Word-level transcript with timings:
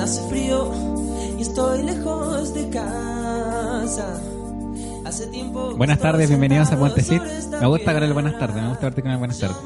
Hace 0.00 0.28
frío 0.28 0.72
y 1.38 1.42
estoy 1.42 1.82
lejos 1.82 2.54
de 2.54 2.68
casa. 2.70 4.20
Hace 5.04 5.26
tiempo. 5.28 5.74
Buenas 5.76 5.98
tardes, 5.98 6.28
bienvenidos 6.28 6.70
a 6.72 6.78
Puente 6.78 7.02
Fit. 7.02 7.22
Me 7.60 7.66
gusta 7.66 7.92
el 7.92 8.12
buenas 8.12 8.38
tardes, 8.38 8.62
me 8.62 8.68
gusta 8.68 8.86
verte 8.86 9.02
con 9.02 9.10
el 9.10 9.18
buenas 9.18 9.38
tardes. 9.38 9.56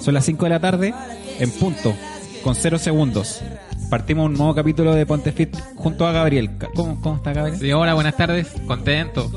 Son 0.00 0.14
las 0.14 0.24
5 0.24 0.44
de 0.44 0.50
la 0.50 0.60
tarde, 0.60 0.94
en 1.38 1.50
punto, 1.50 1.94
con 2.42 2.54
0 2.54 2.78
segundos. 2.78 3.42
Partimos 3.90 4.26
un 4.26 4.34
nuevo 4.34 4.54
capítulo 4.54 4.94
de 4.94 5.04
Ponte 5.04 5.32
Fit 5.32 5.56
junto 5.76 6.06
a 6.06 6.12
Gabriel. 6.12 6.50
¿Cómo, 6.74 7.00
cómo 7.00 7.16
está 7.16 7.32
Gabriel? 7.32 7.58
Sí, 7.58 7.72
hola, 7.72 7.94
buenas 7.94 8.16
tardes. 8.16 8.48
Contento 8.66 9.30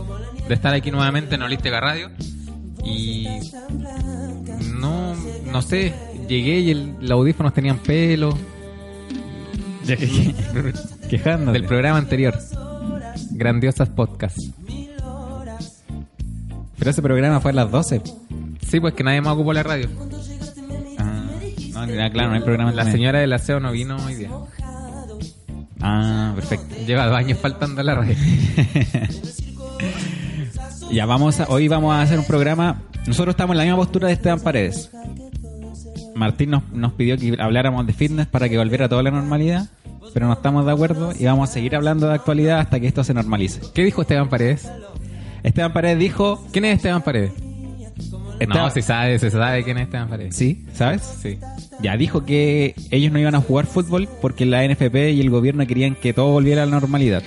de 0.48 0.54
estar 0.54 0.74
aquí 0.74 0.92
nuevamente 0.92 1.36
en 1.36 1.42
Holística 1.42 1.80
Radio. 1.80 2.10
Y 2.84 3.28
no, 4.80 5.16
no 5.52 5.62
sé, 5.62 5.94
llegué 6.28 6.60
y 6.60 6.72
el, 6.72 6.96
los 7.02 7.12
audífonos 7.12 7.54
tenían 7.54 7.78
pelo 7.80 8.38
Quejando. 11.10 11.52
del 11.52 11.66
programa 11.66 11.98
anterior. 11.98 12.38
Grandiosas 13.32 13.90
podcasts. 13.90 14.50
Pero 16.78 16.92
ese 16.92 17.02
programa 17.02 17.40
fue 17.40 17.52
a 17.52 17.54
las 17.54 17.72
12. 17.72 18.02
Sí, 18.68 18.80
pues 18.80 18.94
que 18.94 19.04
nadie 19.04 19.22
más 19.22 19.34
ocupó 19.34 19.54
la 19.54 19.64
radio. 19.64 19.88
Ah, 20.98 21.86
no, 21.86 21.94
ya, 21.94 22.10
claro, 22.10 22.30
no 22.30 22.36
hay 22.36 22.42
programa. 22.42 22.72
La 22.72 22.92
señora 22.92 23.20
del 23.20 23.34
aseo 23.34 23.60
no 23.60 23.72
vino 23.72 23.96
hoy 24.06 24.16
día. 24.16 24.30
Ah, 25.82 26.32
perfecto. 26.36 26.76
Lleva 26.86 27.06
dos 27.08 27.18
años 27.18 27.38
faltando 27.40 27.82
a 27.82 27.84
la 27.84 27.96
radio. 27.96 28.16
Ya 30.92 31.06
vamos 31.08 31.40
a, 31.40 31.48
hoy 31.50 31.68
vamos 31.68 31.94
a 31.94 32.02
hacer 32.04 32.20
un 32.20 32.26
programa. 32.26 32.84
Nosotros 33.08 33.34
estamos 33.34 33.56
en 33.56 33.58
la 33.58 33.64
misma 33.64 33.78
postura 33.78 34.08
de 34.08 34.14
Esteban 34.14 34.40
Paredes. 34.40 34.92
Martín 36.16 36.50
nos, 36.52 36.64
nos 36.72 36.94
pidió 36.94 37.18
que 37.18 37.36
habláramos 37.40 37.86
de 37.86 37.94
fitness 37.94 38.28
para 38.28 38.48
que 38.50 38.58
volviera 38.58 38.88
toda 38.90 39.04
la 39.04 39.12
normalidad, 39.12 39.68
pero 40.14 40.28
no 40.28 40.34
estamos 40.34 40.66
de 40.66 40.72
acuerdo 40.72 41.12
y 41.18 41.26
vamos 41.26 41.50
a 41.50 41.54
seguir 41.54 41.76
hablando 41.76 42.08
de 42.08 42.14
actualidad 42.16 42.60
hasta 42.60 42.80
que 42.80 42.88
esto 42.88 43.04
se 43.04 43.14
normalice. 43.14 43.60
¿Qué 43.74 43.84
dijo 43.84 44.02
Esteban 44.02 44.30
Paredes? 44.30 44.68
Esteban 45.44 45.74
Paredes 45.74 46.00
dijo, 46.00 46.44
¿Quién 46.52 46.66
es 46.66 46.78
Esteban 46.78 47.02
Paredes? 47.02 47.34
Esteban- 48.40 48.64
No, 48.66 48.70
se 48.70 48.82
sabe, 48.82 49.20
se 49.20 49.30
sabe 49.30 49.64
quién 49.64 49.78
es 49.78 49.84
Esteban 49.84 50.08
Paredes. 50.10 50.36
sí, 50.36 50.66
¿sabes? 50.74 51.02
Sí. 51.22 51.38
Ya 51.82 51.98
dijo 51.98 52.24
que 52.26 52.74
ellos 52.92 53.12
no 53.12 53.20
iban 53.20 53.36
a 53.36 53.42
jugar 53.42 53.66
fútbol 53.66 54.08
porque 54.22 54.46
la 54.46 54.64
NFP 54.64 55.12
y 55.12 55.20
el 55.22 55.30
gobierno 55.30 55.68
querían 55.68 55.96
que 55.96 56.14
todo 56.14 56.32
volviera 56.32 56.64
a 56.64 56.66
la 56.66 56.72
normalidad. 56.72 57.24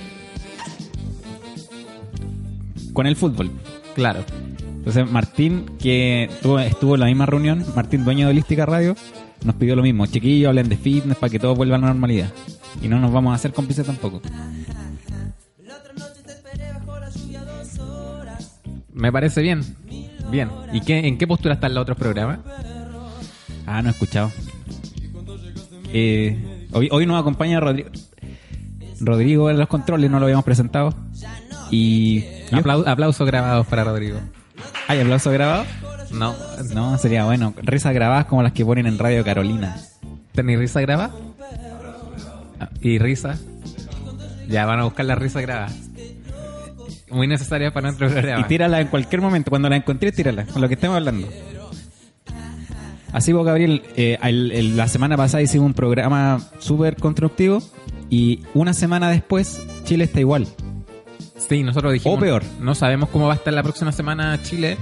Con 2.93 3.05
el 3.05 3.15
fútbol. 3.15 3.51
Claro. 3.95 4.23
Entonces 4.79 5.09
Martín, 5.11 5.65
que 5.79 6.29
tuvo- 6.41 6.59
estuvo 6.59 6.95
en 6.95 7.01
la 7.01 7.05
misma 7.07 7.25
reunión, 7.25 7.63
Martín, 7.75 8.03
dueño 8.05 8.25
de 8.27 8.31
Holística 8.31 8.65
Radio, 8.65 8.95
nos 9.43 9.55
pidió 9.55 9.75
lo 9.75 9.83
mismo. 9.83 10.05
Chiquillos, 10.07 10.49
hablen 10.49 10.69
de 10.69 10.77
fitness 10.77 11.17
para 11.17 11.29
que 11.29 11.39
todo 11.39 11.53
vuelva 11.55 11.75
a 11.75 11.79
la 11.79 11.87
normalidad. 11.87 12.31
Y 12.81 12.87
no 12.87 12.99
nos 12.99 13.11
vamos 13.11 13.31
a 13.31 13.35
hacer 13.35 13.53
cómplices 13.53 13.85
tampoco. 13.85 14.21
Me 18.93 19.11
parece 19.11 19.41
bien. 19.41 19.61
Bien. 20.31 20.49
¿Y 20.73 20.81
qué, 20.81 20.99
en 21.07 21.17
qué 21.17 21.27
postura 21.27 21.55
están 21.55 21.73
los 21.73 21.81
otros 21.83 21.97
programas? 21.97 22.39
Ah, 23.65 23.81
no 23.81 23.89
he 23.89 23.91
escuchado. 23.91 24.31
Eh, 25.93 26.67
hoy, 26.71 26.89
hoy 26.91 27.05
nos 27.05 27.19
acompaña 27.19 27.59
Rodrigo. 27.59 27.89
Rodrigo 28.99 29.47
de 29.47 29.53
los 29.55 29.67
controles, 29.67 30.09
no 30.11 30.19
lo 30.19 30.25
habíamos 30.25 30.45
presentado. 30.45 30.93
Y... 31.71 32.23
Aplau- 32.51 32.87
aplausos 32.87 33.25
grabados 33.27 33.65
para 33.67 33.83
Rodrigo. 33.83 34.19
¿Hay 34.89 34.99
aplauso 34.99 35.31
grabado? 35.31 35.65
No. 36.11 36.35
No, 36.73 36.97
sería 36.97 37.23
bueno. 37.25 37.53
Risas 37.61 37.93
grabadas 37.93 38.25
como 38.25 38.43
las 38.43 38.53
que 38.53 38.65
ponen 38.65 38.87
en 38.87 38.97
Radio 38.97 39.23
Carolina. 39.23 39.77
¿Tenéis 40.33 40.59
risa 40.59 40.81
grabada? 40.81 41.11
Ah, 42.59 42.69
¿Y 42.81 42.97
risa? 42.97 43.37
Ya 44.49 44.65
van 44.65 44.79
a 44.79 44.83
buscar 44.85 45.05
la 45.05 45.15
risa 45.15 45.41
grabada. 45.41 45.69
Muy 47.11 47.27
necesaria 47.27 47.71
para 47.71 47.87
nuestro 47.87 48.09
programa. 48.09 48.41
Y 48.41 48.43
tírala 48.45 48.81
en 48.81 48.87
cualquier 48.87 49.21
momento. 49.21 49.49
Cuando 49.49 49.69
la 49.69 49.75
encontré, 49.75 50.11
tírala. 50.11 50.45
Con 50.45 50.61
lo 50.61 50.67
que 50.67 50.73
estemos 50.73 50.97
hablando. 50.97 51.27
Así 53.11 53.31
vos, 53.33 53.45
Gabriel, 53.45 53.81
eh, 53.95 54.17
el- 54.23 54.51
el- 54.51 54.77
la 54.77 54.87
semana 54.87 55.17
pasada 55.17 55.41
hicimos 55.41 55.65
un 55.67 55.73
programa 55.73 56.41
súper 56.59 56.95
constructivo 56.95 57.61
y 58.09 58.41
una 58.53 58.73
semana 58.73 59.09
después 59.09 59.61
Chile 59.85 60.03
está 60.03 60.19
igual. 60.19 60.47
Sí, 61.47 61.63
nosotros 61.63 61.93
dijimos. 61.93 62.17
O 62.17 62.21
peor. 62.21 62.43
No 62.59 62.75
sabemos 62.75 63.09
cómo 63.09 63.27
va 63.27 63.33
a 63.33 63.35
estar 63.35 63.53
la 63.53 63.63
próxima 63.63 63.91
semana 63.91 64.39
Chile. 64.43 64.77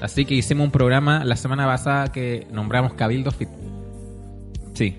Así 0.00 0.24
que 0.24 0.34
hicimos 0.34 0.64
un 0.66 0.70
programa 0.70 1.24
la 1.24 1.36
semana 1.36 1.66
pasada 1.66 2.12
que 2.12 2.46
nombramos 2.50 2.94
Cabildo 2.94 3.30
Fit. 3.30 3.48
Sí. 4.74 4.96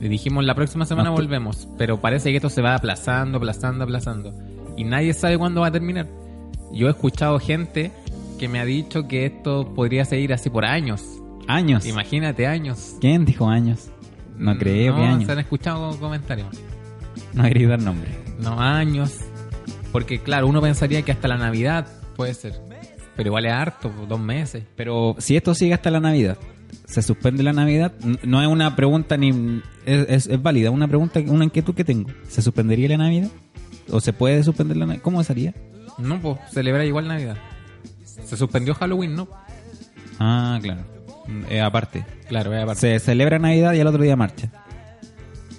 Y 0.00 0.08
dijimos 0.08 0.44
la 0.44 0.54
próxima 0.54 0.84
semana 0.84 1.10
No, 1.10 1.16
volvemos. 1.16 1.68
Pero 1.78 2.00
parece 2.00 2.30
que 2.30 2.36
esto 2.36 2.50
se 2.50 2.62
va 2.62 2.74
aplazando, 2.74 3.38
aplazando, 3.38 3.84
aplazando. 3.84 4.34
Y 4.76 4.84
nadie 4.84 5.14
sabe 5.14 5.38
cuándo 5.38 5.60
va 5.62 5.68
a 5.68 5.72
terminar. 5.72 6.06
Yo 6.72 6.88
he 6.88 6.90
escuchado 6.90 7.38
gente 7.38 7.92
que 8.38 8.48
me 8.48 8.58
ha 8.58 8.64
dicho 8.64 9.06
que 9.06 9.26
esto 9.26 9.72
podría 9.74 10.04
seguir 10.04 10.32
así 10.32 10.50
por 10.50 10.64
años. 10.64 11.02
Años. 11.48 11.86
Imagínate 11.86 12.46
años. 12.46 12.96
¿Quién 13.00 13.24
dijo 13.24 13.48
años? 13.48 13.90
No 14.36 14.56
creo 14.58 14.92
no, 14.92 14.98
que 14.98 15.04
años. 15.04 15.24
se 15.26 15.32
han 15.32 15.38
escuchado 15.38 15.98
comentarios. 15.98 16.48
No 17.34 17.44
quería 17.44 17.68
dar 17.68 17.82
nombre. 17.82 18.10
No, 18.40 18.58
años. 18.58 19.18
Porque 19.92 20.18
claro, 20.18 20.46
uno 20.46 20.60
pensaría 20.60 21.02
que 21.02 21.12
hasta 21.12 21.28
la 21.28 21.36
Navidad 21.36 21.86
puede 22.16 22.34
ser. 22.34 22.54
Pero 23.14 23.28
igual 23.28 23.44
es 23.44 23.52
harto, 23.52 23.92
dos 24.08 24.18
meses. 24.18 24.64
Pero 24.74 25.14
si 25.18 25.36
esto 25.36 25.54
sigue 25.54 25.74
hasta 25.74 25.90
la 25.90 26.00
Navidad, 26.00 26.38
¿se 26.86 27.02
suspende 27.02 27.42
la 27.42 27.52
Navidad? 27.52 27.92
No 28.22 28.40
es 28.40 28.48
una 28.48 28.74
pregunta 28.74 29.16
ni... 29.16 29.60
Es, 29.84 30.06
es, 30.08 30.26
es 30.28 30.42
válida, 30.42 30.70
una 30.70 30.88
pregunta, 30.88 31.20
una 31.26 31.44
inquietud 31.44 31.74
que 31.74 31.84
tengo. 31.84 32.10
¿Se 32.28 32.40
suspendería 32.40 32.88
la 32.88 32.96
Navidad? 32.96 33.28
¿O 33.90 34.00
se 34.00 34.12
puede 34.12 34.42
suspender 34.42 34.78
la 34.78 34.86
Navidad? 34.86 35.02
¿Cómo 35.02 35.22
sería? 35.22 35.54
No, 35.98 36.20
pues 36.20 36.38
celebra 36.50 36.84
igual 36.84 37.06
Navidad. 37.06 37.36
Se 38.04 38.36
suspendió 38.36 38.74
Halloween, 38.74 39.14
¿no? 39.14 39.28
Ah, 40.18 40.58
claro. 40.62 40.82
Eh, 41.50 41.60
aparte. 41.60 42.04
Claro, 42.28 42.54
es 42.54 42.62
aparte. 42.62 42.80
Se 42.80 42.98
celebra 42.98 43.38
Navidad 43.38 43.74
y 43.74 43.80
al 43.80 43.86
otro 43.86 44.02
día 44.02 44.16
marcha. 44.16 44.50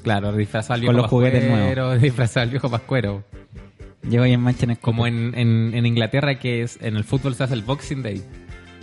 Claro, 0.02 0.34
disfrazado 0.34 0.76
al 0.76 0.80
Con 0.82 0.96
viejo 0.96 1.02
los 1.02 1.10
juguetes 1.10 1.46
pascuero, 1.46 1.92
disfrazado 1.98 2.44
al 2.44 2.50
viejo 2.50 2.70
pascuero. 2.70 3.24
Llego 4.10 4.24
ahí 4.24 4.34
en 4.34 4.42
marcha 4.42 4.66
en 4.66 4.72
el 4.72 4.80
Como 4.80 5.08
en, 5.08 5.34
en, 5.36 5.74
en 5.74 5.86
Inglaterra, 5.86 6.40
que 6.40 6.62
es 6.62 6.78
en 6.82 6.98
el 6.98 7.04
fútbol 7.04 7.36
se 7.36 7.44
hace 7.44 7.54
el 7.54 7.62
Boxing 7.62 8.04
Day, 8.04 8.22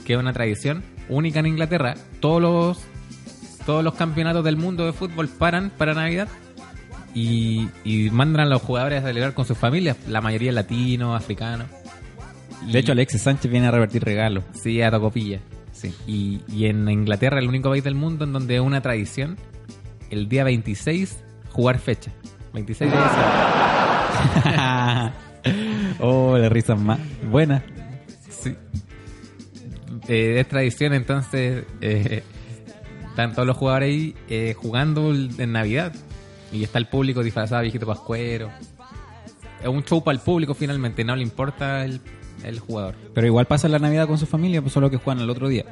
que 0.05 0.15
es 0.15 0.19
una 0.19 0.33
tradición 0.33 0.83
única 1.09 1.41
en 1.41 1.47
Inglaterra. 1.47 1.95
Todos 2.21 2.41
los, 2.41 2.79
todos 3.67 3.85
los 3.85 3.95
campeonatos 3.95 4.45
del 4.45 4.57
mundo 4.57 4.87
de 4.87 4.93
fútbol 4.93 5.29
paran 5.29 5.71
para 5.77 5.95
Navidad 5.95 6.29
y, 7.15 7.69
y 7.85 8.11
mandan 8.11 8.47
a 8.47 8.51
los 8.51 8.63
jugadores 8.63 9.03
a 9.03 9.07
celebrar 9.07 9.35
con 9.35 9.45
sus 9.45 9.59
familias, 9.59 9.97
la 10.09 10.21
mayoría 10.21 10.53
latinos, 10.53 11.21
africanos. 11.21 11.67
De 12.71 12.79
hecho, 12.79 12.93
Alexis 12.93 13.23
Sánchez 13.23 13.51
viene 13.51 13.69
a 13.69 13.71
revertir 13.71 14.05
regalos. 14.05 14.45
Sí, 14.53 14.83
a 14.83 14.91
Tocopilla. 14.91 15.41
Sí. 15.73 15.95
Y, 16.07 16.41
y 16.55 16.67
en 16.67 16.89
Inglaterra, 16.89 17.39
el 17.39 17.49
único 17.49 17.71
país 17.71 17.83
del 17.83 17.95
mundo 17.95 18.25
en 18.25 18.33
donde 18.33 18.57
es 18.57 18.61
una 18.61 18.83
tradición, 18.83 19.39
el 20.11 20.29
día 20.29 20.45
26, 20.45 21.23
jugar 21.51 21.79
fecha. 21.79 22.13
26 22.53 22.91
de 22.91 22.97
diciembre. 22.97 23.70
oh, 26.01 26.37
la 26.39 26.49
risa 26.49 26.75
más 26.75 26.99
buena. 27.31 27.63
Sí. 28.29 28.55
Eh, 30.09 30.41
es 30.41 30.49
tradición, 30.49 30.93
entonces 30.95 31.65
eh, 31.81 32.23
están 33.09 33.33
todos 33.35 33.47
los 33.47 33.57
jugadores 33.57 33.89
ahí 33.89 34.15
eh, 34.29 34.55
jugando 34.57 35.11
el- 35.11 35.31
en 35.39 35.53
Navidad. 35.53 35.93
Y 36.53 36.65
está 36.65 36.79
el 36.79 36.87
público 36.89 37.23
disfrazado 37.23 37.63
viejito 37.63 37.87
pascuero. 37.87 38.51
Es 39.63 39.69
un 39.69 39.85
show 39.85 40.03
para 40.03 40.17
el 40.17 40.23
público 40.23 40.55
finalmente, 40.55 41.05
no 41.05 41.15
le 41.15 41.23
importa 41.23 41.85
el, 41.85 42.01
el 42.43 42.59
jugador. 42.59 42.97
Pero 43.15 43.27
igual 43.27 43.47
pasa 43.47 43.69
la 43.69 43.79
Navidad 43.79 44.09
con 44.09 44.19
su 44.19 44.27
familia, 44.27 44.61
pues 44.61 44.73
solo 44.73 44.91
que 44.91 44.97
juegan 44.97 45.23
al 45.23 45.31
otro 45.31 45.49
día. 45.49 45.65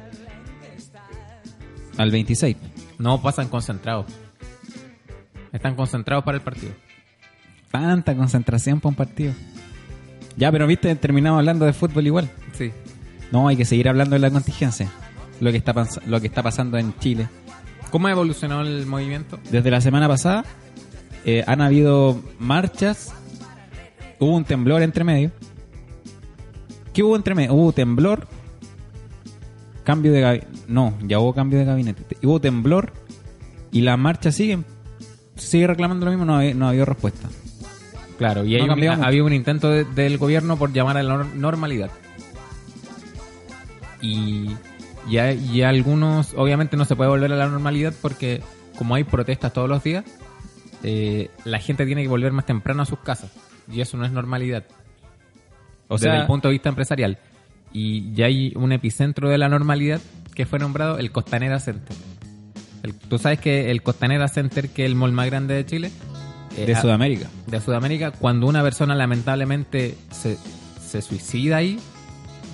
Al 1.97 2.11
26. 2.11 2.55
No 2.97 3.21
pasan 3.21 3.49
concentrados. 3.49 4.05
Están 5.51 5.75
concentrados 5.75 6.23
para 6.23 6.37
el 6.37 6.43
partido. 6.43 6.71
Tanta 7.71 8.15
concentración 8.15 8.79
para 8.79 8.89
un 8.89 8.95
partido. 8.95 9.33
Ya, 10.37 10.51
pero 10.51 10.65
viste, 10.67 10.93
terminamos 10.95 11.39
hablando 11.39 11.65
de 11.65 11.73
fútbol 11.73 12.05
igual. 12.07 12.29
Sí. 12.57 12.71
No, 13.31 13.47
hay 13.47 13.55
que 13.57 13.65
seguir 13.65 13.87
hablando 13.89 14.15
de 14.15 14.19
la 14.19 14.31
contingencia. 14.31 14.89
Lo 15.39 15.51
que 15.51 15.57
está, 15.57 15.73
pas- 15.73 16.01
lo 16.05 16.19
que 16.19 16.27
está 16.27 16.41
pasando 16.43 16.77
en 16.77 16.97
Chile. 16.99 17.27
¿Cómo 17.91 18.07
ha 18.07 18.11
evolucionado 18.11 18.61
el 18.61 18.85
movimiento? 18.85 19.39
Desde 19.51 19.69
la 19.71 19.81
semana 19.81 20.07
pasada 20.07 20.45
eh, 21.25 21.43
han 21.47 21.61
habido 21.61 22.21
marchas. 22.39 23.13
Hubo 24.19 24.35
un 24.35 24.45
temblor 24.45 24.81
entre 24.81 25.03
medio. 25.03 25.31
¿Qué 26.93 27.03
hubo 27.03 27.15
entre 27.15 27.35
medio? 27.35 27.53
Hubo 27.53 27.71
temblor. 27.71 28.27
Cambio 29.83 30.11
de 30.11 30.21
gabinete. 30.21 30.47
No, 30.67 30.93
ya 31.05 31.19
hubo 31.19 31.33
cambio 31.33 31.59
de 31.59 31.65
gabinete. 31.65 32.03
Te- 32.03 32.27
Hubo 32.27 32.39
temblor. 32.41 32.93
Y 33.71 33.81
las 33.81 33.97
marchas 33.97 34.35
siguen. 34.35 34.65
Sigue 35.35 35.67
reclamando 35.67 36.05
lo 36.05 36.11
mismo. 36.11 36.25
No, 36.25 36.37
ha- 36.37 36.53
no 36.53 36.65
ha 36.65 36.69
habido 36.69 36.85
respuesta. 36.85 37.27
Claro, 38.19 38.45
y 38.45 38.55
No 38.57 38.73
hay 38.75 38.87
un- 38.87 39.03
había 39.03 39.23
un 39.23 39.33
intento 39.33 39.69
de- 39.71 39.85
del 39.85 40.17
gobierno 40.19 40.57
por 40.57 40.71
llamar 40.73 40.97
a 40.97 41.01
la 41.03 41.15
nor- 41.15 41.33
normalidad. 41.33 41.89
Y, 44.01 44.51
y, 45.09 45.17
hay- 45.17 45.39
y 45.51 45.61
algunos, 45.61 46.33
obviamente 46.35 46.77
no 46.77 46.85
se 46.85 46.95
puede 46.95 47.09
volver 47.09 47.33
a 47.33 47.35
la 47.35 47.47
normalidad 47.47 47.93
porque 48.01 48.41
como 48.77 48.95
hay 48.95 49.03
protestas 49.03 49.51
todos 49.53 49.67
los 49.69 49.83
días, 49.83 50.05
eh, 50.83 51.29
la 51.43 51.59
gente 51.59 51.85
tiene 51.85 52.01
que 52.03 52.07
volver 52.07 52.31
más 52.31 52.45
temprano 52.45 52.83
a 52.83 52.85
sus 52.85 52.99
casas. 52.99 53.31
Y 53.71 53.81
eso 53.81 53.97
no 53.97 54.05
es 54.05 54.11
normalidad. 54.11 54.63
O 55.87 55.95
desde 55.95 56.11
sea, 56.11 56.21
el 56.21 56.27
punto 56.27 56.47
de 56.47 56.53
vista 56.53 56.69
empresarial. 56.69 57.17
Y 57.73 58.13
ya 58.13 58.25
hay 58.27 58.53
un 58.55 58.71
epicentro 58.71 59.29
de 59.29 59.37
la 59.37 59.49
normalidad 59.49 60.01
que 60.33 60.45
fue 60.45 60.59
nombrado 60.59 60.97
el 60.97 61.11
Costanera 61.11 61.59
Center. 61.59 61.95
El- 62.83 62.93
Tú 62.95 63.17
sabes 63.17 63.39
que 63.39 63.69
el 63.71 63.83
Costanera 63.83 64.27
Center, 64.27 64.69
que 64.69 64.85
es 64.85 64.89
el 64.89 64.95
mall 64.95 65.11
más 65.11 65.25
grande 65.27 65.53
de 65.55 65.65
Chile, 65.65 65.91
eh, 66.63 66.65
de 66.65 66.75
a- 66.75 66.81
Sudamérica. 66.81 67.27
de 67.47 67.61
Sudamérica, 67.61 68.11
cuando 68.11 68.47
una 68.47 68.61
persona 68.63 68.95
lamentablemente 68.95 69.95
se, 70.11 70.37
se 70.85 71.01
suicida 71.01 71.57
ahí, 71.57 71.79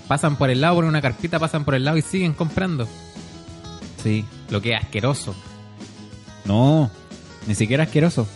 pasan 0.07 0.35
por 0.37 0.49
el 0.49 0.61
lado, 0.61 0.75
ponen 0.75 0.89
una 0.89 1.01
carpita, 1.01 1.39
pasan 1.39 1.65
por 1.65 1.75
el 1.75 1.85
lado 1.85 1.97
y 1.97 2.01
siguen 2.01 2.33
comprando. 2.33 2.87
Sí. 4.03 4.25
Lo 4.49 4.61
que 4.61 4.73
es 4.73 4.83
asqueroso. 4.83 5.35
No, 6.45 6.91
ni 7.47 7.55
siquiera 7.55 7.83
asqueroso. 7.85 8.27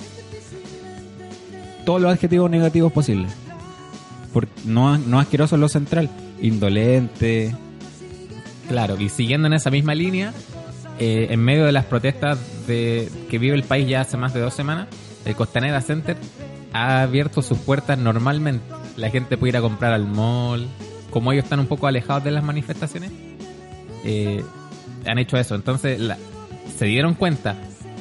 Todos 1.85 2.01
los 2.01 2.11
adjetivos 2.13 2.49
negativos 2.49 2.91
posibles. 2.91 3.31
Por, 4.33 4.47
no, 4.65 4.97
no 4.97 5.19
asqueroso 5.19 5.55
es 5.55 5.61
lo 5.61 5.69
central. 5.69 6.09
Indolente. 6.41 7.55
Claro, 8.67 8.99
y 8.99 9.09
siguiendo 9.09 9.47
en 9.47 9.53
esa 9.53 9.71
misma 9.71 9.95
línea, 9.95 10.33
eh, 10.99 11.27
en 11.31 11.39
medio 11.39 11.65
de 11.65 11.71
las 11.71 11.85
protestas 11.85 12.37
de, 12.67 13.09
que 13.29 13.39
vive 13.39 13.55
el 13.55 13.63
país 13.63 13.87
ya 13.87 14.01
hace 14.01 14.17
más 14.17 14.33
de 14.33 14.39
dos 14.41 14.53
semanas, 14.53 14.87
el 15.25 15.35
Costanera 15.35 15.81
Center 15.81 16.17
ha 16.73 17.01
abierto 17.01 17.41
sus 17.41 17.57
puertas 17.57 17.97
normalmente. 17.97 18.63
La 18.97 19.09
gente 19.09 19.37
puede 19.37 19.49
ir 19.51 19.57
a 19.57 19.61
comprar 19.61 19.93
al 19.93 20.05
mall. 20.07 20.67
Como 21.09 21.31
ellos 21.31 21.43
están 21.45 21.59
un 21.59 21.67
poco 21.67 21.87
alejados 21.87 22.23
de 22.23 22.31
las 22.31 22.43
manifestaciones, 22.43 23.11
eh, 24.03 24.43
han 25.07 25.17
hecho 25.17 25.37
eso. 25.37 25.55
Entonces, 25.55 25.99
la- 25.99 26.17
se 26.77 26.85
dieron 26.85 27.15
cuenta 27.15 27.55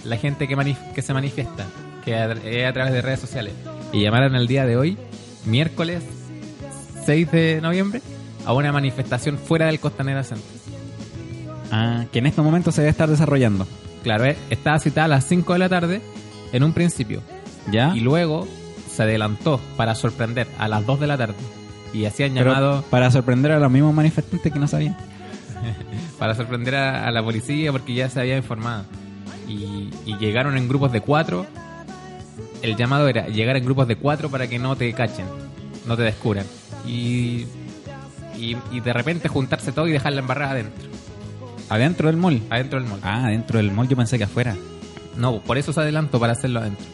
la 0.05 0.17
gente 0.17 0.47
que, 0.47 0.57
manif- 0.57 0.93
que 0.95 1.03
se 1.03 1.15
manifiesta, 1.15 1.65
que 2.05 2.15
a, 2.17 2.25
a 2.25 2.73
través 2.73 2.93
de 2.93 3.03
redes 3.03 3.21
sociales, 3.21 3.55
y 3.93 4.03
llamaron 4.03 4.35
el 4.37 4.47
día 4.47 4.67
de 4.67 4.77
hoy, 4.77 4.99
miércoles 5.47 6.03
6 7.07 7.31
de 7.33 7.61
noviembre, 7.63 8.03
a 8.45 8.53
una 8.53 8.71
manifestación 8.73 9.39
fuera 9.39 9.67
del 9.67 9.81
Costanera 9.81 10.23
Center. 10.23 10.45
Ah, 11.71 12.05
que 12.13 12.19
en 12.19 12.27
este 12.27 12.41
momento 12.43 12.73
se 12.73 12.83
debe 12.83 12.91
estar 12.91 13.09
desarrollando. 13.09 13.67
Claro, 14.03 14.25
eh, 14.27 14.37
estaba 14.51 14.79
citada 14.79 15.07
a 15.07 15.09
las 15.09 15.25
5 15.25 15.53
de 15.55 15.59
la 15.59 15.69
tarde 15.69 16.01
en 16.53 16.63
un 16.63 16.73
principio. 16.73 17.23
¿Ya? 17.71 17.93
Y 17.95 18.01
luego 18.01 18.47
se 18.91 19.03
adelantó 19.03 19.61
para 19.77 19.95
sorprender 19.95 20.47
a 20.59 20.69
las 20.69 20.85
2 20.87 21.01
de 21.01 21.07
la 21.07 21.17
tarde. 21.19 21.35
Y 21.93 22.05
hacían 22.05 22.35
Pero 22.35 22.51
llamado 22.53 22.83
para 22.91 23.11
sorprender 23.11 23.53
a 23.53 23.59
los 23.59 23.71
mismos 23.71 23.95
manifestantes 23.95 24.53
que 24.53 24.59
no 24.59 24.67
sabían. 24.69 24.97
para 26.19 26.35
sorprender 26.35 26.75
a, 26.77 27.07
a 27.07 27.11
la 27.11 27.23
policía 27.23 27.73
porque 27.73 27.95
ya 27.95 28.09
se 28.09 28.21
había 28.21 28.37
informado. 28.37 28.85
Y, 29.49 29.91
y 30.05 30.17
llegaron 30.19 30.57
en 30.57 30.69
grupos 30.69 30.93
de 30.93 31.01
cuatro. 31.01 31.47
El 32.63 32.77
llamado 32.77 33.09
era 33.09 33.29
llegar 33.29 33.57
en 33.57 33.65
grupos 33.65 33.89
de 33.89 33.97
cuatro 33.97 34.31
para 34.31 34.47
que 34.49 34.59
no 34.59 34.77
te 34.77 34.93
cachen, 34.93 35.27
no 35.87 35.97
te 35.97 36.03
descubran. 36.03 36.45
Y, 36.87 37.47
y, 38.37 38.57
y 38.73 38.81
de 38.81 38.93
repente 38.93 39.29
juntarse 39.29 39.73
todo 39.73 39.87
y 39.87 39.93
dejar 39.93 40.13
la 40.13 40.21
embarrada 40.21 40.53
adentro, 40.53 40.89
Adentro 41.71 42.09
del 42.09 42.17
mall. 42.17 42.43
adentro 42.51 42.81
del 42.81 42.89
mall. 42.89 43.01
Ah, 43.03 43.25
adentro 43.27 43.59
del 43.59 43.71
mall 43.71 43.89
yo 43.89 43.97
pensé 43.97 44.19
que 44.19 44.25
afuera. 44.25 44.57
No, 45.19 45.41
por 45.41 45.59
eso 45.59 45.73
se 45.73 45.81
adelantó 45.81 46.19
para 46.21 46.33
hacerlo 46.33 46.61
adentro. 46.61 46.87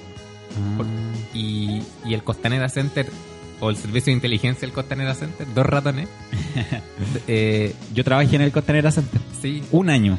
Ah. 0.57 0.77
Por- 0.79 0.87
y, 1.35 1.83
y 2.05 2.15
el 2.15 2.23
Costanera 2.25 2.69
Center 2.69 3.07
o 3.61 3.71
el 3.71 3.77
servicio 3.77 4.07
de 4.11 4.15
inteligencia 4.15 4.63
del 4.67 4.73
Costanera 4.75 5.15
Center, 5.15 5.47
dos 5.55 5.65
ratones. 5.67 6.09
eh, 7.29 7.75
Yo 7.95 8.05
trabajé 8.05 8.37
en 8.37 8.43
el 8.43 8.53
Costanera 8.53 8.91
Center. 8.91 9.21
sí, 9.41 9.63
Un 9.71 9.91
año. 9.91 10.19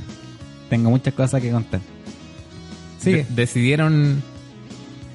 Tengo 0.69 0.89
muchas 0.89 1.13
cosas 1.13 1.41
que 1.41 1.51
contar. 1.51 1.81
Sigue. 2.99 3.17
de- 3.23 3.25
decidieron 3.35 4.21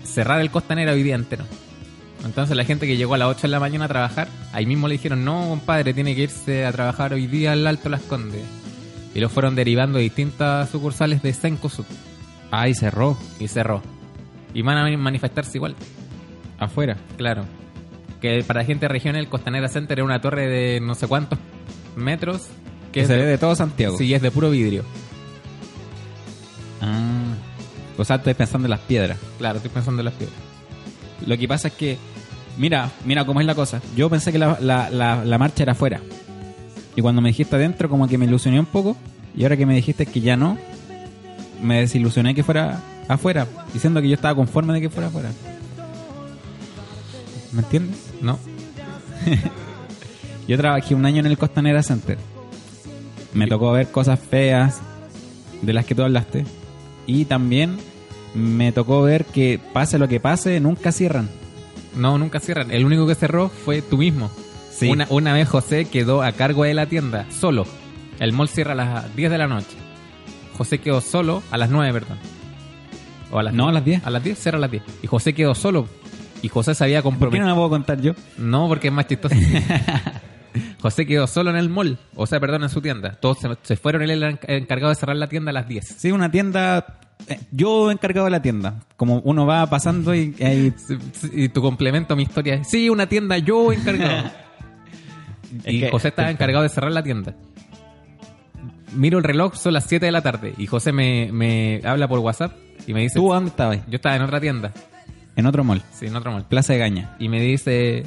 cerrar 0.04 0.40
el 0.40 0.50
Costanera 0.50 0.92
hoy 0.92 1.02
día 1.02 1.14
entero. 1.16 1.44
Entonces 2.24 2.54
la 2.56 2.64
gente 2.64 2.86
que 2.86 2.96
llegó 2.96 3.14
a 3.14 3.18
las 3.18 3.28
8 3.28 3.42
de 3.42 3.48
la 3.48 3.60
mañana 3.60 3.86
a 3.86 3.88
trabajar, 3.88 4.28
ahí 4.52 4.66
mismo 4.66 4.88
le 4.88 4.92
dijeron, 4.94 5.24
no, 5.24 5.48
compadre, 5.48 5.94
tiene 5.94 6.14
que 6.14 6.22
irse 6.24 6.66
a 6.66 6.72
trabajar 6.72 7.14
hoy 7.14 7.26
día 7.26 7.52
al 7.52 7.66
Alto 7.66 7.88
Las 7.88 8.02
Condes. 8.02 8.42
Y 9.14 9.20
lo 9.20 9.28
fueron 9.28 9.54
derivando 9.56 9.96
de 9.98 10.04
distintas 10.04 10.68
sucursales 10.70 11.22
de 11.22 11.32
Sencosud 12.50 12.56
Ay, 12.64 12.74
cerró. 12.74 13.16
y 13.38 13.48
cerró. 13.48 13.82
Y 14.54 14.62
van 14.62 14.76
a 14.78 14.96
manifestarse 14.96 15.58
igual. 15.58 15.74
Afuera. 16.58 16.96
Claro. 17.16 17.44
Que 18.20 18.42
para 18.46 18.60
la 18.60 18.66
gente 18.66 18.84
de 18.84 18.88
región 18.88 19.16
el 19.16 19.28
Costanera 19.28 19.68
Center 19.68 19.98
es 20.00 20.04
una 20.04 20.20
torre 20.20 20.46
de 20.48 20.80
no 20.80 20.94
sé 20.94 21.06
cuántos 21.06 21.38
metros. 21.96 22.48
Que 22.92 23.06
se 23.06 23.12
de, 23.14 23.18
ve 23.20 23.24
de 23.26 23.38
todo 23.38 23.54
Santiago. 23.54 23.96
sí, 23.96 24.12
es 24.12 24.20
de 24.20 24.30
puro 24.30 24.50
vidrio. 24.50 24.84
Ah. 26.80 27.34
O 27.96 28.04
sea, 28.04 28.16
estoy 28.16 28.34
pensando 28.34 28.66
en 28.66 28.70
las 28.70 28.80
piedras. 28.80 29.18
Claro, 29.38 29.56
estoy 29.56 29.70
pensando 29.70 30.00
en 30.00 30.06
las 30.06 30.14
piedras. 30.14 30.36
Lo 31.26 31.36
que 31.36 31.46
pasa 31.46 31.68
es 31.68 31.74
que, 31.74 31.98
mira, 32.58 32.90
mira 33.04 33.24
cómo 33.24 33.40
es 33.40 33.46
la 33.46 33.54
cosa. 33.54 33.80
Yo 33.96 34.08
pensé 34.10 34.32
que 34.32 34.38
la, 34.38 34.58
la, 34.60 34.90
la, 34.90 35.24
la 35.24 35.38
marcha 35.38 35.62
era 35.62 35.72
afuera. 35.72 36.00
Y 36.96 37.02
cuando 37.02 37.20
me 37.22 37.28
dijiste 37.28 37.56
adentro, 37.56 37.88
como 37.88 38.08
que 38.08 38.18
me 38.18 38.24
ilusioné 38.24 38.58
un 38.58 38.66
poco. 38.66 38.96
Y 39.36 39.42
ahora 39.44 39.56
que 39.56 39.66
me 39.66 39.74
dijiste 39.74 40.06
que 40.06 40.20
ya 40.20 40.36
no, 40.36 40.58
me 41.62 41.80
desilusioné 41.80 42.34
que 42.34 42.42
fuera 42.42 42.80
afuera. 43.08 43.46
Diciendo 43.72 44.00
que 44.00 44.08
yo 44.08 44.14
estaba 44.14 44.34
conforme 44.34 44.72
de 44.74 44.80
que 44.80 44.90
fuera 44.90 45.08
afuera. 45.08 45.30
¿Me 47.52 47.62
entiendes? 47.62 47.96
¿No? 48.20 48.38
Yo 50.48 50.56
trabajé 50.56 50.94
un 50.94 51.06
año 51.06 51.20
en 51.20 51.26
el 51.26 51.38
Costanera 51.38 51.82
Center. 51.82 52.18
Me 53.34 53.46
tocó 53.46 53.70
ver 53.72 53.90
cosas 53.90 54.18
feas 54.18 54.80
de 55.62 55.72
las 55.72 55.84
que 55.84 55.94
tú 55.94 56.02
hablaste. 56.02 56.44
Y 57.06 57.24
también 57.26 57.78
me 58.34 58.72
tocó 58.72 59.02
ver 59.02 59.24
que 59.26 59.60
pase 59.72 59.98
lo 59.98 60.08
que 60.08 60.18
pase, 60.18 60.58
nunca 60.58 60.90
cierran. 60.90 61.28
No, 61.94 62.18
nunca 62.18 62.40
cierran. 62.40 62.70
El 62.70 62.84
único 62.84 63.06
que 63.06 63.14
cerró 63.14 63.48
fue 63.48 63.82
tú 63.82 63.98
mismo. 63.98 64.30
Sí. 64.72 64.88
Una, 64.88 65.06
una 65.10 65.32
vez 65.34 65.48
José 65.48 65.84
quedó 65.84 66.22
a 66.22 66.32
cargo 66.32 66.64
de 66.64 66.74
la 66.74 66.86
tienda, 66.86 67.26
solo. 67.30 67.66
El 68.18 68.32
mall 68.32 68.48
cierra 68.48 68.72
a 68.72 68.74
las 68.74 69.16
10 69.16 69.30
de 69.30 69.38
la 69.38 69.46
noche. 69.46 69.76
José 70.60 70.76
quedó 70.78 71.00
solo 71.00 71.42
a 71.50 71.56
las 71.56 71.70
9, 71.70 71.90
perdón. 72.00 72.18
O 73.30 73.38
a 73.38 73.42
las 73.42 73.54
No, 73.54 73.68
a 73.68 73.72
las 73.72 73.82
10. 73.82 74.04
A 74.06 74.10
las 74.10 74.22
10, 74.22 74.38
cierra 74.38 74.58
a 74.58 74.60
las 74.60 74.70
10. 74.70 74.82
Y 75.02 75.06
José 75.06 75.32
quedó 75.32 75.54
solo. 75.54 75.88
Y 76.42 76.48
José 76.48 76.74
se 76.74 76.84
había 76.84 77.00
¿Por 77.02 77.12
qué 77.14 77.18
comprometido. 77.18 77.46
no 77.46 77.54
me 77.54 77.58
puedo 77.58 77.70
contar 77.70 77.98
yo? 78.02 78.12
No, 78.36 78.68
porque 78.68 78.88
es 78.88 78.92
más 78.92 79.06
chistoso. 79.06 79.34
José 80.82 81.06
quedó 81.06 81.26
solo 81.26 81.48
en 81.48 81.56
el 81.56 81.70
mall, 81.70 81.96
o 82.14 82.26
sea, 82.26 82.40
perdón, 82.40 82.62
en 82.64 82.68
su 82.68 82.82
tienda. 82.82 83.12
Todos 83.12 83.38
se, 83.38 83.48
se 83.62 83.76
fueron, 83.76 84.02
él 84.02 84.10
era 84.10 84.32
enc- 84.32 84.44
encargado 84.48 84.90
de 84.90 84.96
cerrar 84.96 85.16
la 85.16 85.28
tienda 85.28 85.48
a 85.50 85.54
las 85.54 85.66
10. 85.66 85.86
Sí, 85.96 86.12
una 86.12 86.30
tienda. 86.30 86.98
eh, 87.26 87.40
Yo 87.52 87.90
encargado 87.90 88.26
de 88.26 88.30
la 88.32 88.42
tienda. 88.42 88.80
Como 88.98 89.20
uno 89.20 89.46
va 89.46 89.64
pasando 89.70 90.14
y 90.14 90.34
sí, 90.76 90.98
Y 91.32 91.48
tu 91.48 91.62
complemento 91.62 92.12
a 92.12 92.16
mi 92.18 92.24
historia 92.24 92.54
es, 92.56 92.68
sí, 92.68 92.90
una 92.90 93.06
tienda, 93.08 93.38
yo 93.38 93.72
encargado. 93.72 94.30
Es 95.64 95.74
y 95.74 95.80
que- 95.80 95.90
José 95.90 96.08
estaba 96.08 96.30
encargado 96.30 96.62
de 96.64 96.68
cerrar 96.68 96.92
la 96.92 97.02
tienda. 97.02 97.34
Miro 98.94 99.18
el 99.18 99.24
reloj, 99.24 99.54
son 99.54 99.72
las 99.74 99.84
7 99.84 100.04
de 100.06 100.12
la 100.12 100.20
tarde, 100.22 100.54
y 100.58 100.66
José 100.66 100.92
me, 100.92 101.30
me 101.32 101.80
habla 101.84 102.08
por 102.08 102.18
WhatsApp 102.18 102.52
y 102.86 102.92
me 102.94 103.00
dice, 103.02 103.16
¿Tú 103.20 103.28
dónde 103.28 103.50
estabas? 103.50 103.78
yo 103.88 103.96
estaba 103.96 104.16
en 104.16 104.22
otra 104.22 104.40
tienda, 104.40 104.72
En 105.36 105.46
otro 105.46 105.62
mall. 105.64 105.82
sí, 105.92 106.06
en 106.06 106.16
otro 106.16 106.32
mall. 106.32 106.44
Plaza 106.44 106.72
de 106.72 106.78
Gaña. 106.80 107.14
Y 107.18 107.28
me 107.28 107.40
dice, 107.40 108.04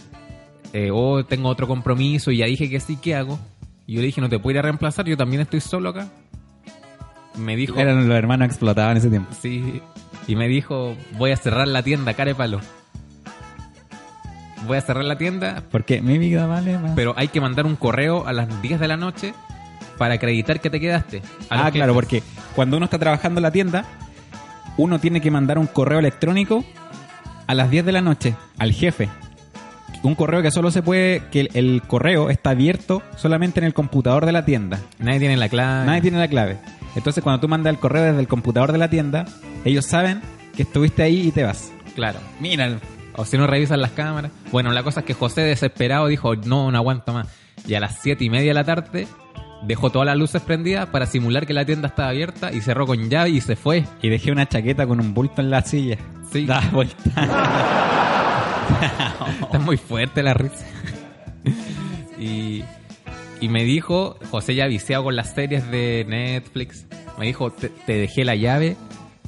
eh, 0.73 0.89
oh, 0.91 1.23
tengo 1.25 1.47
otro 1.49 1.67
compromiso 1.67 2.31
y 2.31 2.37
ya 2.37 2.45
dije 2.47 2.69
que 2.69 2.79
sí, 2.79 2.97
¿qué 3.01 3.15
hago? 3.15 3.39
Y 3.87 3.93
yo 3.95 4.01
le 4.01 4.07
dije, 4.07 4.19
no 4.21 4.29
te 4.29 4.39
puedo 4.39 4.55
ir 4.55 4.59
a 4.59 4.61
reemplazar, 4.63 5.05
yo 5.05 5.15
también 5.17 5.41
estoy 5.41 5.61
solo 5.61 5.89
acá. 5.89 6.07
Me 7.37 7.55
dijo, 7.55 7.79
Eran 7.79 8.07
los 8.07 8.17
hermanos 8.17 8.47
que 8.47 8.51
explotaban 8.53 8.91
en 8.91 8.97
ese 8.97 9.09
tiempo. 9.09 9.29
sí, 9.41 9.81
y 10.27 10.35
me 10.35 10.47
dijo, 10.47 10.95
voy 11.17 11.31
a 11.31 11.37
cerrar 11.37 11.67
la 11.67 11.81
tienda, 11.83 12.13
care 12.13 12.35
palo. 12.35 12.59
Voy 14.67 14.77
a 14.77 14.81
cerrar 14.81 15.03
la 15.03 15.17
tienda, 15.17 15.63
Porque 15.71 16.01
mi 16.01 16.17
vida 16.17 16.45
vale 16.45 16.77
más. 16.77 16.91
pero 16.95 17.13
hay 17.17 17.27
que 17.27 17.41
mandar 17.41 17.65
un 17.65 17.75
correo 17.75 18.25
a 18.27 18.31
las 18.33 18.61
10 18.61 18.79
de 18.79 18.87
la 18.87 18.95
noche 18.97 19.33
para 19.97 20.15
acreditar 20.15 20.59
que 20.59 20.69
te 20.69 20.79
quedaste. 20.79 21.21
Ah, 21.50 21.69
claro, 21.71 21.93
porque 21.93 22.23
cuando 22.55 22.77
uno 22.77 22.85
está 22.85 23.00
trabajando 23.00 23.39
en 23.39 23.43
la 23.43 23.51
tienda, 23.51 23.85
uno 24.77 25.00
tiene 25.00 25.21
que 25.21 25.31
mandar 25.31 25.57
un 25.59 25.67
correo 25.67 26.00
electrónico 26.00 26.63
a 27.47 27.53
las 27.53 27.69
10 27.69 27.85
de 27.85 27.91
la 27.91 28.01
noche 28.01 28.35
al 28.57 28.71
jefe. 28.73 29.09
Un 30.01 30.15
correo 30.15 30.41
que 30.41 30.51
solo 30.51 30.69
se 30.69 30.81
puede, 30.81 31.23
que 31.31 31.41
el, 31.41 31.50
el 31.53 31.81
correo 31.88 32.29
está 32.29 32.50
abierto 32.50 33.01
solamente 33.15 33.59
en 33.62 33.65
el 33.65 33.73
computador 33.73 34.25
de 34.25 34.33
la 34.33 34.43
tienda. 34.43 34.79
Nadie 35.00 35.19
tiene 35.19 35.38
la 35.38 35.47
clave. 35.47 35.85
Nadie 35.85 36.01
tiene 36.01 36.17
la 36.19 36.27
clave. 36.27 36.57
Entonces 36.95 37.23
cuando 37.23 37.39
tú 37.39 37.47
mandas 37.47 37.73
el 37.73 37.79
correo 37.79 38.03
desde 38.03 38.19
el 38.19 38.27
computador 38.27 38.71
de 38.71 38.77
la 38.77 38.89
tienda, 38.89 39.25
ellos 39.63 39.85
saben 39.85 40.21
que 40.55 40.63
estuviste 40.63 41.03
ahí 41.03 41.27
y 41.27 41.31
te 41.31 41.43
vas. 41.43 41.71
Claro. 41.95 42.19
Mira, 42.39 42.79
O 43.15 43.25
si 43.25 43.38
no 43.38 43.47
revisan 43.47 43.81
las 43.81 43.91
cámaras. 43.91 44.31
Bueno, 44.51 44.71
la 44.71 44.83
cosa 44.83 45.01
es 45.01 45.05
que 45.05 45.13
José 45.13 45.41
desesperado 45.41 46.07
dijo, 46.07 46.35
no, 46.35 46.69
no 46.71 46.77
aguanto 46.77 47.13
más. 47.13 47.27
Y 47.67 47.75
a 47.75 47.79
las 47.79 48.00
siete 48.00 48.25
y 48.25 48.29
media 48.29 48.50
de 48.50 48.55
la 48.55 48.63
tarde 48.63 49.07
dejó 49.65 49.91
todas 49.91 50.05
las 50.05 50.17
luces 50.17 50.41
prendidas 50.41 50.88
para 50.88 51.05
simular 51.05 51.46
que 51.46 51.53
la 51.53 51.65
tienda 51.65 51.88
estaba 51.89 52.10
abierta 52.10 52.51
y 52.51 52.62
cerró 52.62 52.86
con 52.86 53.10
llave 53.10 53.29
y 53.29 53.41
se 53.41 53.55
fue. 53.55 53.86
y 54.01 54.10
dejé 54.10 54.32
una 54.32 54.48
chaqueta 54.48 54.86
con 54.88 55.00
un 55.00 55.13
bulto 55.13 55.41
en 55.41 55.50
la 55.50 55.62
silla. 55.62 55.98
Sí. 56.32 56.46
Da 56.46 56.62
vuelta. 56.72 56.96
Está 59.41 59.60
muy 59.60 59.77
fuerte 59.77 60.24
la 60.24 60.34
risa. 60.34 60.65
y, 62.20 62.63
y 63.39 63.48
me 63.50 63.63
dijo, 63.63 64.17
José 64.32 64.55
ya 64.55 64.65
viciado 64.67 65.03
con 65.03 65.15
las 65.15 65.34
series 65.34 65.70
de 65.70 66.05
Netflix, 66.08 66.86
me 67.20 67.25
dijo, 67.27 67.51
te, 67.51 67.70
te 67.70 67.93
dejé 67.98 68.25
la 68.25 68.36
llave 68.36 68.75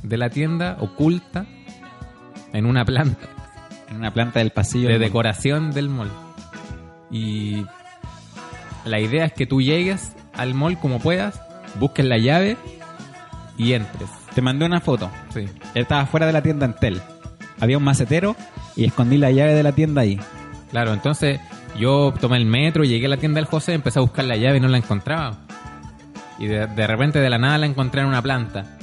de 0.04 0.18
la 0.18 0.30
tienda 0.30 0.78
oculta 0.80 1.46
en 2.54 2.66
una 2.66 2.86
planta 2.86 3.28
En 3.90 3.98
una 3.98 4.14
planta 4.14 4.40
del 4.40 4.52
pasillo. 4.52 4.88
de 4.88 4.94
del 4.94 5.00
mall. 5.02 5.08
decoración 5.10 5.72
del 5.72 5.90
mall. 5.90 6.12
Y 7.12 7.66
la 8.86 9.00
idea 9.00 9.26
es 9.26 9.34
que 9.34 9.46
tú 9.46 9.62
llegues 9.62 10.14
al 10.38 10.54
mall 10.54 10.80
como 10.80 11.00
puedas, 11.00 11.42
busques 11.80 12.06
la 12.06 12.18
llave 12.18 12.58
y 13.58 13.74
entres. 13.74 14.10
Te 14.34 14.42
mandé 14.42 14.66
una 14.66 14.82
foto. 14.82 15.10
Sí. 15.34 15.42
Él 15.74 15.82
estaba 15.82 16.06
fuera 16.06 16.26
de 16.26 16.34
la 16.34 16.42
tienda 16.42 16.66
Entel. 16.66 17.02
Había 17.60 17.78
un 17.78 17.84
macetero 17.84 18.36
y 18.76 18.86
escondí 18.86 19.18
la 19.18 19.32
llave 19.32 19.54
de 19.54 19.64
la 19.64 19.72
tienda 19.72 20.02
ahí. 20.02 20.20
Claro, 20.72 20.94
entonces 20.94 21.40
yo 21.80 22.14
tomé 22.20 22.38
el 22.38 22.46
metro, 22.46 22.84
llegué 22.84 23.06
a 23.06 23.10
la 23.10 23.18
tienda 23.18 23.40
del 23.40 23.46
José, 23.46 23.74
empecé 23.74 24.00
a 24.00 24.02
buscar 24.02 24.26
la 24.26 24.36
llave 24.36 24.58
y 24.58 24.60
no 24.60 24.68
la 24.68 24.78
encontraba. 24.78 25.38
Y 26.38 26.48
de, 26.48 26.68
de 26.68 26.88
repente 26.88 27.20
de 27.20 27.30
la 27.30 27.38
nada 27.38 27.58
la 27.58 27.66
encontré 27.66 28.02
en 28.02 28.08
una 28.08 28.22
planta. 28.22 28.78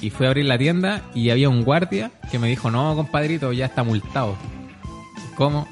Y 0.00 0.10
fui 0.10 0.26
a 0.26 0.28
abrir 0.28 0.44
la 0.44 0.58
tienda 0.58 1.02
y 1.14 1.30
había 1.30 1.48
un 1.48 1.64
guardia 1.64 2.12
que 2.30 2.38
me 2.38 2.48
dijo, 2.48 2.70
no, 2.70 2.94
compadrito, 2.94 3.52
ya 3.52 3.66
está 3.66 3.82
multado. 3.82 4.36
¿Cómo? 5.34 5.66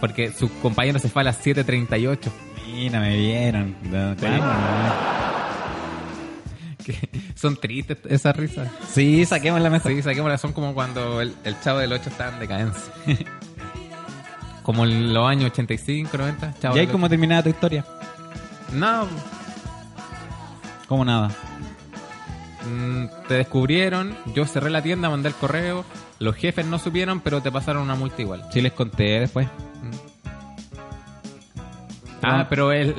Porque 0.00 0.30
su 0.30 0.48
compañero 0.60 0.98
se 0.98 1.08
fue 1.08 1.22
a 1.22 1.24
las 1.24 1.44
7.38. 1.44 2.30
Mira, 2.66 3.00
me 3.00 3.16
vieron. 3.16 3.76
No, 3.82 4.14
son 7.34 7.56
tristes 7.56 7.98
esas 8.08 8.36
risas. 8.36 8.68
Sí, 8.92 9.24
saquemos 9.24 9.60
la 9.60 9.70
mejor. 9.70 9.92
Sí, 9.92 10.02
saquémoslas, 10.02 10.40
son 10.40 10.52
como 10.52 10.74
cuando 10.74 11.20
el, 11.20 11.34
el 11.44 11.60
chavo 11.60 11.78
del 11.78 11.92
8 11.92 12.10
estaba 12.10 12.32
en 12.32 12.40
decadencia. 12.40 12.92
como 14.62 14.84
en 14.84 15.12
los 15.12 15.28
años 15.28 15.50
85, 15.52 16.16
90. 16.16 16.54
Chavo 16.60 16.76
¿Y 16.76 16.80
ahí 16.80 16.86
cómo 16.86 17.08
terminaba 17.08 17.42
tu 17.42 17.48
historia? 17.50 17.84
8. 17.88 18.02
No, 18.72 19.06
Como 20.88 21.04
nada. 21.04 21.30
Mm, 22.68 23.06
te 23.28 23.34
descubrieron, 23.34 24.16
yo 24.34 24.46
cerré 24.46 24.70
la 24.70 24.82
tienda, 24.82 25.10
mandé 25.10 25.28
el 25.28 25.34
correo, 25.34 25.84
los 26.20 26.36
jefes 26.36 26.64
no 26.64 26.78
supieron, 26.78 27.20
pero 27.20 27.42
te 27.42 27.50
pasaron 27.50 27.82
una 27.82 27.96
multa 27.96 28.22
igual. 28.22 28.44
Sí, 28.52 28.60
les 28.60 28.72
conté 28.72 29.20
después. 29.20 29.48
Ah, 32.22 32.46
pero 32.48 32.72
él, 32.72 32.94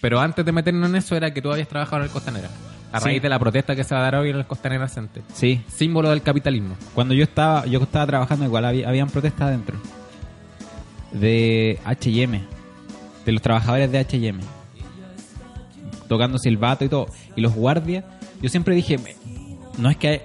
pero 0.00 0.20
antes 0.20 0.44
de 0.44 0.52
meternos 0.52 0.88
en 0.90 0.96
eso 0.96 1.16
era 1.16 1.32
que 1.32 1.40
tú 1.42 1.50
habías 1.52 1.68
trabajado 1.68 1.98
en 1.98 2.04
el 2.04 2.10
Costanera. 2.10 2.48
A 2.92 3.00
Sí. 3.00 3.06
raíz 3.06 3.22
de 3.22 3.28
la 3.30 3.38
protesta 3.38 3.74
que 3.74 3.84
se 3.84 3.94
va 3.94 4.00
a 4.02 4.04
dar 4.04 4.16
hoy 4.16 4.30
en 4.30 4.36
el 4.36 4.46
Costanera 4.46 4.86
Center. 4.88 5.22
Sí. 5.32 5.62
Símbolo 5.68 6.10
del 6.10 6.20
capitalismo. 6.22 6.76
Cuando 6.94 7.14
yo 7.14 7.24
estaba, 7.24 7.64
yo 7.66 7.80
estaba 7.82 8.06
trabajando 8.06 8.44
igual, 8.44 8.64
había, 8.66 8.88
habían 8.88 9.08
protestas 9.08 9.48
adentro. 9.48 9.78
De 11.12 11.78
H&M. 11.84 12.42
De 13.24 13.32
los 13.32 13.40
trabajadores 13.42 13.90
de 13.90 13.98
H&M. 13.98 14.40
Tocando 16.08 16.38
silbato 16.38 16.84
y 16.84 16.88
todo. 16.88 17.06
Y 17.36 17.40
los 17.40 17.54
guardias, 17.54 18.04
yo 18.40 18.48
siempre 18.48 18.74
dije, 18.74 18.98
"Me- 18.98 19.16
no 19.78 19.88
es 19.90 19.96
que 19.96 20.22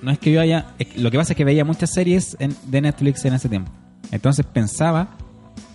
no 0.00 0.12
es 0.12 0.18
que 0.20 0.30
yo 0.30 0.40
haya, 0.40 0.66
lo 0.96 1.10
que 1.10 1.18
pasa 1.18 1.32
es 1.32 1.36
que 1.36 1.44
veía 1.44 1.64
muchas 1.64 1.90
series 1.92 2.36
en- 2.38 2.54
de 2.66 2.80
Netflix 2.80 3.24
en 3.24 3.34
ese 3.34 3.48
tiempo. 3.48 3.72
Entonces 4.12 4.46
pensaba 4.46 5.08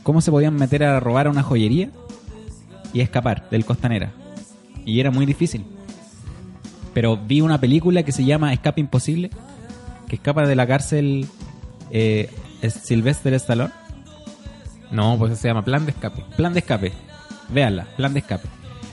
cómo 0.03 0.21
se 0.21 0.31
podían 0.31 0.55
meter 0.55 0.83
a 0.83 0.99
robar 0.99 1.27
a 1.27 1.29
una 1.29 1.43
joyería 1.43 1.89
y 2.93 3.01
escapar 3.01 3.49
del 3.49 3.65
Costanera. 3.65 4.11
Y 4.85 4.99
era 4.99 5.11
muy 5.11 5.25
difícil. 5.25 5.65
Pero 6.93 7.17
vi 7.17 7.41
una 7.41 7.59
película 7.59 8.03
que 8.03 8.11
se 8.11 8.23
llama 8.23 8.53
Escape 8.53 8.81
Imposible, 8.81 9.31
que 10.07 10.15
escapa 10.15 10.45
de 10.45 10.55
la 10.55 10.67
cárcel 10.67 11.27
eh, 11.89 12.29
es 12.61 12.73
Sylvester 12.73 13.33
Stallone. 13.33 13.71
No, 14.91 15.17
pues 15.17 15.39
se 15.39 15.47
llama 15.47 15.63
plan 15.63 15.85
de 15.85 15.91
escape. 15.91 16.23
Plan 16.37 16.53
de 16.53 16.59
escape. 16.59 16.93
Véanla, 17.49 17.85
plan 17.97 18.13
de 18.13 18.19
escape. 18.19 18.47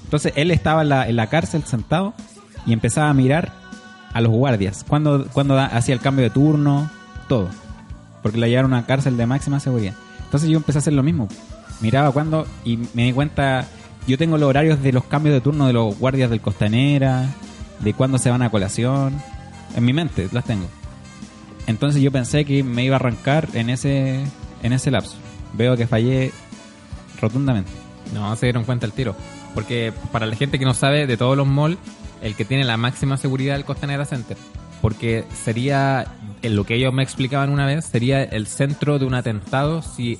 Entonces 0.04 0.32
él 0.37 0.50
estaba 0.50 0.82
en 0.82 1.16
la, 1.16 1.26
cárcel 1.28 1.62
sentado 1.64 2.14
y 2.66 2.73
empezaba 2.73 3.11
a 3.11 3.14
mirar 3.14 3.52
a 4.12 4.20
los 4.20 4.32
guardias. 4.32 4.85
Cuando, 4.88 5.26
cuando 5.32 5.59
hacía 5.59 5.94
el 5.94 6.00
cambio 6.00 6.25
de 6.25 6.30
turno, 6.30 6.90
todo. 7.28 7.49
Porque 8.23 8.38
la 8.38 8.49
llevaron 8.49 8.73
a 8.73 8.78
una 8.78 8.87
cárcel 8.87 9.16
de 9.16 9.26
máxima 9.26 9.61
seguridad. 9.61 9.94
Entonces 10.30 10.49
yo 10.49 10.58
empecé 10.58 10.78
a 10.78 10.80
hacer 10.80 10.92
lo 10.92 11.02
mismo. 11.02 11.26
Miraba 11.80 12.12
cuando 12.12 12.46
y 12.64 12.78
me 12.94 13.04
di 13.04 13.12
cuenta. 13.12 13.66
Yo 14.06 14.16
tengo 14.16 14.38
los 14.38 14.49
horarios 14.49 14.80
de 14.80 14.92
los 14.92 15.04
cambios 15.04 15.34
de 15.34 15.40
turno 15.40 15.66
de 15.66 15.72
los 15.72 15.99
guardias 15.99 16.30
del 16.30 16.40
Costanera, 16.40 17.26
de 17.80 17.94
cuándo 17.94 18.16
se 18.16 18.30
van 18.30 18.42
a 18.42 18.50
colación. 18.50 19.20
En 19.75 19.84
mi 19.84 19.92
mente 19.92 20.28
las 20.30 20.44
tengo. 20.44 20.66
Entonces 21.66 22.00
yo 22.00 22.12
pensé 22.12 22.44
que 22.44 22.62
me 22.62 22.84
iba 22.84 22.94
a 22.94 23.00
arrancar 23.00 23.49
en 23.54 23.70
ese, 23.70 24.20
en 24.62 24.72
ese 24.72 24.92
lapso. 24.92 25.16
Veo 25.52 25.76
que 25.76 25.88
fallé 25.88 26.32
rotundamente. 27.20 27.70
No, 28.14 28.34
se 28.37 28.46
dieron 28.46 28.64
cuenta 28.64 28.87
el 28.87 28.92
tiro. 28.92 29.16
Porque 29.52 29.92
para 30.12 30.26
la 30.26 30.37
gente 30.37 30.60
que 30.60 30.64
no 30.64 30.75
sabe, 30.75 31.08
de 31.08 31.16
todos 31.16 31.37
los 31.37 31.46
malls, 31.46 31.78
el 32.22 32.37
que 32.37 32.44
tiene 32.44 32.64
la 32.64 32.76
máxima 32.76 33.16
seguridad 33.16 33.56
es 33.56 33.60
el 33.60 33.64
Costanera 33.64 34.04
Center. 34.04 34.37
Porque 34.80 35.25
sería, 35.44 36.06
en 36.42 36.56
lo 36.56 36.64
que 36.64 36.75
ellos 36.75 36.92
me 36.92 37.02
explicaban 37.02 37.50
una 37.50 37.66
vez, 37.66 37.85
sería 37.85 38.23
el 38.23 38.47
centro 38.47 38.99
de 38.99 39.06
un 39.06 39.14
atentado 39.14 39.82
si... 39.82 40.18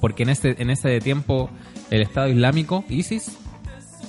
Porque 0.00 0.24
en 0.24 0.28
ese, 0.28 0.56
en 0.58 0.70
ese 0.70 1.00
tiempo 1.00 1.50
el 1.90 2.02
Estado 2.02 2.28
Islámico, 2.28 2.84
ISIS, 2.88 3.36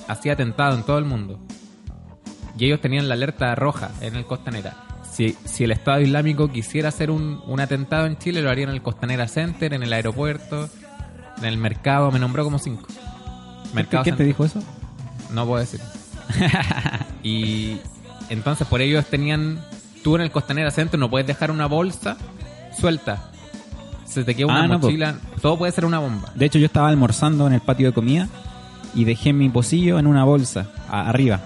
hacía 0.06 0.34
atentado 0.34 0.76
en 0.76 0.82
todo 0.84 0.98
el 0.98 1.04
mundo. 1.04 1.40
Y 2.58 2.66
ellos 2.66 2.80
tenían 2.80 3.08
la 3.08 3.14
alerta 3.14 3.54
roja 3.54 3.90
en 4.00 4.16
el 4.16 4.24
Costanera. 4.24 4.76
Si, 5.10 5.36
si 5.44 5.64
el 5.64 5.70
Estado 5.70 6.00
Islámico 6.00 6.48
quisiera 6.48 6.88
hacer 6.90 7.10
un, 7.10 7.40
un 7.46 7.60
atentado 7.60 8.06
en 8.06 8.18
Chile, 8.18 8.42
lo 8.42 8.50
harían 8.50 8.68
en 8.68 8.76
el 8.76 8.82
Costanera 8.82 9.28
Center, 9.28 9.72
en 9.72 9.82
el 9.82 9.92
aeropuerto, 9.92 10.68
en 11.38 11.44
el 11.44 11.56
mercado. 11.56 12.10
Me 12.12 12.18
nombró 12.18 12.44
como 12.44 12.58
cinco. 12.58 12.86
Mercado 13.72 14.02
¿Quién 14.02 14.16
te 14.16 14.24
Center. 14.24 14.26
dijo 14.26 14.44
eso? 14.44 14.62
No 15.32 15.46
puedo 15.46 15.60
decir. 15.60 15.80
y 17.22 17.78
entonces 18.28 18.66
por 18.66 18.80
ellos 18.80 19.06
tenían... 19.06 19.60
Tú 20.02 20.16
en 20.16 20.22
el 20.22 20.30
Costanera 20.30 20.70
Center 20.70 20.98
no 20.98 21.10
puedes 21.10 21.26
dejar 21.26 21.50
una 21.50 21.66
bolsa 21.66 22.16
suelta. 22.78 23.30
Se 24.06 24.24
te 24.24 24.34
queda 24.34 24.46
una 24.46 24.64
Ah, 24.64 24.68
no, 24.68 24.78
mochila. 24.78 25.16
Todo 25.42 25.58
puede 25.58 25.72
ser 25.72 25.84
una 25.84 25.98
bomba. 25.98 26.30
De 26.34 26.46
hecho, 26.46 26.58
yo 26.58 26.66
estaba 26.66 26.88
almorzando 26.88 27.46
en 27.46 27.52
el 27.52 27.60
patio 27.60 27.88
de 27.88 27.92
comida 27.92 28.28
y 28.94 29.04
dejé 29.04 29.32
mi 29.32 29.48
pocillo 29.50 29.98
en 29.98 30.06
una 30.06 30.24
bolsa 30.24 30.66
a- 30.88 31.08
arriba. 31.08 31.40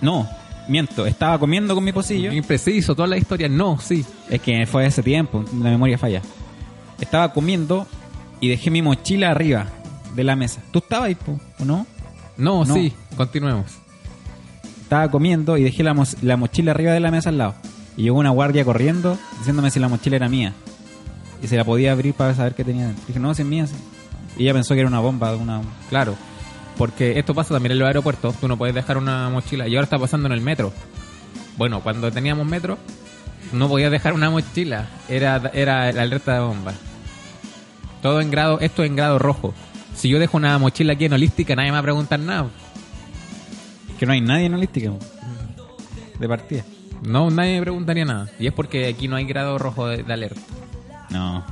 No, 0.00 0.28
miento, 0.68 1.06
estaba 1.06 1.38
comiendo 1.38 1.74
con 1.74 1.84
mi 1.84 1.92
pocillo. 1.92 2.32
Impreciso, 2.32 2.94
toda 2.94 3.08
la 3.08 3.16
historia. 3.16 3.48
No, 3.48 3.78
sí. 3.80 4.04
Es 4.28 4.40
que 4.40 4.66
fue 4.66 4.86
ese 4.86 5.02
tiempo, 5.02 5.44
la 5.62 5.70
memoria 5.70 5.96
falla. 5.98 6.22
Estaba 7.00 7.32
comiendo 7.32 7.86
y 8.40 8.48
dejé 8.48 8.70
mi 8.70 8.82
mochila 8.82 9.30
arriba 9.30 9.66
de 10.14 10.24
la 10.24 10.36
mesa. 10.36 10.60
¿Tú 10.72 10.80
estabas 10.80 11.06
ahí, 11.06 11.14
po, 11.14 11.38
o 11.60 11.64
no? 11.64 11.86
No, 12.36 12.64
No. 12.64 12.74
sí. 12.74 12.92
Continuemos. 13.16 13.66
Estaba 14.84 15.10
comiendo 15.10 15.56
y 15.56 15.64
dejé 15.64 15.82
la, 15.82 15.92
mos- 15.94 16.16
la 16.22 16.36
mochila 16.36 16.70
arriba 16.70 16.92
de 16.92 17.00
la 17.00 17.10
mesa 17.10 17.30
al 17.30 17.38
lado. 17.38 17.54
Y 17.96 18.02
llegó 18.04 18.18
una 18.18 18.30
guardia 18.30 18.64
corriendo 18.64 19.18
diciéndome 19.38 19.70
si 19.70 19.80
la 19.80 19.88
mochila 19.88 20.16
era 20.16 20.28
mía. 20.28 20.52
Y 21.42 21.46
se 21.48 21.56
la 21.56 21.64
podía 21.64 21.92
abrir 21.92 22.14
para 22.14 22.34
saber 22.34 22.54
qué 22.54 22.64
tenía 22.64 22.86
dentro. 22.86 23.04
Dije, 23.06 23.18
no, 23.20 23.34
si 23.34 23.42
es 23.42 23.48
mía. 23.48 23.66
sí". 23.66 23.74
Y 24.36 24.44
ella 24.44 24.54
pensó 24.54 24.74
que 24.74 24.80
era 24.80 24.88
una 24.88 25.00
bomba, 25.00 25.34
una... 25.36 25.60
Claro. 25.90 26.14
Porque 26.78 27.18
esto 27.18 27.34
pasa 27.34 27.54
también 27.54 27.72
en 27.72 27.78
los 27.78 27.86
aeropuertos. 27.86 28.34
Tú 28.36 28.48
no 28.48 28.56
puedes 28.56 28.74
dejar 28.74 28.96
una 28.98 29.28
mochila. 29.30 29.68
Y 29.68 29.74
ahora 29.76 29.84
está 29.84 29.98
pasando 29.98 30.26
en 30.26 30.32
el 30.32 30.40
metro. 30.40 30.72
Bueno, 31.56 31.80
cuando 31.82 32.10
teníamos 32.10 32.46
metro, 32.46 32.78
no 33.52 33.68
podías 33.68 33.90
dejar 33.92 34.12
una 34.14 34.28
mochila. 34.30 34.86
Era, 35.08 35.50
era 35.54 35.92
la 35.92 36.02
alerta 36.02 36.34
de 36.34 36.40
bomba. 36.40 36.72
Todo 38.02 38.20
en 38.20 38.30
grado, 38.30 38.58
esto 38.60 38.84
en 38.84 38.96
grado 38.96 39.18
rojo. 39.18 39.54
Si 39.94 40.08
yo 40.08 40.18
dejo 40.18 40.36
una 40.36 40.58
mochila 40.58 40.94
aquí 40.94 41.04
en 41.04 41.12
holística, 41.12 41.54
nadie 41.54 41.68
me 41.70 41.74
va 41.74 41.78
a 41.78 41.82
preguntar 41.82 42.18
nada. 42.18 42.48
Que 44.04 44.06
no 44.06 44.12
hay 44.12 44.20
nadie 44.20 44.44
en 44.46 44.52
holística. 44.54 44.90
po. 44.90 44.98
De 46.18 46.28
partida. 46.28 46.62
No, 47.02 47.30
nadie 47.30 47.54
me 47.56 47.62
preguntaría 47.62 48.04
nada. 48.04 48.28
Y 48.38 48.46
es 48.46 48.52
porque 48.52 48.86
aquí 48.86 49.08
no 49.08 49.16
hay 49.16 49.24
grado 49.24 49.56
rojo 49.56 49.86
de, 49.86 50.02
de 50.02 50.12
alerta. 50.12 50.40
No. 51.08 51.42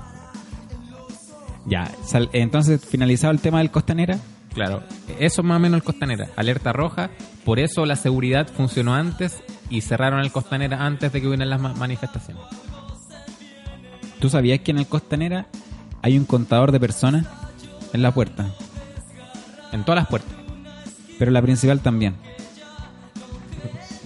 Ya, 1.64 1.90
sal- 2.04 2.28
entonces 2.34 2.84
finalizado 2.84 3.32
el 3.32 3.40
tema 3.40 3.58
del 3.60 3.70
Costanera. 3.70 4.18
Claro, 4.52 4.82
eso 5.18 5.40
es 5.40 5.46
más 5.46 5.56
o 5.56 5.60
menos 5.60 5.76
el 5.78 5.82
Costanera. 5.82 6.28
Alerta 6.36 6.74
roja. 6.74 7.08
Por 7.46 7.58
eso 7.58 7.86
la 7.86 7.96
seguridad 7.96 8.46
funcionó 8.54 8.94
antes 8.94 9.42
y 9.70 9.80
cerraron 9.80 10.20
el 10.20 10.30
Costanera 10.30 10.84
antes 10.84 11.10
de 11.10 11.22
que 11.22 11.26
hubieran 11.28 11.48
las 11.48 11.58
ma- 11.60 11.72
manifestaciones. 11.72 12.42
¿Tú 14.20 14.28
sabías 14.28 14.60
que 14.60 14.72
en 14.72 14.78
el 14.78 14.86
Costanera 14.86 15.46
hay 16.02 16.18
un 16.18 16.26
contador 16.26 16.70
de 16.70 16.80
personas 16.80 17.24
en 17.94 18.02
la 18.02 18.12
puerta? 18.12 18.46
En 19.72 19.84
todas 19.84 20.02
las 20.02 20.08
puertas. 20.08 20.34
Pero 21.18 21.30
la 21.30 21.40
principal 21.40 21.80
también. 21.80 22.14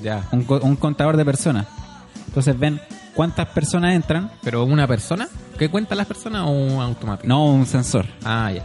Ya. 0.02 0.24
Un, 0.32 0.44
co- 0.44 0.60
un 0.62 0.76
contador 0.76 1.16
de 1.16 1.24
personas. 1.24 1.66
Entonces 2.26 2.58
ven 2.58 2.80
cuántas 3.14 3.46
personas 3.48 3.94
entran. 3.94 4.30
¿Pero 4.42 4.64
una 4.64 4.86
persona? 4.86 5.28
¿Qué 5.58 5.68
cuentan 5.70 5.98
las 5.98 6.06
personas 6.06 6.42
o 6.42 6.50
un 6.50 6.80
automático? 6.82 7.26
No 7.28 7.46
un 7.46 7.66
sensor. 7.66 8.06
Ah, 8.24 8.50
ya. 8.52 8.62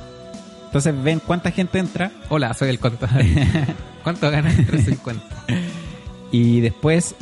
Entonces 0.65 0.93
ven 1.03 1.19
cuánta 1.19 1.51
gente 1.51 1.79
entra 1.79 2.11
Hola, 2.29 2.53
soy 2.53 2.69
el 2.69 2.79
contador. 2.79 3.23
¿Cuánto 4.03 4.29
ganas? 4.31 4.55
350. 4.55 5.23
y 6.31 6.59
después 6.61 7.15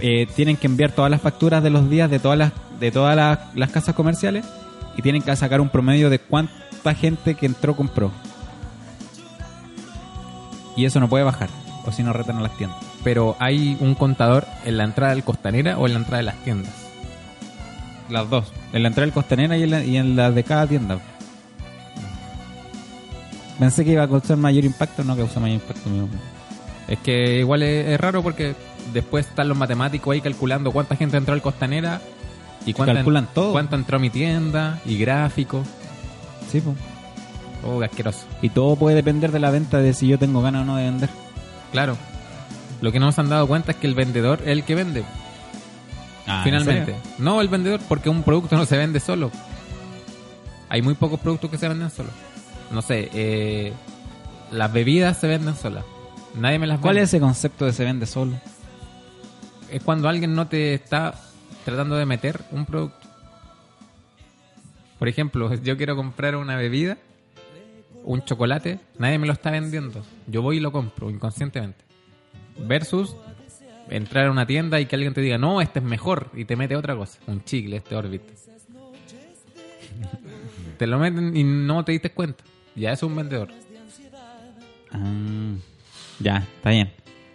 eh, 0.00 0.26
tienen 0.34 0.56
que 0.56 0.66
enviar 0.66 0.92
todas 0.92 1.10
las 1.10 1.20
facturas 1.20 1.62
de 1.62 1.70
los 1.70 1.88
días 1.90 2.10
de 2.10 2.18
todas 2.18 2.38
las 2.38 2.52
de 2.80 2.90
todas 2.90 3.14
las, 3.16 3.38
las 3.54 3.70
casas 3.70 3.94
comerciales 3.94 4.44
y 4.96 5.02
tienen 5.02 5.22
que 5.22 5.34
sacar 5.36 5.60
un 5.60 5.68
promedio 5.68 6.10
de 6.10 6.18
cuánta 6.18 6.94
gente 6.94 7.34
que 7.36 7.46
entró 7.46 7.76
compró. 7.76 8.10
Y 10.76 10.84
eso 10.84 10.98
no 11.00 11.08
puede 11.08 11.22
bajar, 11.24 11.48
o 11.86 11.92
si 11.92 12.02
no 12.02 12.12
retan 12.12 12.36
a 12.38 12.40
las 12.40 12.56
tiendas. 12.56 12.78
Pero 13.04 13.36
hay 13.38 13.76
un 13.80 13.94
contador 13.94 14.46
en 14.64 14.78
la 14.78 14.84
entrada 14.84 15.14
del 15.14 15.22
Costanera 15.22 15.78
o 15.78 15.86
en 15.86 15.92
la 15.92 15.98
entrada 16.00 16.16
de 16.18 16.22
las 16.24 16.36
tiendas. 16.42 16.72
Las 18.08 18.28
dos. 18.28 18.52
En 18.72 18.82
la 18.82 18.88
entrada 18.88 19.06
del 19.06 19.14
costanera 19.14 19.56
y 19.56 19.62
en 19.62 19.70
la, 19.70 19.84
y 19.84 19.96
en 19.96 20.16
la 20.16 20.30
de 20.30 20.44
cada 20.44 20.66
tienda. 20.66 20.98
Pensé 23.58 23.84
que 23.84 23.92
iba 23.92 24.02
a 24.02 24.08
causar 24.08 24.36
mayor 24.36 24.64
impacto, 24.64 25.04
no 25.04 25.16
causó 25.16 25.40
mayor 25.40 25.60
impacto. 25.60 25.88
mi 25.88 26.00
opinión. 26.00 26.20
Es 26.88 26.98
que 26.98 27.38
igual 27.38 27.62
es, 27.62 27.86
es 27.88 28.00
raro 28.00 28.22
porque 28.22 28.54
después 28.92 29.26
están 29.26 29.48
los 29.48 29.56
matemáticos 29.56 30.12
ahí 30.12 30.20
calculando 30.20 30.70
cuánta 30.72 30.96
gente 30.96 31.16
entró 31.16 31.32
al 31.32 31.40
Costanera 31.40 32.00
y 32.66 32.72
cuánta, 32.74 32.94
Calculan 32.94 33.28
todo. 33.32 33.52
cuánto 33.52 33.76
entró 33.76 33.96
a 33.96 34.00
mi 34.00 34.10
tienda 34.10 34.80
y 34.84 34.98
gráfico. 34.98 35.62
Sí, 36.50 36.60
pues. 36.60 36.76
Oh, 37.66 37.80
asqueroso. 37.82 38.26
Y 38.42 38.50
todo 38.50 38.76
puede 38.76 38.96
depender 38.96 39.32
de 39.32 39.38
la 39.38 39.50
venta 39.50 39.78
de 39.78 39.94
si 39.94 40.08
yo 40.08 40.18
tengo 40.18 40.42
ganas 40.42 40.62
o 40.62 40.64
no 40.66 40.76
de 40.76 40.84
vender. 40.84 41.08
Claro. 41.72 41.96
Lo 42.84 42.92
que 42.92 43.00
no 43.00 43.06
nos 43.06 43.18
han 43.18 43.30
dado 43.30 43.46
cuenta 43.46 43.72
es 43.72 43.78
que 43.78 43.86
el 43.86 43.94
vendedor 43.94 44.40
es 44.42 44.48
el 44.48 44.62
que 44.62 44.74
vende, 44.74 45.04
Ah, 46.26 46.40
¿en 46.40 46.44
finalmente. 46.44 46.94
No 47.16 47.40
el 47.40 47.48
vendedor, 47.48 47.80
porque 47.88 48.10
un 48.10 48.22
producto 48.22 48.58
no 48.58 48.66
se 48.66 48.76
vende 48.76 49.00
solo. 49.00 49.30
Hay 50.68 50.82
muy 50.82 50.92
pocos 50.92 51.18
productos 51.18 51.50
que 51.50 51.56
se 51.56 51.66
venden 51.66 51.90
solo. 51.90 52.10
No 52.70 52.82
sé, 52.82 53.08
eh, 53.14 53.72
las 54.50 54.70
bebidas 54.70 55.16
se 55.16 55.28
venden 55.28 55.56
solas. 55.56 55.82
Nadie 56.34 56.58
me 56.58 56.66
las 56.66 56.78
¿Cuál 56.78 56.96
vende. 56.96 57.04
es 57.04 57.08
ese 57.08 57.20
concepto 57.20 57.64
de 57.64 57.72
se 57.72 57.84
vende 57.84 58.04
solo? 58.04 58.34
es 59.70 59.82
cuando 59.82 60.06
alguien 60.10 60.34
no 60.34 60.46
te 60.46 60.74
está 60.74 61.14
tratando 61.64 61.96
de 61.96 62.04
meter 62.04 62.44
un 62.50 62.66
producto. 62.66 63.08
Por 64.98 65.08
ejemplo, 65.08 65.54
yo 65.62 65.78
quiero 65.78 65.96
comprar 65.96 66.36
una 66.36 66.56
bebida, 66.56 66.98
un 68.04 68.22
chocolate, 68.26 68.78
nadie 68.98 69.18
me 69.18 69.26
lo 69.26 69.32
está 69.32 69.50
vendiendo. 69.50 70.02
Yo 70.26 70.42
voy 70.42 70.58
y 70.58 70.60
lo 70.60 70.70
compro 70.70 71.08
inconscientemente. 71.08 71.83
Versus 72.58 73.16
entrar 73.88 74.26
a 74.26 74.30
una 74.30 74.46
tienda 74.46 74.80
y 74.80 74.86
que 74.86 74.96
alguien 74.96 75.14
te 75.14 75.20
diga, 75.20 75.38
no, 75.38 75.60
este 75.60 75.80
es 75.80 75.84
mejor, 75.84 76.30
y 76.34 76.44
te 76.44 76.56
mete 76.56 76.76
otra 76.76 76.96
cosa, 76.96 77.18
un 77.26 77.44
chicle, 77.44 77.76
este 77.76 77.94
Orbit. 77.94 78.22
te 80.78 80.86
lo 80.86 80.98
meten 80.98 81.36
y 81.36 81.44
no 81.44 81.84
te 81.84 81.92
diste 81.92 82.10
cuenta. 82.10 82.42
Ya 82.74 82.92
es 82.92 83.02
un 83.02 83.14
vendedor. 83.14 83.48
Ah, 84.90 85.54
ya, 86.20 86.38
está 86.56 86.70
bien. 86.70 86.92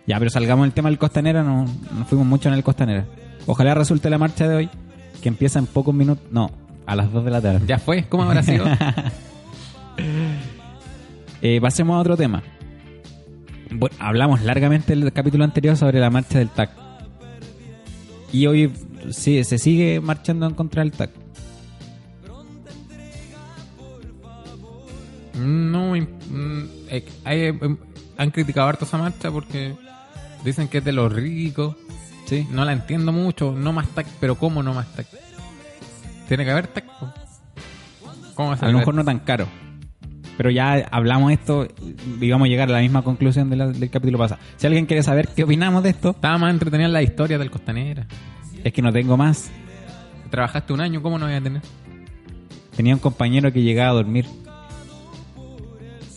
Ya, 0.08 0.18
pero 0.18 0.32
salgamos 0.32 0.66
del 0.66 0.74
tema 0.74 0.90
del 0.90 0.98
Costanera, 0.98 1.44
no, 1.44 1.66
no 1.66 2.06
fuimos 2.06 2.26
mucho 2.26 2.50
en 2.50 2.56
el 2.56 2.64
Costanera. 2.64 3.06
Ojalá 3.46 3.76
resulte 3.76 4.10
la 4.10 4.18
marcha 4.18 4.48
de 4.48 4.56
hoy, 4.56 4.70
que 5.22 5.30
empieza 5.30 5.60
en 5.60 5.68
pocos 5.68 5.94
minutos, 5.94 6.26
no, 6.32 6.52
a 6.86 6.96
las 6.96 7.12
2 7.12 7.26
de 7.26 7.32
la 7.32 7.42
tarde. 7.42 7.62
Ya 7.68 7.78
fue, 7.78 8.04
¿cómo 8.04 8.24
habrá 8.24 8.44
sido? 8.44 8.66
Eh, 11.42 11.62
pasemos 11.62 11.96
a 11.96 12.00
otro 12.00 12.18
tema. 12.18 12.44
Bueno, 13.72 13.96
hablamos 14.00 14.42
largamente 14.42 14.94
en 14.94 15.04
el 15.04 15.14
capítulo 15.14 15.44
anterior 15.44 15.78
sobre 15.78 16.00
la 16.00 16.10
marcha 16.10 16.40
del 16.40 16.50
TAC. 16.50 16.72
Y 18.32 18.48
hoy 18.48 18.72
sí, 19.12 19.44
se 19.44 19.58
sigue 19.58 20.00
marchando 20.00 20.46
en 20.46 20.54
contra 20.54 20.84
del 20.84 20.92
TAC. 20.92 21.12
No, 25.36 25.96
mm, 25.96 26.64
hay, 27.24 27.42
eh, 27.42 27.78
han 28.18 28.32
criticado 28.32 28.68
harto 28.68 28.86
esa 28.86 28.98
marcha 28.98 29.32
porque 29.32 29.74
dicen 30.44 30.68
que 30.68 30.80
es 30.80 30.84
de 30.84 30.92
los 30.92 31.12
ricos. 31.14 31.76
Sí. 32.26 32.48
No 32.52 32.66
la 32.66 32.74
entiendo 32.74 33.12
mucho. 33.12 33.54
No 33.54 33.72
más 33.72 33.88
tac, 33.90 34.06
pero 34.20 34.36
¿cómo 34.36 34.62
no 34.62 34.74
más 34.74 34.88
tac? 34.94 35.08
Tiene 36.28 36.46
que 36.46 36.52
haber 36.52 36.68
tac. 36.68 36.86
po. 37.00 37.12
¿Cómo 38.36 38.56
se 38.56 38.66
A 38.66 38.70
lo 38.70 38.80
mejor 38.80 38.94
no 38.94 39.04
tan 39.04 39.20
caro. 39.20 39.48
Pero 40.40 40.52
ya 40.52 40.88
hablamos 40.90 41.34
esto 41.34 41.68
y 42.22 42.32
vamos 42.32 42.46
a 42.46 42.50
llegar 42.50 42.70
a 42.70 42.72
la 42.72 42.80
misma 42.80 43.02
conclusión 43.02 43.50
de 43.50 43.58
la- 43.58 43.68
del 43.68 43.90
capítulo 43.90 44.18
pasado. 44.20 44.40
Si 44.56 44.66
alguien 44.66 44.86
quiere 44.86 45.04
saber 45.04 45.28
qué 45.36 45.44
opinamos 45.44 45.84
de 45.84 45.90
esto, 45.90 46.12
Estaba 46.12 46.38
más 46.38 46.54
entretenida 46.54 46.88
la 46.88 47.02
historia 47.04 47.38
del 47.38 47.52
Costanera. 47.52 48.08
es 48.64 48.72
que 48.72 48.82
no 48.82 48.94
tengo 48.94 49.18
más. 49.18 49.52
Trabajaste 50.30 50.72
un 50.72 50.80
año, 50.80 51.02
¿cómo 51.02 51.20
no 51.20 51.26
voy 51.26 51.36
a 51.36 51.42
tener? 51.42 51.62
Tenía 52.74 52.94
un 52.94 53.02
compañero 53.02 53.52
que 53.52 53.64
llegaba 53.64 53.90
a 53.90 53.94
dormir 53.96 54.28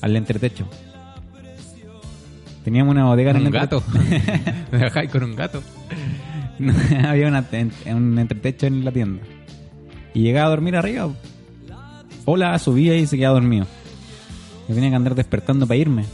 al 0.03 0.15
entretecho. 0.15 0.69
Teníamos 2.63 2.93
una 2.93 3.07
bodega 3.07 3.33
en 3.33 3.39
el 3.39 3.47
Un 3.47 3.51
gato. 3.51 3.83
Trabajáis 4.71 5.11
con 5.11 5.25
un 5.25 5.35
gato. 5.35 5.63
No, 6.61 6.73
había 7.09 7.27
una- 7.27 7.45
en- 7.51 7.73
un 7.97 8.17
entretecho 8.21 8.67
en 8.67 8.85
la 8.85 8.93
tienda. 8.93 9.21
Y 10.15 10.21
llegaba 10.23 10.47
a 10.47 10.51
dormir 10.51 10.77
arriba. 10.77 11.11
Hola, 12.25 12.57
subía 12.61 12.97
y 12.97 13.07
se 13.09 13.17
quedaba 13.17 13.35
dormido. 13.41 13.67
Yo 14.69 14.75
tenía 14.75 14.91
que 14.91 14.97
andar 14.97 15.15
despertando 15.15 15.67
para 15.67 15.79
irme. 15.79 16.05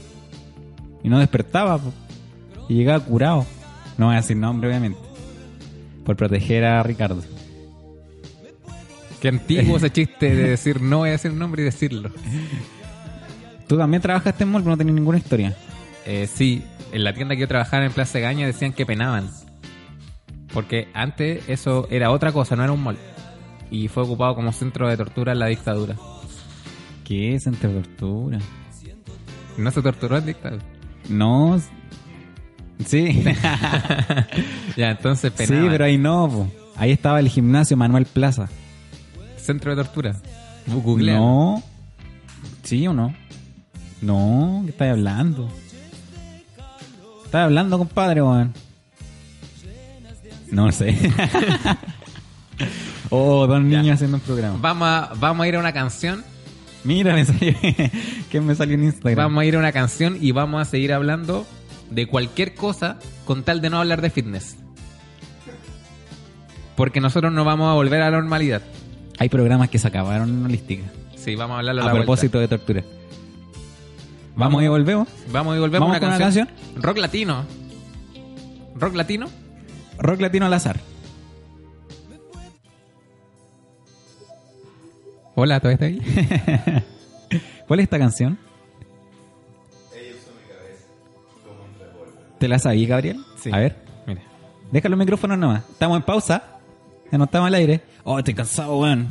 Y 1.02 1.08
no 1.08 1.18
despertaba. 1.18 1.78
po. 1.78 1.92
Y 2.68 2.74
llegaba 2.74 3.04
curado. 3.04 3.46
No 3.96 4.06
voy 4.06 4.14
a 4.14 4.18
decir 4.18 4.36
nombre, 4.36 4.68
obviamente. 4.68 4.98
Por 6.04 6.16
proteger 6.16 6.64
a 6.64 6.82
Ricardo. 6.82 7.22
Qué 9.20 9.28
antiguo 9.28 9.76
ese 9.76 9.90
chiste 9.90 10.34
de 10.34 10.50
decir 10.50 10.80
no 10.80 10.98
voy 10.98 11.08
a 11.08 11.12
decir 11.12 11.32
nombre 11.32 11.62
y 11.62 11.64
decirlo. 11.64 12.10
Tú 13.66 13.76
también 13.76 14.00
trabajaste 14.00 14.44
en 14.44 14.50
mall, 14.50 14.62
pero 14.62 14.70
no 14.70 14.78
tenías 14.78 14.94
ninguna 14.94 15.18
historia. 15.18 15.56
Eh, 16.06 16.26
sí, 16.32 16.62
en 16.92 17.04
la 17.04 17.12
tienda 17.12 17.34
que 17.34 17.42
yo 17.42 17.48
trabajaba 17.48 17.84
en 17.84 17.92
Plaza 17.92 18.18
Gaña 18.20 18.46
decían 18.46 18.72
que 18.72 18.86
penaban. 18.86 19.28
Porque 20.54 20.88
antes 20.94 21.46
eso 21.48 21.86
era 21.90 22.10
otra 22.10 22.32
cosa, 22.32 22.56
no 22.56 22.64
era 22.64 22.72
un 22.72 22.82
mall. 22.82 22.96
Y 23.70 23.88
fue 23.88 24.04
ocupado 24.04 24.34
como 24.34 24.52
centro 24.52 24.88
de 24.88 24.96
tortura 24.96 25.32
en 25.32 25.40
la 25.40 25.46
dictadura. 25.46 25.96
¿Qué 27.08 27.36
es 27.36 27.46
entre 27.46 27.70
tortura? 27.70 28.38
No 29.56 29.70
se 29.70 29.80
torturó 29.80 30.18
en 30.18 30.26
dictadura. 30.26 30.62
No. 31.08 31.58
Sí. 32.84 33.24
Ya, 34.76 34.90
entonces 34.90 35.32
sí, 35.34 35.46
pero 35.48 35.86
ahí 35.86 35.96
no. 35.96 36.28
po. 36.28 36.50
Ahí 36.76 36.92
estaba 36.92 37.18
el 37.18 37.28
gimnasio 37.28 37.78
Manuel 37.78 38.04
Plaza. 38.04 38.48
Centro 39.38 39.74
de 39.74 39.82
tortura. 39.82 40.16
Google. 40.66 41.14
No. 41.14 41.62
¿Sí 42.62 42.86
o 42.86 42.92
no? 42.92 43.14
No, 44.02 44.60
¿qué 44.66 44.70
estás 44.70 44.90
hablando? 44.90 45.48
¿Estás 47.24 47.44
hablando, 47.46 47.78
compadre, 47.78 48.22
weón? 48.22 48.52
No 50.52 50.70
sé. 50.70 50.96
oh, 53.10 53.46
dos 53.46 53.62
niños 53.62 53.94
haciendo 53.94 54.18
un 54.18 54.22
programa. 54.22 54.58
Vamos 54.60 54.86
a, 54.86 55.12
vamos 55.18 55.44
a 55.44 55.48
ir 55.48 55.56
a 55.56 55.58
una 55.58 55.72
canción. 55.72 56.22
Mira, 56.88 57.12
me 57.12 57.22
salió. 57.22 57.52
¿Qué 58.30 58.40
me 58.40 58.54
salió 58.54 58.74
en 58.74 58.84
Instagram? 58.84 59.26
Vamos 59.26 59.42
a 59.42 59.44
ir 59.44 59.56
a 59.56 59.58
una 59.58 59.72
canción 59.72 60.16
y 60.18 60.32
vamos 60.32 60.62
a 60.62 60.64
seguir 60.64 60.94
hablando 60.94 61.46
de 61.90 62.06
cualquier 62.06 62.54
cosa 62.54 62.98
con 63.26 63.42
tal 63.42 63.60
de 63.60 63.68
no 63.68 63.78
hablar 63.78 64.00
de 64.00 64.08
fitness. 64.08 64.56
Porque 66.76 67.02
nosotros 67.02 67.30
no 67.30 67.44
vamos 67.44 67.68
a 67.68 67.74
volver 67.74 68.00
a 68.00 68.10
la 68.10 68.16
normalidad. 68.16 68.62
Hay 69.18 69.28
programas 69.28 69.68
que 69.68 69.78
se 69.78 69.86
acabaron 69.86 70.30
en 70.30 70.44
holística. 70.46 70.84
Sí, 71.14 71.36
vamos 71.36 71.56
a 71.56 71.58
hablarlo 71.58 71.82
a 71.82 71.84
la 71.84 71.90
vuelta. 71.92 72.06
propósito 72.06 72.38
de 72.38 72.48
tortura. 72.48 72.82
Vamos 74.34 74.62
y 74.62 74.68
volvemos. 74.68 75.08
Vamos 75.30 75.56
y 75.56 75.60
volvemos 75.60 75.90
¿Vamos 75.90 75.96
a 75.96 75.98
una 75.98 76.00
con 76.00 76.08
una 76.08 76.18
canción. 76.18 76.48
Rock 76.76 76.96
latino. 76.96 77.44
Rock 78.76 78.94
latino. 78.94 79.26
Rock 79.98 80.22
latino 80.22 80.46
al 80.46 80.54
azar. 80.54 80.80
Hola, 85.40 85.60
¿todavía 85.60 85.74
está 85.74 85.86
ahí? 85.86 86.82
¿Cuál 87.68 87.78
es 87.78 87.84
esta 87.84 87.96
canción? 87.96 88.36
¿Te 92.40 92.48
la 92.48 92.58
sabí, 92.58 92.86
Gabriel? 92.86 93.24
Sí. 93.36 93.48
A 93.52 93.58
ver, 93.58 93.76
Mira. 94.04 94.22
déjalo 94.72 94.96
el 94.96 94.98
micrófono 94.98 95.36
nomás. 95.36 95.62
Estamos 95.70 95.96
en 95.98 96.02
pausa. 96.02 96.42
Ya 97.12 97.18
no 97.18 97.26
estamos 97.26 97.46
al 97.46 97.54
aire. 97.54 97.82
Oh, 98.02 98.18
estoy 98.18 98.34
cansado, 98.34 98.78
weón. 98.78 99.06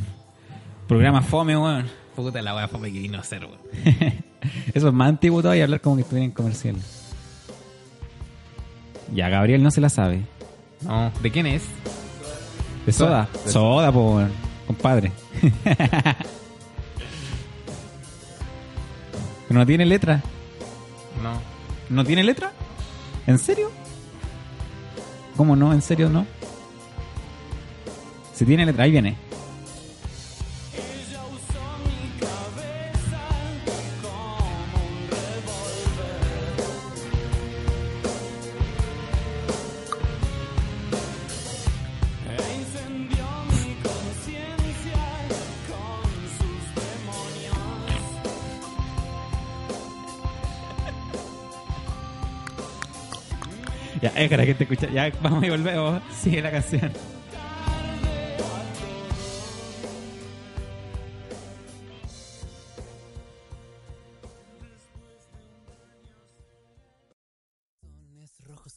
Programa 0.86 1.22
fome, 1.22 1.56
weón. 1.56 1.86
Puta 2.14 2.42
la 2.42 2.54
wea 2.54 2.68
fome 2.68 2.92
que 2.92 2.98
vino 2.98 3.16
a 3.16 3.22
hacer, 3.22 3.46
weón. 3.46 3.60
Eso 4.74 4.88
es 4.88 4.92
más 4.92 5.08
antiguo 5.08 5.40
todavía 5.40 5.64
hablar 5.64 5.80
como 5.80 5.96
que 5.96 6.02
estuviera 6.02 6.26
en 6.26 6.32
comercial. 6.32 6.76
Ya, 9.14 9.30
Gabriel 9.30 9.62
no 9.62 9.70
se 9.70 9.80
la 9.80 9.88
sabe. 9.88 10.26
No, 10.82 11.10
¿de 11.22 11.30
quién 11.30 11.46
es? 11.46 11.62
De 12.84 12.92
soda. 12.92 13.28
Soda. 13.32 13.50
Soda, 13.50 13.92
po, 13.92 14.16
weón. 14.16 14.47
Compadre. 14.68 15.10
¿No 19.48 19.64
tiene 19.64 19.86
letra? 19.86 20.22
No. 21.22 21.40
¿No 21.88 22.04
tiene 22.04 22.22
letra? 22.22 22.52
¿En 23.26 23.38
serio? 23.38 23.70
¿Cómo 25.38 25.56
no? 25.56 25.72
¿En 25.72 25.80
serio 25.80 26.10
no? 26.10 26.26
Si 28.34 28.44
tiene 28.44 28.66
letra, 28.66 28.84
ahí 28.84 28.90
viene. 28.90 29.16
Es 54.18 54.28
para 54.28 54.44
que 54.44 54.54
te 54.54 54.64
escucha. 54.64 54.88
Ya, 54.90 55.10
vamos 55.22 55.44
y 55.44 55.50
volvemos. 55.50 56.02
Sigue 56.22 56.42
la 56.42 56.50
canción. 56.50 56.92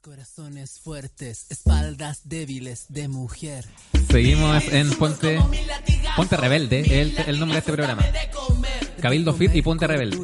Corazones 0.02 0.80
fuertes, 0.80 1.46
espaldas 1.52 2.22
débiles 2.28 2.86
de 2.90 3.08
mujer. 3.08 3.66
Seguimos 4.10 4.64
en 4.70 4.90
Ponte 4.96 5.40
Ponte 6.16 6.38
Rebelde, 6.38 7.02
el, 7.02 7.16
el 7.28 7.40
nombre 7.40 7.56
de 7.56 7.60
este 7.60 7.72
programa. 7.72 8.04
Cabildo 9.02 9.34
Fit 9.34 9.56
y 9.56 9.62
Ponte 9.62 9.88
Rebelde. 9.88 10.18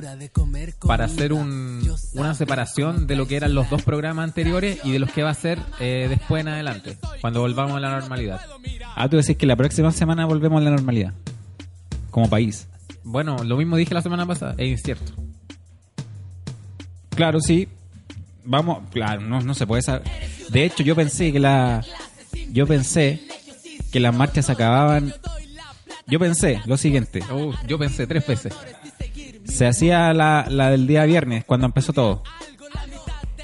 Para 0.86 1.06
hacer 1.06 1.34
un, 1.34 1.82
una 2.13 2.34
separación 2.36 3.08
de 3.08 3.16
lo 3.16 3.28
que 3.28 3.36
eran 3.36 3.54
los 3.54 3.70
dos 3.70 3.82
programas 3.82 4.24
anteriores 4.24 4.80
y 4.84 4.92
de 4.92 5.00
los 5.00 5.12
que 5.12 5.24
va 5.24 5.32
a 5.32 5.34
ser 5.34 5.60
eh, 5.80 6.06
después 6.10 6.42
en 6.42 6.50
adelante, 6.50 6.98
cuando 7.20 7.42
volvamos 7.42 7.76
a 7.76 7.80
la 7.80 7.90
normalidad. 7.90 8.40
Ah, 8.96 9.10
tú 9.10 9.18
decís 9.18 9.36
que 9.36 9.46
la 9.46 9.56
próxima 9.56 9.92
semana 9.92 10.26
volvemos 10.26 10.62
a 10.62 10.63
la 10.63 10.70
normalidad. 10.70 11.13
Como 12.12 12.30
país. 12.30 12.68
Bueno, 13.04 13.44
lo 13.44 13.58
mismo 13.58 13.76
dije 13.76 13.94
la 13.94 14.02
semana 14.02 14.26
pasada, 14.26 14.54
es 14.58 14.70
incierto. 14.70 15.13
Claro, 17.16 17.42
sí. 17.42 17.68
Vamos, 18.46 18.84
claro, 18.92 19.22
no, 19.22 19.42
no 19.42 19.54
se 19.54 19.66
puede 19.66 19.82
saber. 19.82 20.04
De 20.50 20.66
hecho, 20.66 20.84
yo 20.84 20.96
pensé 20.96 21.34
que 21.34 21.40
la. 21.40 21.84
Yo 22.52 22.68
pensé 22.68 23.22
que 23.92 24.00
las 24.00 24.16
marchas 24.16 24.50
acababan. 24.50 25.13
Yo 26.08 26.20
pensé 26.20 26.62
lo 26.65 26.78
siguiente. 26.78 27.20
Uh, 27.32 27.54
yo 27.67 27.78
pensé 27.78 28.08
tres 28.08 28.26
veces. 28.26 28.54
Se 29.46 29.65
hacía 29.67 30.13
la, 30.13 30.46
la 30.50 30.70
del 30.72 30.88
día 30.88 31.06
viernes, 31.06 31.43
cuando 31.46 31.65
empezó 31.65 31.93
todo. 31.93 32.24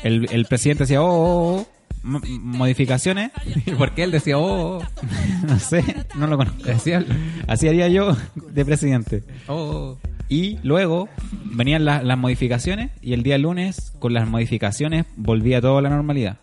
El, 0.04 0.28
el 0.32 0.46
presidente 0.46 0.84
decía, 0.84 1.02
oh, 1.02 1.06
oh, 1.08 1.56
oh, 1.62 1.68
mo- 2.04 2.22
modificaciones. 2.40 3.32
¿Y 3.66 3.72
por 3.78 3.92
qué 3.94 4.04
él 4.04 4.12
decía, 4.12 4.38
oh, 4.38 4.78
oh, 4.80 4.84
no 5.48 5.60
sé, 5.60 5.84
no 6.16 6.28
lo 6.28 6.38
conozco. 6.38 6.64
decía, 6.64 7.06
Así 7.48 7.68
haría 7.68 7.88
yo 7.90 8.16
de 8.36 8.66
presidente. 8.66 9.24
oh, 9.48 9.54
oh. 9.56 10.00
Y 10.30 10.58
luego 10.64 11.10
venían 11.46 11.86
la- 11.86 12.02
las 12.02 12.18
modificaciones 12.18 12.92
y 13.02 13.14
el 13.14 13.24
día 13.24 13.38
lunes, 13.38 13.92
con 14.00 14.14
las 14.14 14.28
modificaciones, 14.28 15.06
volvía 15.16 15.62
todo 15.62 15.78
a 15.78 15.82
la 15.82 15.90
normalidad. 15.90 16.38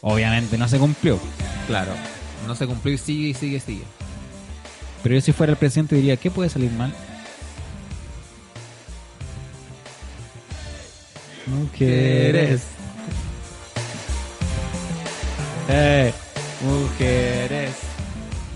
Obviamente 0.00 0.56
no 0.58 0.66
se 0.68 0.78
cumplió. 0.78 1.18
Claro, 1.66 1.92
no 2.46 2.54
se 2.54 2.66
cumplió 2.66 2.94
y 2.94 2.98
sigue 2.98 3.28
y 3.28 3.34
sigue 3.34 3.56
y 3.56 3.60
sigue. 3.60 3.82
Pero 5.02 5.14
yo 5.14 5.20
si 5.20 5.32
fuera 5.32 5.52
el 5.52 5.58
presidente 5.58 5.96
diría, 5.96 6.16
¿qué 6.16 6.30
puede 6.30 6.48
salir 6.48 6.70
mal? 6.72 6.92
Mujeres. 11.46 12.62
Eh, 15.68 16.12
mujeres. 16.62 17.70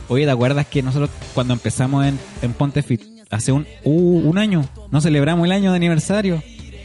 Oye, 0.08 0.24
¿te 0.24 0.30
acuerdas 0.30 0.66
que 0.66 0.82
nosotros 0.82 1.10
cuando 1.34 1.54
empezamos 1.54 2.04
en, 2.04 2.18
en 2.42 2.52
Ponte 2.52 2.82
Fit, 2.82 3.02
hace 3.30 3.52
un, 3.52 3.66
uh, 3.84 4.28
un 4.28 4.38
año, 4.38 4.64
no 4.90 5.00
celebramos 5.00 5.46
el 5.46 5.52
año 5.52 5.70
de 5.70 5.76
aniversario? 5.76 6.42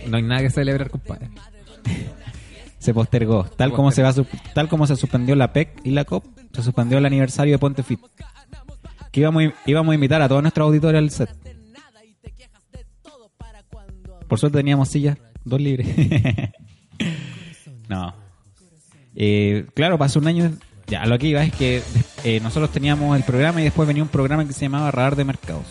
No 0.07 0.17
hay 0.17 0.23
nada 0.23 0.41
que 0.41 0.49
celebrar, 0.49 0.89
compadre. 0.89 1.29
Se 2.79 2.93
postergó. 2.93 3.43
Tal 3.43 3.73
como 3.73 3.91
se 3.91 4.01
va 4.01 4.13
tal 4.53 4.69
como 4.69 4.87
se 4.87 4.95
suspendió 4.95 5.35
la 5.35 5.51
PEC 5.51 5.81
y 5.83 5.91
la 5.91 6.05
COP, 6.05 6.23
se 6.53 6.63
suspendió 6.63 6.99
el 6.99 7.05
aniversario 7.05 7.53
de 7.53 7.59
Ponte 7.59 7.83
Fit. 7.83 7.99
Que 9.17 9.21
íbamos, 9.21 9.43
a- 9.45 9.53
íbamos 9.65 9.91
a 9.93 9.95
invitar 9.95 10.21
a 10.21 10.27
todos 10.30 10.43
nuestros 10.43 10.65
auditores 10.67 10.99
al 10.99 11.10
set. 11.10 11.30
Por 14.27 14.38
suerte 14.39 14.60
teníamos 14.60 14.89
sillas, 14.89 15.17
dos 15.43 15.60
libres. 15.60 15.88
no. 17.89 18.13
Eh, 19.15 19.65
claro, 19.73 19.97
pasó 19.97 20.19
un 20.19 20.27
año. 20.27 20.51
Ya, 20.86 21.03
lo 21.08 21.17
que 21.17 21.25
iba 21.30 21.43
es 21.43 21.51
que 21.51 21.82
eh, 22.25 22.39
nosotros 22.41 22.71
teníamos 22.71 23.17
el 23.17 23.23
programa 23.23 23.60
y 23.60 23.63
después 23.63 23.88
venía 23.88 24.03
un 24.03 24.10
programa 24.10 24.45
que 24.45 24.53
se 24.53 24.65
llamaba 24.65 24.91
Radar 24.91 25.15
de 25.15 25.23
Mercados. 25.25 25.65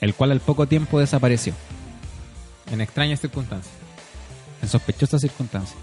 El 0.00 0.12
cual 0.14 0.32
al 0.32 0.40
poco 0.40 0.66
tiempo 0.66 0.98
desapareció. 0.98 1.54
En 2.72 2.80
extrañas 2.80 3.20
circunstancias. 3.20 3.72
en 4.60 4.68
sospechosas 4.68 5.20
circunstancias. 5.20 5.78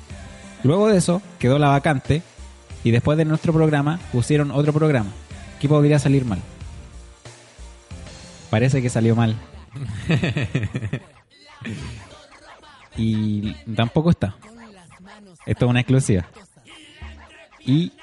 Luego 0.64 0.90
de 0.90 0.98
eso 0.98 1.22
quedó 1.40 1.58
la 1.60 1.70
vacante 1.70 2.24
y 2.84 2.92
después 2.92 3.18
de 3.18 3.24
nuestro 3.24 3.54
programa 3.54 4.02
pusieron 4.12 4.52
otro 4.52 4.74
programa. 4.74 5.10
¿Qué 5.64 5.70
podría 5.70 5.98
salir 5.98 6.26
mal? 6.26 6.40
Parece 8.50 8.82
que 8.82 8.90
salió 8.90 9.16
mal. 9.16 9.34
y 12.98 13.54
tampoco 13.74 14.10
está. 14.10 14.36
Esto 15.46 15.66
es 15.66 15.70
una 15.70 15.80
exclusiva. 15.80 16.28
Y 17.62 17.94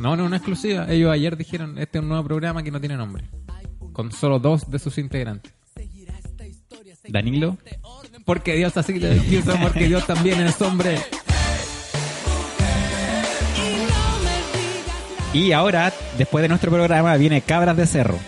No, 0.00 0.16
no, 0.16 0.24
una 0.24 0.38
exclusiva. 0.38 0.90
Ellos 0.90 1.12
ayer 1.12 1.36
dijeron, 1.36 1.78
este 1.78 1.98
es 1.98 2.02
un 2.02 2.08
nuevo 2.08 2.24
programa 2.24 2.64
que 2.64 2.72
no 2.72 2.80
tiene 2.80 2.96
nombre. 2.96 3.22
Con 3.92 4.10
solo 4.10 4.40
dos 4.40 4.68
de 4.68 4.80
sus 4.80 4.98
integrantes. 4.98 5.52
Danilo, 7.08 7.56
Porque 8.24 8.56
Dios 8.56 8.76
así 8.76 8.98
lo 8.98 9.08
porque 9.62 9.86
Dios 9.86 10.04
también 10.08 10.40
es 10.40 10.60
hombre. 10.60 10.98
Y 15.32 15.52
ahora, 15.52 15.92
después 16.18 16.42
de 16.42 16.48
nuestro 16.48 16.70
programa, 16.70 17.16
viene 17.16 17.40
Cabras 17.42 17.76
de 17.76 17.86
Cerro. 17.86 18.18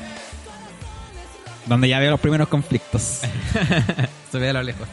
Donde 1.66 1.88
ya 1.88 1.98
veo 1.98 2.10
los 2.10 2.20
primeros 2.20 2.48
conflictos. 2.48 3.20
Se 4.32 4.38
ve 4.38 4.50
a 4.50 4.52
lo 4.52 4.62
lejos. 4.62 4.88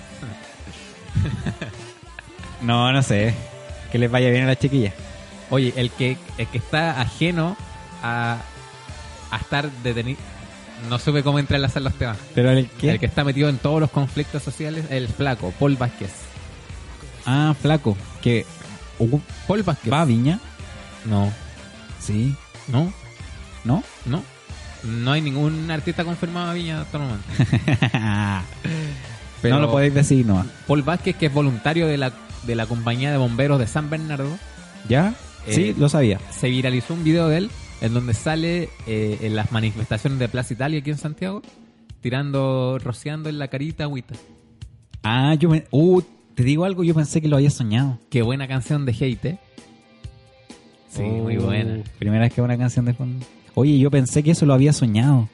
No, 2.62 2.91
no 2.91 3.02
sé. 3.02 3.34
Que 3.89 3.98
les 3.98 4.12
vaya 4.12 4.30
bien 4.30 4.43
a 4.43 4.48
la 4.48 4.58
chiquilla. 4.58 4.93
Oye, 5.50 5.74
el 5.78 5.91
que, 5.91 6.17
el 6.38 6.45
que 6.48 6.58
está 6.58 7.00
ajeno 7.00 7.56
a, 8.04 8.41
a 9.32 9.38
estar 9.38 9.72
detenido. 9.82 10.19
No 10.89 11.00
supe 11.00 11.24
cómo 11.24 11.39
entrelazar 11.39 11.82
los 11.82 11.93
temas. 11.93 12.17
Pero 12.36 12.52
el 12.52 12.69
que... 12.69 12.91
El 12.91 13.00
que 13.00 13.06
está 13.06 13.24
metido 13.24 13.48
en 13.48 13.60
todos 13.60 13.80
los 13.80 13.89
conflictos 13.89 14.43
sociales, 14.43 14.86
el 14.89 15.08
flaco, 15.08 15.54
Paul 15.58 15.78
Vázquez. 15.78 16.12
Ah, 17.26 17.56
flaco. 17.62 17.98
Que 18.22 18.45
uh, 19.00 19.19
Paul 19.48 19.63
Vázquez. 19.63 19.91
va 19.91 20.02
a 20.02 20.06
Viña. 20.06 20.39
No, 21.06 21.32
Sí. 21.99 22.35
no, 22.67 22.91
¿No? 23.63 23.83
no. 24.05 24.23
No 24.83 25.12
hay 25.12 25.21
ningún 25.21 25.69
artista 25.69 26.05
confirmado 26.05 26.51
a 26.51 26.53
Viña 26.53 26.81
hasta 26.81 26.97
el 26.97 27.03
momento. 27.03 27.25
Pero 29.41 29.55
no 29.59 29.62
lo 29.62 29.71
podéis 29.71 29.93
decir, 29.93 30.25
no. 30.25 30.45
Paul 30.67 30.83
Vázquez, 30.83 31.17
que 31.17 31.25
es 31.25 31.33
voluntario 31.33 31.85
de 31.85 31.97
la, 31.97 32.13
de 32.43 32.55
la 32.55 32.65
compañía 32.65 33.12
de 33.12 33.17
bomberos 33.17 33.59
de 33.59 33.67
San 33.67 33.89
Bernardo, 33.89 34.38
¿Ya? 34.88 35.15
Eh, 35.45 35.53
sí, 35.53 35.75
lo 35.77 35.89
sabía. 35.89 36.19
se 36.31 36.49
viralizó 36.49 36.93
un 36.93 37.03
video 37.03 37.27
de 37.27 37.38
él 37.39 37.51
en 37.81 37.93
donde 37.93 38.13
sale 38.13 38.69
eh, 38.88 39.17
en 39.21 39.35
las 39.35 39.51
manifestaciones 39.51 40.19
de 40.19 40.29
Plaza 40.29 40.53
Italia 40.53 40.79
aquí 40.79 40.89
en 40.91 40.97
Santiago, 40.97 41.41
tirando, 42.01 42.77
rociando 42.81 43.29
en 43.29 43.39
la 43.39 43.47
carita 43.49 43.83
agüita. 43.83 44.15
Ah, 45.03 45.35
yo 45.35 45.49
me... 45.49 45.65
Uh, 45.71 46.01
te 46.35 46.43
digo 46.43 46.63
algo, 46.63 46.83
yo 46.85 46.93
pensé 46.93 47.21
que 47.21 47.27
lo 47.27 47.35
había 47.35 47.49
soñado. 47.49 47.99
Qué 48.09 48.21
buena 48.21 48.47
canción 48.47 48.85
de 48.85 48.93
Hate, 48.93 49.25
¿eh? 49.25 49.39
Sí, 50.89 51.02
muy 51.04 51.38
Oh, 51.38 51.43
buena. 51.45 51.84
Primera 51.99 52.23
vez 52.25 52.34
que 52.34 52.41
una 52.41 52.58
canción 52.58 52.86
de 52.86 52.93
fondo. 52.93 53.25
Oye, 53.56 53.78
yo 53.80 53.89
pensé 53.91 54.23
que 54.23 54.32
eso 54.32 54.45
lo 54.45 54.54
había 54.54 54.73
soñado. 54.73 55.30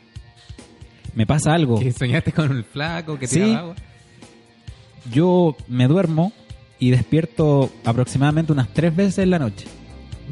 Me 1.15 1.26
pasa 1.26 1.54
algo. 1.54 1.80
Que 1.80 1.91
soñaste 1.91 2.32
con 2.34 2.52
el 2.52 2.63
flaco 2.63 3.18
que 3.18 3.28
Sí. 3.28 3.36
tiraba 3.39 3.60
agua. 3.60 3.76
Yo 5.12 5.56
me 5.68 5.88
duermo 5.88 6.34
y 6.80 6.89
despierto 6.91 7.70
aproximadamente 7.86 8.52
unas 8.52 8.68
tres 8.74 8.96
veces 8.96 9.20
en 9.20 9.30
la 9.30 9.39
noche. 9.39 9.65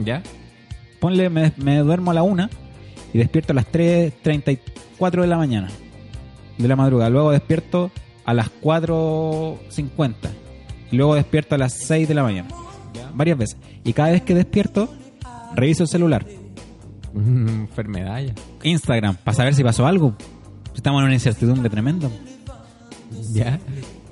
¿Ya? 0.03 0.21
Ponle, 0.99 1.29
me, 1.29 1.53
me 1.57 1.77
duermo 1.79 2.11
a 2.11 2.13
la 2.15 2.23
una 2.23 2.49
y 3.13 3.17
despierto 3.19 3.53
a 3.53 3.55
las 3.55 3.65
3.34 3.71 5.21
de 5.21 5.27
la 5.27 5.37
mañana. 5.37 5.69
De 6.57 6.67
la 6.67 6.75
madrugada. 6.75 7.09
Luego 7.09 7.31
despierto 7.31 7.91
a 8.25 8.33
las 8.33 8.49
4.50. 8.61 10.29
Y 10.91 10.95
luego 10.97 11.15
despierto 11.15 11.55
a 11.55 11.57
las 11.57 11.73
6 11.85 12.07
de 12.07 12.13
la 12.13 12.23
mañana. 12.23 12.49
Varias 13.13 13.37
veces. 13.37 13.57
Y 13.83 13.93
cada 13.93 14.11
vez 14.11 14.21
que 14.23 14.33
despierto, 14.33 14.93
reviso 15.55 15.83
el 15.83 15.89
celular. 15.89 16.25
Enfermedad 17.15 18.21
ya. 18.21 18.33
Instagram, 18.63 19.17
para 19.17 19.35
saber 19.35 19.55
si 19.55 19.63
pasó 19.63 19.85
algo. 19.85 20.15
Estamos 20.75 20.99
en 20.99 21.05
una 21.05 21.13
incertidumbre 21.13 21.69
tremenda. 21.69 22.09
¿Ya? 23.31 23.59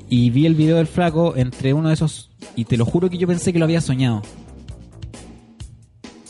Y 0.08 0.30
vi 0.30 0.46
el 0.46 0.56
video 0.56 0.78
del 0.78 0.88
flaco 0.88 1.36
entre 1.36 1.74
uno 1.74 1.88
de 1.88 1.96
esos. 1.96 2.32
Y 2.56 2.66
te 2.66 2.78
lo 2.78 2.86
juro 2.86 3.10
que 3.10 3.18
yo 3.18 3.28
pensé 3.28 3.54
que 3.54 3.60
lo 3.60 3.66
había 3.66 3.82
soñado. 3.82 4.22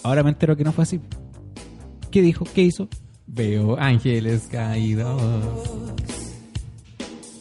Ahora 0.03 0.23
me 0.23 0.29
entero 0.29 0.55
que 0.55 0.63
no 0.63 0.71
fue 0.71 0.83
así. 0.83 0.99
¿Qué 2.09 2.21
dijo? 2.21 2.45
¿Qué 2.53 2.63
hizo? 2.63 2.87
Veo 3.27 3.79
ángeles 3.79 4.47
caídos. 4.51 5.21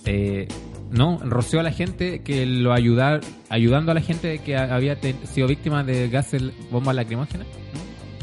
Eh, 0.05 0.49
no, 0.91 1.19
roció 1.19 1.61
a 1.61 1.63
la 1.63 1.73
gente 1.73 2.21
que 2.23 2.47
lo 2.47 2.73
ayudar, 2.73 3.21
ayudando 3.49 3.93
a 3.93 3.95
la 3.95 4.01
gente 4.01 4.39
que 4.41 4.57
había 4.57 4.99
sido 5.25 5.47
víctima 5.47 5.85
de 5.85 6.09
gases 6.09 6.43
bomba 6.71 6.93
lacrimógena. 6.93 7.45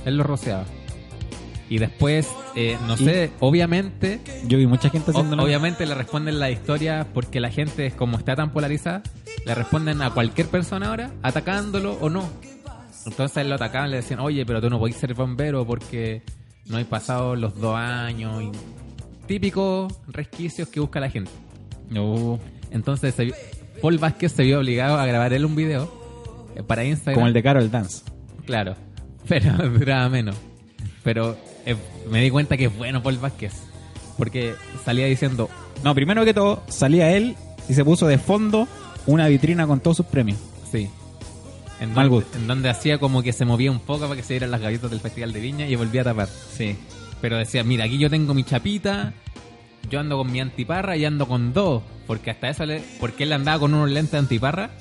Él 0.06 0.18
lo 0.18 0.24
rociaba. 0.24 0.66
Y 1.70 1.80
después, 1.80 2.30
eh, 2.56 2.78
no 2.88 2.96
sé, 2.96 3.32
obviamente, 3.40 4.22
Yo 4.48 4.58
vi 4.58 4.68
mucha 4.68 4.90
gente 4.90 5.12
haciendo 5.12 5.42
obviamente 5.44 5.86
le 5.86 5.96
responden 5.96 6.40
la 6.40 6.50
historia 6.50 7.08
porque 7.14 7.42
la 7.42 7.50
gente, 7.50 7.92
como 7.92 8.18
está 8.18 8.36
tan 8.36 8.52
polarizada, 8.52 9.04
le 9.46 9.54
responden 9.54 10.02
a 10.02 10.12
cualquier 10.12 10.48
persona 10.48 10.88
ahora, 10.88 11.12
atacándolo 11.24 11.98
o 12.00 12.10
no. 12.10 12.30
Entonces 13.06 13.38
él 13.38 13.50
lo 13.50 13.56
atacaban, 13.56 13.92
le 13.92 13.98
decían, 13.98 14.20
oye, 14.20 14.46
pero 14.46 14.62
tú 14.62 14.70
no 14.70 14.80
podés 14.80 14.96
ser 14.96 15.14
bombero 15.14 15.66
porque 15.66 16.22
no 16.68 16.78
hay 16.78 16.86
pasado 16.86 17.36
los 17.36 17.60
dos 17.60 17.76
años. 17.76 18.44
Y... 18.44 18.52
Típicos 19.28 19.94
resquicios 20.08 20.70
que 20.70 20.80
busca 20.80 21.00
la 21.02 21.10
gente. 21.10 21.32
No, 21.90 22.40
Entonces 22.72 23.16
se 23.16 23.34
Paul 23.82 23.98
Vázquez 23.98 24.32
se 24.32 24.44
vio 24.44 24.60
obligado 24.60 24.98
a 24.98 25.06
grabar 25.06 25.34
él 25.34 25.46
un 25.46 25.56
video 25.56 25.92
eh, 26.56 26.64
para 26.64 26.84
Instagram. 26.84 27.16
como 27.16 27.28
el 27.28 27.34
de 27.34 27.44
Carol 27.44 27.70
Dance. 27.72 28.04
Claro, 28.46 28.76
pero 29.28 29.70
duraba 29.70 30.10
menos. 30.10 30.36
Pero 31.04 31.38
eh, 31.66 31.76
me 32.10 32.22
di 32.22 32.30
cuenta 32.30 32.58
que 32.58 32.66
es 32.66 32.76
bueno 32.78 33.02
Paul 33.04 33.18
Vázquez. 33.18 33.54
Porque 34.18 34.56
salía 34.84 35.06
diciendo, 35.06 35.50
No, 35.84 35.94
primero 35.94 36.26
que 36.26 36.34
todo, 36.34 36.64
salía 36.70 37.12
él 37.16 37.36
y 37.70 37.74
se 37.76 37.86
puso 37.86 38.08
de 38.08 38.18
fondo 38.18 38.68
una 39.06 39.28
vitrina 39.28 39.68
con 39.68 39.80
todos 39.80 39.98
sus 39.98 40.06
premios. 40.08 40.40
sí. 40.72 40.90
En 41.80 41.94
Mal 41.94 42.10
donde, 42.10 42.26
gusto. 42.26 42.38
en 42.40 42.48
donde 42.48 42.70
hacía 42.70 42.98
como 42.98 43.22
que 43.22 43.32
se 43.32 43.46
movía 43.46 43.70
un 43.70 43.80
poco 43.80 44.06
para 44.08 44.16
que 44.16 44.24
se 44.24 44.34
dieran 44.34 44.50
las 44.50 44.62
gaviotas 44.62 44.90
del 44.90 45.00
Festival 45.00 45.32
de 45.32 45.40
Viña 45.40 45.68
y 45.68 45.76
volvía 45.76 46.02
a 46.02 46.06
tapar. 46.06 46.28
Sí. 46.28 46.76
Pero 47.22 47.38
decía, 47.38 47.64
mira, 47.64 47.86
aquí 47.86 48.00
yo 48.00 48.10
tengo 48.10 48.34
mi 48.34 48.44
chapita, 48.44 49.14
yo 49.90 50.00
ando 50.00 50.18
con 50.18 50.32
mi 50.32 50.40
antiparra 50.40 50.98
y 50.98 51.06
ando 51.06 51.28
con 51.28 51.54
dos. 51.54 51.84
Porque 52.06 52.32
hasta 52.32 52.50
eso 52.50 52.66
le, 52.66 52.82
porque 53.00 53.24
él 53.24 53.34
andaba 53.34 53.60
con 53.60 53.74
unos 53.74 53.90
lentes 53.90 54.16
antiparra 54.16 54.72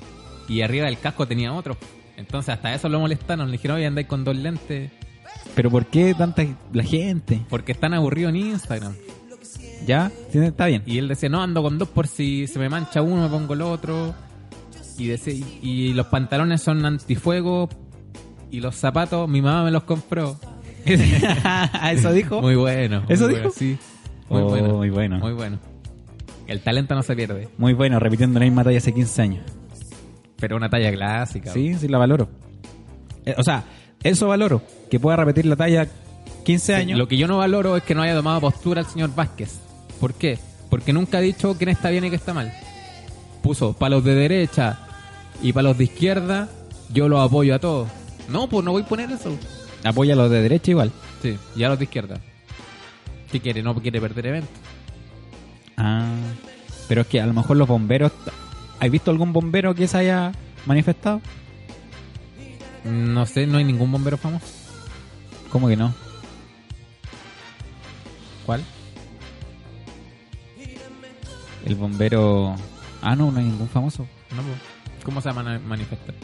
y 0.47 0.61
arriba 0.61 0.85
del 0.85 0.99
casco 0.99 1.27
tenía 1.27 1.53
otros. 1.53 1.77
Entonces 2.15 2.53
hasta 2.53 2.73
eso 2.73 2.89
lo 2.89 2.99
molestaron. 2.99 3.47
Le 3.47 3.53
dijeron, 3.53 3.77
oye, 3.77 3.85
andáis 3.85 4.07
con 4.07 4.23
dos 4.23 4.35
lentes. 4.35 4.91
Pero 5.55 5.69
¿por 5.69 5.85
qué 5.87 6.13
tanta 6.13 6.45
la 6.71 6.83
gente? 6.83 7.41
Porque 7.49 7.71
están 7.71 7.93
aburridos 7.93 8.29
en 8.29 8.37
Instagram. 8.37 8.93
¿Ya? 9.85 10.11
¿Sí? 10.31 10.39
Está 10.39 10.65
bien. 10.65 10.83
Y 10.85 10.97
él 10.97 11.07
decía, 11.07 11.29
no, 11.29 11.41
ando 11.41 11.61
con 11.61 11.77
dos 11.77 11.87
por 11.89 12.07
si 12.07 12.47
se 12.47 12.59
me 12.59 12.69
mancha 12.69 13.01
uno, 13.01 13.23
me 13.23 13.29
pongo 13.29 13.53
el 13.53 13.61
otro. 13.61 14.15
Y, 14.97 15.07
decía, 15.07 15.33
y, 15.61 15.93
los 15.93 16.07
pantalones 16.07 16.61
son 16.61 16.85
antifuego. 16.85 17.69
Y 18.49 18.61
los 18.61 18.75
zapatos, 18.75 19.29
mi 19.29 19.41
mamá 19.41 19.63
me 19.63 19.71
los 19.71 19.83
compró. 19.83 20.39
¿Eso 20.85 22.13
dijo? 22.13 22.41
Muy 22.41 22.55
bueno. 22.55 23.01
muy 23.01 23.13
¿Eso 23.13 23.25
bueno, 23.25 23.37
dijo? 23.39 23.51
Sí. 23.51 23.77
Muy 24.29 24.41
Oh, 24.41 24.45
bueno. 24.49 24.73
muy 24.75 24.89
bueno. 24.89 25.17
Muy 25.19 25.33
bueno. 25.33 25.59
El 26.47 26.61
talento 26.61 26.95
no 26.95 27.03
se 27.03 27.15
pierde. 27.15 27.49
Muy 27.57 27.73
bueno, 27.73 27.99
repitiendo 27.99 28.39
la 28.39 28.45
misma 28.45 28.63
talla 28.63 28.77
hace 28.77 28.93
15 28.93 29.21
años. 29.21 29.43
Pero 30.37 30.55
una 30.55 30.69
talla 30.69 30.91
clásica. 30.91 31.51
Sí, 31.51 31.73
sí 31.75 31.87
la 31.87 31.97
valoro. 31.97 32.29
Eh, 33.25 33.35
o 33.37 33.43
sea, 33.43 33.63
eso 34.03 34.27
valoro. 34.27 34.61
Que 34.89 34.99
pueda 34.99 35.17
repetir 35.17 35.45
la 35.45 35.55
talla 35.55 35.87
15 36.45 36.75
años. 36.75 36.97
Lo 36.97 37.07
que 37.07 37.17
yo 37.17 37.27
no 37.27 37.37
valoro 37.39 37.75
es 37.75 37.83
que 37.83 37.95
no 37.95 38.01
haya 38.01 38.15
tomado 38.15 38.39
postura 38.39 38.81
el 38.81 38.87
señor 38.87 39.13
Vázquez. 39.15 39.59
¿Por 39.99 40.13
qué? 40.13 40.39
Porque 40.69 40.93
nunca 40.93 41.17
ha 41.17 41.21
dicho 41.21 41.55
quién 41.57 41.69
está 41.69 41.89
bien 41.89 42.03
y 42.05 42.09
quién 42.09 42.19
está 42.19 42.33
mal. 42.33 42.53
Puso 43.41 43.73
palos 43.73 44.03
de 44.03 44.15
derecha 44.15 44.79
y 45.41 45.53
palos 45.53 45.77
de 45.77 45.85
izquierda, 45.85 46.49
yo 46.93 47.07
los 47.09 47.19
apoyo 47.19 47.55
a 47.55 47.59
todos. 47.59 47.87
No, 48.29 48.47
pues 48.47 48.63
no 48.63 48.71
voy 48.71 48.83
a 48.83 48.85
poner 48.85 49.11
eso. 49.11 49.35
Apoya 49.83 50.13
a 50.13 50.17
los 50.17 50.29
de 50.29 50.41
derecha 50.41 50.71
igual. 50.71 50.91
Sí, 51.21 51.37
y 51.55 51.63
a 51.63 51.69
los 51.69 51.77
de 51.79 51.85
izquierda. 51.85 52.19
¿Qué 53.31 53.39
quiere? 53.39 53.61
No 53.61 53.75
quiere 53.75 53.99
perder 53.99 54.27
evento. 54.27 54.51
Ah, 55.75 56.15
pero 56.87 57.01
es 57.01 57.07
que 57.07 57.21
a 57.21 57.25
lo 57.25 57.33
mejor 57.33 57.57
los 57.57 57.67
bomberos. 57.67 58.11
¿Has 58.79 58.91
visto 58.91 59.11
algún 59.11 59.33
bombero 59.33 59.75
que 59.75 59.87
se 59.87 59.97
haya 59.97 60.31
manifestado? 60.65 61.21
No 62.85 63.25
sé, 63.25 63.47
no 63.47 63.57
hay 63.57 63.63
ningún 63.63 63.91
bombero 63.91 64.17
famoso. 64.17 64.45
¿Cómo 65.51 65.67
que 65.67 65.75
no? 65.75 65.93
¿Cuál? 68.45 68.63
El 71.65 71.75
bombero. 71.75 72.55
Ah, 73.01 73.15
no, 73.15 73.31
no 73.31 73.39
hay 73.39 73.45
ningún 73.45 73.67
famoso. 73.67 74.07
No. 74.35 74.41
¿Cómo 75.03 75.21
se 75.21 75.31
va 75.31 75.41
a 75.41 75.59
manifestar? 75.59 76.15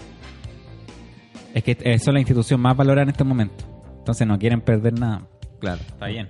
Es 1.53 1.63
que 1.63 1.77
eh, 1.81 1.99
son 1.99 2.13
la 2.15 2.21
institución 2.21 2.59
más 2.61 2.75
valorada 2.75 3.03
en 3.03 3.09
este 3.09 3.23
momento. 3.23 3.65
Entonces 3.99 4.25
no 4.25 4.39
quieren 4.39 4.61
perder 4.61 4.93
nada. 4.97 5.27
Claro. 5.59 5.81
Está 5.81 6.07
bien. 6.07 6.29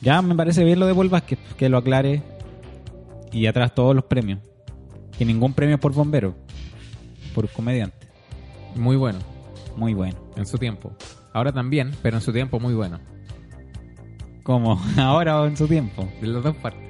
Ya 0.00 0.20
me 0.22 0.34
parece 0.34 0.64
bien 0.64 0.78
lo 0.78 0.86
de 0.86 0.94
Paul 0.94 1.08
Vázquez, 1.08 1.38
que 1.56 1.68
lo 1.68 1.78
aclare. 1.78 2.22
Y 3.32 3.46
atrás 3.46 3.74
todos 3.74 3.94
los 3.94 4.04
premios. 4.04 4.40
Que 5.18 5.24
ningún 5.24 5.52
premio 5.52 5.78
por 5.78 5.92
bombero. 5.92 6.34
Por 7.34 7.48
comediante. 7.50 8.06
Muy 8.74 8.96
bueno, 8.96 9.18
Muy 9.76 9.94
bueno. 9.94 10.16
en 10.36 10.46
su 10.46 10.58
tiempo. 10.58 10.92
Ahora 11.32 11.52
también, 11.52 11.92
pero 12.02 12.16
en 12.16 12.22
su 12.22 12.32
tiempo 12.32 12.60
muy 12.60 12.74
bueno. 12.74 13.00
Como 14.42 14.80
ahora 14.96 15.40
o 15.40 15.46
en 15.46 15.56
su 15.56 15.66
tiempo. 15.66 16.08
De 16.20 16.26
las 16.28 16.42
dos 16.42 16.56
partes. 16.56 16.82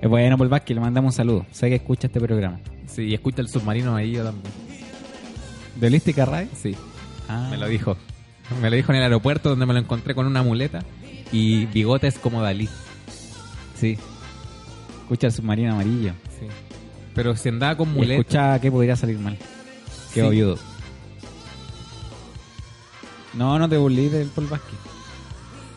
Es 0.00 0.08
bueno 0.08 0.36
Paul 0.36 0.48
Vázquez, 0.48 0.74
le 0.74 0.80
mandamos 0.80 1.14
un 1.14 1.16
saludo. 1.16 1.46
Sé 1.50 1.68
que 1.68 1.76
escucha 1.76 2.06
este 2.08 2.20
programa. 2.20 2.60
Sí, 2.86 3.02
y 3.04 3.14
escucha 3.14 3.40
el 3.40 3.48
submarino 3.48 3.94
ahí 3.94 4.12
yo 4.12 4.24
también. 4.24 4.52
¿De 5.76 5.86
Holística 5.86 6.24
Radio? 6.26 6.48
Sí. 6.54 6.76
Ah. 7.28 7.48
Me 7.50 7.56
lo 7.56 7.66
dijo. 7.68 7.96
Me 8.60 8.68
lo 8.68 8.76
dijo 8.76 8.92
en 8.92 8.98
el 8.98 9.04
aeropuerto 9.04 9.50
donde 9.50 9.64
me 9.64 9.72
lo 9.72 9.78
encontré 9.78 10.14
con 10.14 10.26
una 10.26 10.42
muleta 10.42 10.80
y 11.32 11.66
bigotes 11.66 12.18
como 12.18 12.42
Dalí. 12.42 12.68
Sí. 13.78 13.98
Escucha 15.02 15.26
el 15.28 15.32
submarino 15.32 15.72
amarillo. 15.72 16.12
Sí. 16.38 16.46
Pero 17.14 17.36
si 17.36 17.48
andaba 17.48 17.76
con 17.76 17.88
Y 17.90 17.92
muleta. 17.92 18.20
escucha 18.20 18.60
que 18.60 18.70
podría 18.70 18.96
salir 18.96 19.18
mal. 19.18 19.36
Qué 20.14 20.22
Sí. 20.22 20.28
viudo. 20.28 20.58
No, 23.34 23.58
no 23.58 23.68
te 23.68 23.76
burles 23.78 24.12
del 24.12 24.28
Paul 24.28 24.46
Vázquez. 24.48 24.78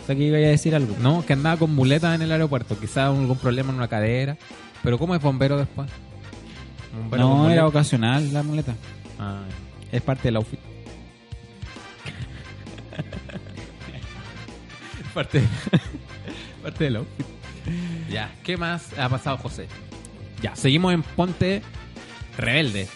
O 0.03 0.05
sea 0.05 0.15
que 0.15 0.23
iba 0.23 0.37
a 0.37 0.41
decir 0.41 0.75
algo. 0.75 0.95
No, 0.99 1.25
que 1.25 1.33
andaba 1.33 1.57
con 1.57 1.73
muleta 1.73 2.13
en 2.13 2.21
el 2.21 2.31
aeropuerto. 2.31 2.77
Quizás 2.79 3.09
algún 3.09 3.37
problema 3.37 3.69
en 3.71 3.77
una 3.77 3.87
cadera. 3.87 4.37
Pero 4.83 4.99
¿cómo 4.99 5.15
es 5.15 5.21
bombero 5.21 5.57
después? 5.57 5.89
Bombero 6.95 7.23
No, 7.23 7.49
era 7.49 7.65
ocasional 7.65 8.31
la 8.33 8.43
muleta. 8.43 8.75
Ah, 9.19 9.41
Es 9.91 10.01
parte 10.01 10.23
del 10.27 10.35
outfit. 10.37 10.59
Parte, 15.15 15.41
parte 16.61 16.83
del 16.83 16.97
outfit. 16.97 17.25
Ya, 18.11 18.31
¿qué 18.43 18.57
más 18.57 18.91
ha 18.99 19.09
pasado, 19.09 19.37
José? 19.37 19.67
Ya, 20.41 20.55
seguimos 20.55 20.93
en 20.93 21.01
Ponte 21.01 21.63
Rebelde, 22.37 22.87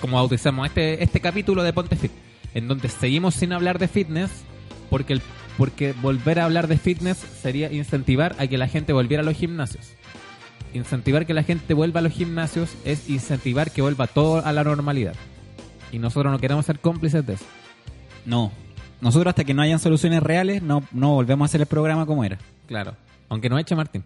como 0.00 0.16
bautizamos 0.16 0.66
este, 0.66 1.02
este 1.02 1.20
capítulo 1.20 1.62
de 1.62 1.72
Ponte 1.72 1.96
Fit, 1.96 2.10
en 2.52 2.68
donde 2.68 2.88
seguimos 2.88 3.36
sin 3.36 3.52
hablar 3.52 3.78
de 3.78 3.88
fitness, 3.88 4.30
porque, 4.90 5.14
el, 5.14 5.22
porque 5.56 5.92
volver 5.92 6.40
a 6.40 6.44
hablar 6.44 6.66
de 6.66 6.76
fitness 6.76 7.16
sería 7.16 7.72
incentivar 7.72 8.34
a 8.38 8.46
que 8.46 8.58
la 8.58 8.68
gente 8.68 8.92
volviera 8.92 9.22
a 9.22 9.24
los 9.24 9.36
gimnasios. 9.36 9.92
Incentivar 10.74 11.24
que 11.24 11.32
la 11.32 11.44
gente 11.44 11.72
vuelva 11.72 12.00
a 12.00 12.02
los 12.02 12.12
gimnasios 12.12 12.74
es 12.84 13.08
incentivar 13.08 13.70
que 13.70 13.80
vuelva 13.80 14.06
todo 14.06 14.44
a 14.44 14.52
la 14.52 14.64
normalidad. 14.64 15.14
Y 15.92 15.98
nosotros 15.98 16.30
no 16.30 16.38
queremos 16.38 16.66
ser 16.66 16.80
cómplices 16.80 17.24
de 17.24 17.34
eso. 17.34 17.46
No. 18.26 18.52
Nosotros 19.00 19.30
hasta 19.30 19.44
que 19.44 19.54
no 19.54 19.62
hayan 19.62 19.78
soluciones 19.78 20.22
reales 20.22 20.62
no, 20.62 20.82
no 20.92 21.14
volvemos 21.14 21.44
a 21.44 21.46
hacer 21.46 21.60
el 21.60 21.66
programa 21.66 22.04
como 22.06 22.24
era. 22.24 22.38
Claro. 22.66 22.94
Aunque 23.28 23.48
no 23.48 23.58
eche 23.58 23.74
Martín. 23.76 24.02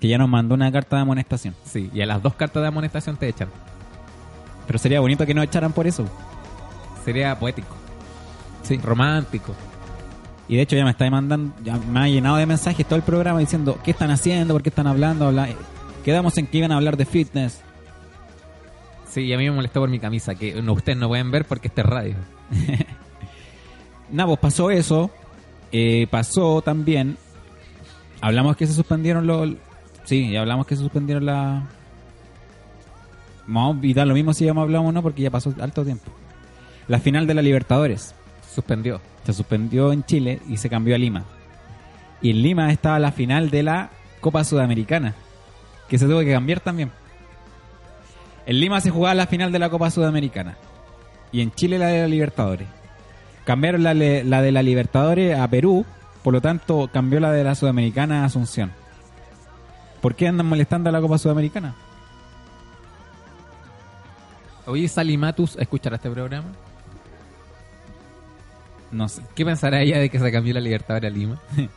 Que 0.00 0.08
ya 0.08 0.18
nos 0.18 0.28
mandó 0.28 0.54
una 0.54 0.70
carta 0.72 0.96
de 0.96 1.02
amonestación. 1.02 1.54
Sí, 1.64 1.88
y 1.94 2.00
a 2.00 2.06
las 2.06 2.20
dos 2.22 2.34
cartas 2.34 2.60
de 2.62 2.68
amonestación 2.68 3.16
te 3.16 3.28
echan. 3.28 3.48
Pero 4.66 4.78
sería 4.78 5.00
bonito 5.00 5.24
que 5.26 5.34
nos 5.34 5.44
echaran 5.44 5.72
por 5.72 5.86
eso. 5.86 6.04
Sería 7.04 7.38
poético, 7.38 7.74
Sí. 8.62 8.78
romántico. 8.78 9.54
Y 10.48 10.56
de 10.56 10.62
hecho 10.62 10.76
ya 10.76 10.84
me 10.84 10.90
está 10.90 11.08
mandando, 11.08 11.54
ya 11.62 11.76
me 11.76 12.00
ha 12.00 12.08
llenado 12.08 12.36
de 12.36 12.46
mensajes 12.46 12.84
todo 12.86 12.96
el 12.96 13.02
programa 13.02 13.38
diciendo 13.38 13.78
qué 13.84 13.92
están 13.92 14.10
haciendo, 14.10 14.54
por 14.54 14.62
qué 14.62 14.68
están 14.70 14.86
hablando. 14.88 15.26
Habla- 15.28 15.48
Quedamos 16.04 16.36
en 16.36 16.48
que 16.48 16.58
iban 16.58 16.72
a 16.72 16.76
hablar 16.76 16.96
de 16.96 17.04
fitness. 17.06 17.60
Sí, 19.08 19.20
y 19.22 19.32
a 19.32 19.38
mí 19.38 19.44
me 19.44 19.52
molestó 19.54 19.78
por 19.80 19.88
mi 19.88 20.00
camisa, 20.00 20.34
que 20.34 20.60
no, 20.62 20.72
ustedes 20.72 20.98
no 20.98 21.06
pueden 21.08 21.30
ver 21.30 21.44
porque 21.44 21.68
este 21.68 21.82
es 21.82 21.86
radio. 21.86 22.14
Pues 24.14 24.38
pasó 24.38 24.70
eso. 24.70 25.10
Eh, 25.72 26.06
pasó 26.10 26.62
también. 26.62 27.16
Hablamos 28.20 28.56
que 28.56 28.66
se 28.66 28.74
suspendieron 28.74 29.26
los. 29.26 29.50
Sí, 30.04 30.30
ya 30.30 30.40
hablamos 30.40 30.66
que 30.66 30.76
se 30.76 30.82
suspendieron 30.82 31.26
la. 31.26 31.62
Vamos 33.46 33.76
a 33.96 34.04
lo 34.04 34.14
mismo 34.14 34.32
si 34.32 34.44
ya 34.44 34.52
hablamos 34.52 34.94
no, 34.94 35.02
porque 35.02 35.22
ya 35.22 35.30
pasó 35.30 35.52
alto 35.60 35.84
tiempo. 35.84 36.10
La 36.88 37.00
final 37.00 37.26
de 37.26 37.34
la 37.34 37.42
Libertadores 37.42 38.14
Suspendió. 38.54 39.00
se 39.24 39.32
suspendió 39.32 39.92
en 39.92 40.04
Chile 40.04 40.40
y 40.48 40.58
se 40.58 40.68
cambió 40.68 40.94
a 40.94 40.98
Lima. 40.98 41.24
Y 42.20 42.30
en 42.30 42.42
Lima 42.42 42.70
estaba 42.70 42.98
la 42.98 43.12
final 43.12 43.50
de 43.50 43.62
la 43.62 43.90
Copa 44.20 44.44
Sudamericana, 44.44 45.14
que 45.88 45.98
se 45.98 46.06
tuvo 46.06 46.20
que 46.20 46.32
cambiar 46.32 46.60
también. 46.60 46.90
En 48.46 48.60
Lima 48.60 48.80
se 48.80 48.90
jugaba 48.90 49.14
la 49.14 49.26
final 49.26 49.50
de 49.52 49.58
la 49.58 49.70
Copa 49.70 49.90
Sudamericana 49.90 50.56
y 51.32 51.40
en 51.40 51.50
Chile 51.52 51.78
la 51.78 51.86
de 51.86 52.02
la 52.02 52.08
Libertadores. 52.08 52.68
Cambiaron 53.44 53.82
la, 53.82 53.94
la 53.94 54.42
de 54.42 54.52
la 54.52 54.62
Libertadores 54.62 55.38
a 55.38 55.48
Perú, 55.48 55.84
por 56.22 56.32
lo 56.32 56.40
tanto 56.40 56.88
cambió 56.92 57.18
la 57.20 57.32
de 57.32 57.44
la 57.44 57.54
Sudamericana 57.54 58.22
a 58.22 58.26
Asunción. 58.26 58.72
¿Por 60.00 60.14
qué 60.14 60.28
andan 60.28 60.46
molestando 60.46 60.88
a 60.88 60.92
la 60.92 61.00
Copa 61.00 61.18
Sudamericana? 61.18 61.74
Oye, 64.66 64.86
Salimatus, 64.88 65.56
¿escuchará 65.56 65.96
este 65.96 66.10
programa? 66.10 66.48
No 68.92 69.08
sé. 69.08 69.22
¿Qué 69.34 69.44
pensará 69.44 69.80
ella 69.80 69.98
de 69.98 70.10
que 70.10 70.18
se 70.18 70.30
cambió 70.30 70.54
la 70.54 70.60
Libertadores 70.60 71.10
a 71.10 71.14
Lima? 71.14 71.40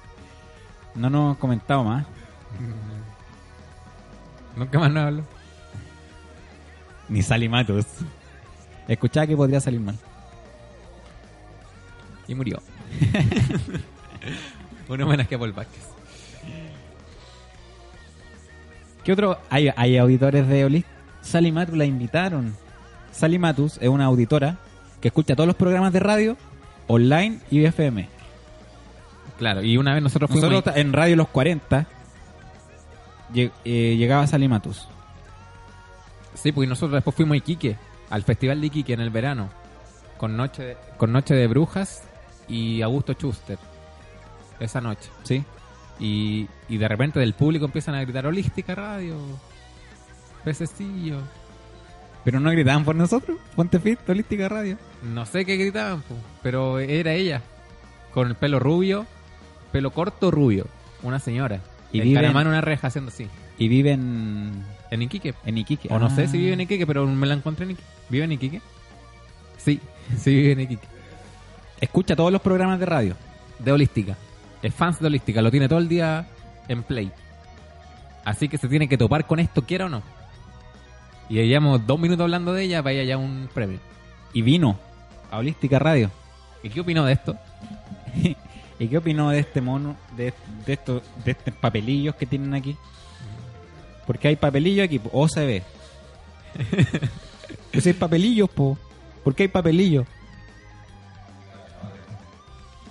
No 0.95 1.09
nos 1.09 1.35
ha 1.35 1.39
comentado 1.41 1.83
más. 1.83 2.05
Nunca 4.55 4.79
más 4.79 4.89
no 4.89 5.01
hablo. 5.01 5.23
Ni 7.09 7.21
Sally 7.21 7.49
Matos. 7.49 7.85
Escuchaba 8.87 9.27
que 9.27 9.35
podría 9.35 9.59
salir 9.59 9.81
mal. 9.81 9.97
Y 12.27 12.35
murió. 12.35 12.61
Un 14.89 15.01
homenaje 15.01 15.35
a 15.35 15.39
Paul 15.39 15.53
Vázquez. 15.53 15.83
¿Qué 19.03 19.11
otro? 19.13 19.37
Hay, 19.49 19.69
hay 19.75 19.97
auditores 19.97 20.47
de 20.47 20.65
Olis. 20.65 20.85
Sally 21.21 21.51
Matus 21.51 21.75
la 21.77 21.85
invitaron. 21.85 22.55
Sally 23.11 23.37
Matus 23.39 23.77
es 23.81 23.87
una 23.89 24.05
auditora 24.05 24.57
que 25.01 25.07
escucha 25.09 25.35
todos 25.35 25.47
los 25.47 25.55
programas 25.55 25.93
de 25.93 25.99
radio, 25.99 26.37
online 26.87 27.39
y 27.51 27.63
FM. 27.63 28.09
Claro, 29.37 29.61
y 29.63 29.77
una 29.77 29.93
vez 29.93 30.01
nosotros 30.01 30.29
fuimos... 30.31 30.49
Nosotros 30.49 30.77
en 30.77 30.93
Radio 30.93 31.15
Los 31.17 31.27
40 31.29 31.85
lleg- 33.33 33.51
eh, 33.63 33.95
llegaba 33.97 34.25
Sally 34.27 34.47
Matus. 34.47 34.87
Sí, 36.33 36.51
porque 36.51 36.67
nosotros 36.67 36.93
después 36.93 37.15
fuimos 37.15 37.35
a 37.35 37.37
Iquique, 37.37 37.75
al 38.09 38.23
Festival 38.23 38.61
de 38.61 38.67
Iquique 38.67 38.93
en 38.93 39.01
el 39.01 39.09
verano, 39.09 39.49
con 40.17 40.35
Noche 40.37 40.63
de, 40.63 40.77
con 40.97 41.11
noche 41.11 41.33
de 41.35 41.47
Brujas 41.47 42.03
y 42.47 42.81
Augusto 42.81 43.13
Schuster, 43.13 43.57
esa 44.59 44.81
noche. 44.81 45.09
¿Sí? 45.23 45.43
Y, 45.99 46.47
y 46.67 46.77
de 46.77 46.87
repente 46.87 47.19
del 47.19 47.33
público 47.33 47.65
empiezan 47.65 47.95
a 47.95 48.01
gritar 48.01 48.25
Holística 48.27 48.75
Radio, 48.75 49.15
Pececillo. 50.43 51.19
Pero 52.23 52.39
no 52.39 52.49
gritaban 52.51 52.83
por 52.85 52.95
nosotros. 52.95 53.37
Ponte 53.55 53.79
fit, 53.79 53.99
Holística 54.09 54.49
Radio. 54.49 54.77
No 55.03 55.25
sé 55.25 55.45
qué 55.45 55.57
gritaban, 55.57 56.03
pero 56.41 56.79
era 56.79 57.13
ella, 57.13 57.41
con 58.13 58.27
el 58.27 58.35
pelo 58.35 58.59
rubio, 58.59 59.05
pelo 59.71 59.91
corto 59.91 60.31
rubio, 60.31 60.65
una 61.03 61.19
señora. 61.19 61.61
Y 61.91 62.01
vive 62.01 62.25
en- 62.25 62.35
en 62.35 62.47
una 62.47 62.61
reja 62.61 62.87
haciendo 62.87 63.09
así. 63.09 63.27
Y 63.57 63.67
viven 63.69 64.65
En 64.91 65.01
Iquique. 65.01 65.33
en 65.45 65.57
Iquique. 65.59 65.87
O 65.91 65.99
no 65.99 66.09
sé 66.09 66.23
Ah. 66.23 66.27
si 66.27 66.37
vive 66.39 66.53
en 66.53 66.61
Iquique, 66.61 66.85
pero 66.87 67.05
me 67.05 67.27
la 67.27 67.35
encontré 67.35 67.65
en 67.65 67.71
Iquique. 67.71 67.87
¿Vive 68.09 68.25
en 68.25 68.31
Iquique? 68.33 68.61
Sí, 69.57 69.79
sí 70.17 70.35
vive 70.35 70.51
en 70.53 70.59
Iquique. 70.61 70.87
Escucha 71.79 72.15
todos 72.15 72.31
los 72.31 72.41
programas 72.41 72.79
de 72.79 72.85
radio. 72.85 73.15
De 73.59 73.71
Holística. 73.71 74.15
Es 74.61 74.73
fans 74.73 74.99
de 74.99 75.07
Holística, 75.07 75.41
lo 75.41 75.51
tiene 75.51 75.67
todo 75.67 75.79
el 75.79 75.87
día 75.87 76.27
en 76.67 76.83
Play. 76.83 77.11
Así 78.23 78.49
que 78.49 78.57
se 78.57 78.67
tiene 78.67 78.89
que 78.89 78.97
topar 78.97 79.27
con 79.27 79.39
esto, 79.39 79.61
quiera 79.63 79.85
o 79.85 79.89
no. 79.89 80.01
Y 81.29 81.35
llevamos 81.35 81.85
dos 81.85 81.99
minutos 81.99 82.23
hablando 82.23 82.53
de 82.53 82.63
ella, 82.63 82.81
vaya 82.81 83.03
ya 83.03 83.17
un 83.17 83.49
premio. 83.53 83.79
Y 84.33 84.41
vino 84.41 84.79
a 85.31 85.37
Holística 85.37 85.79
Radio. 85.79 86.09
¿Y 86.63 86.69
qué 86.69 86.81
opinó 86.81 87.05
de 87.05 87.13
esto? 87.13 87.37
¿Y 88.79 88.87
qué 88.87 88.97
opinó 88.97 89.29
de 89.29 89.39
este 89.39 89.61
mono, 89.61 89.95
de, 90.17 90.33
de 90.65 90.73
estos 90.73 91.01
de 91.23 91.31
estos 91.31 91.53
papelillos 91.53 92.15
que 92.15 92.25
tienen 92.25 92.53
aquí? 92.53 92.75
Porque 94.05 94.27
hay 94.27 94.35
papelillos 94.35 94.85
aquí, 94.85 94.99
o 95.11 95.27
se 95.27 95.45
ve. 95.45 95.63
Pues 97.71 97.85
hay 97.85 97.93
papelillos, 97.93 98.49
po. 98.49 98.77
¿Por 99.23 99.33
qué 99.35 99.43
hay 99.43 99.49
papelillos? 99.49 100.05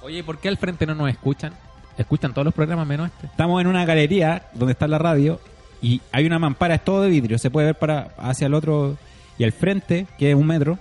Oye, 0.04 0.18
¿y 0.18 0.22
por 0.22 0.36
qué 0.36 0.48
al 0.48 0.58
frente 0.58 0.84
no 0.84 0.94
nos 0.94 1.08
escuchan? 1.08 1.54
Escuchan 1.96 2.34
todos 2.34 2.44
los 2.44 2.52
programas 2.52 2.86
menos 2.86 3.08
este. 3.08 3.26
Estamos 3.26 3.58
en 3.62 3.68
una 3.68 3.86
galería 3.86 4.42
donde 4.52 4.72
está 4.72 4.86
la 4.86 4.98
radio 4.98 5.40
y 5.80 6.02
hay 6.12 6.26
una 6.26 6.38
mampara, 6.38 6.74
es 6.74 6.84
todo 6.84 7.00
de 7.00 7.08
vidrio, 7.08 7.38
se 7.38 7.50
puede 7.50 7.68
ver 7.68 7.78
para 7.78 8.10
hacia 8.18 8.46
el 8.46 8.52
otro 8.52 8.98
y 9.38 9.44
al 9.44 9.52
frente, 9.52 10.06
que 10.18 10.28
es 10.28 10.36
un 10.36 10.46
metro, 10.46 10.78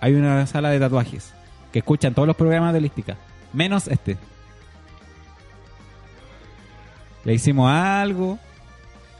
hay 0.00 0.14
una 0.14 0.46
sala 0.46 0.70
de 0.70 0.78
tatuajes 0.78 1.34
que 1.72 1.80
escuchan 1.80 2.14
todos 2.14 2.28
los 2.28 2.36
programas 2.36 2.72
de 2.72 2.78
holística, 2.78 3.16
menos 3.52 3.88
este. 3.88 4.18
Le 7.24 7.34
hicimos 7.34 7.68
algo. 7.68 8.38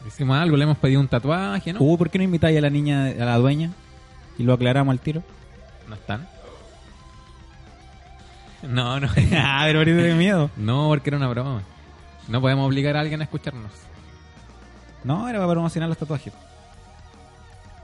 Hicimos 0.07 0.39
algo, 0.39 0.57
le 0.57 0.63
hemos 0.63 0.79
pedido 0.79 1.01
un 1.01 1.09
tatuaje, 1.09 1.73
¿no? 1.73 1.81
Uh, 1.81 1.99
¿por 1.99 2.09
qué 2.09 2.19
no 2.19 2.25
invitáis 2.25 2.57
a 2.57 2.61
la 2.61 2.71
niña, 2.71 3.07
a 3.07 3.25
la 3.25 3.39
dueña? 3.39 3.73
Y 4.39 4.45
lo 4.45 4.53
aclaramos 4.53 4.93
al 4.93 5.01
tiro. 5.01 5.25
¿No 5.89 5.97
están? 5.97 6.34
No, 8.69 9.01
no. 9.01 9.09
ah, 9.37 9.63
pero 9.65 9.79
ahorita 9.81 10.03
de 10.03 10.15
miedo. 10.15 10.51
No, 10.57 10.89
porque 10.89 11.11
era 11.11 11.17
una 11.17 11.29
broma. 11.29 11.63
No 12.29 12.41
podemos 12.41 12.67
obligar 12.67 12.97
a 12.97 13.01
alguien 13.01 13.21
a 13.21 13.25
escucharnos. 13.25 13.73
No, 15.03 15.29
era 15.29 15.39
para 15.39 15.53
promocionar 15.53 15.89
los 15.89 15.99
tatuajes. 15.99 16.33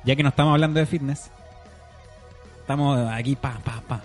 Ya 0.04 0.16
que 0.16 0.22
no 0.22 0.30
estamos 0.30 0.52
hablando 0.52 0.80
de 0.80 0.86
fitness. 0.86 1.30
Estamos 2.60 2.98
aquí, 3.10 3.36
pa, 3.36 3.58
pa, 3.62 3.82
pa. 3.86 4.00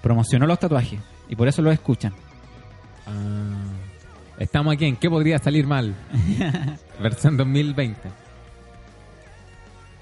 Promocionó 0.00 0.46
los 0.46 0.58
tatuajes. 0.58 1.00
Y 1.28 1.36
por 1.36 1.48
eso 1.48 1.62
los 1.62 1.72
escuchan. 1.72 2.12
Ah, 3.06 3.72
estamos 4.38 4.74
aquí 4.74 4.84
en 4.84 4.96
¿Qué 4.96 5.10
podría 5.10 5.38
salir 5.38 5.66
mal? 5.66 5.94
Versión 7.00 7.36
2020. 7.36 8.00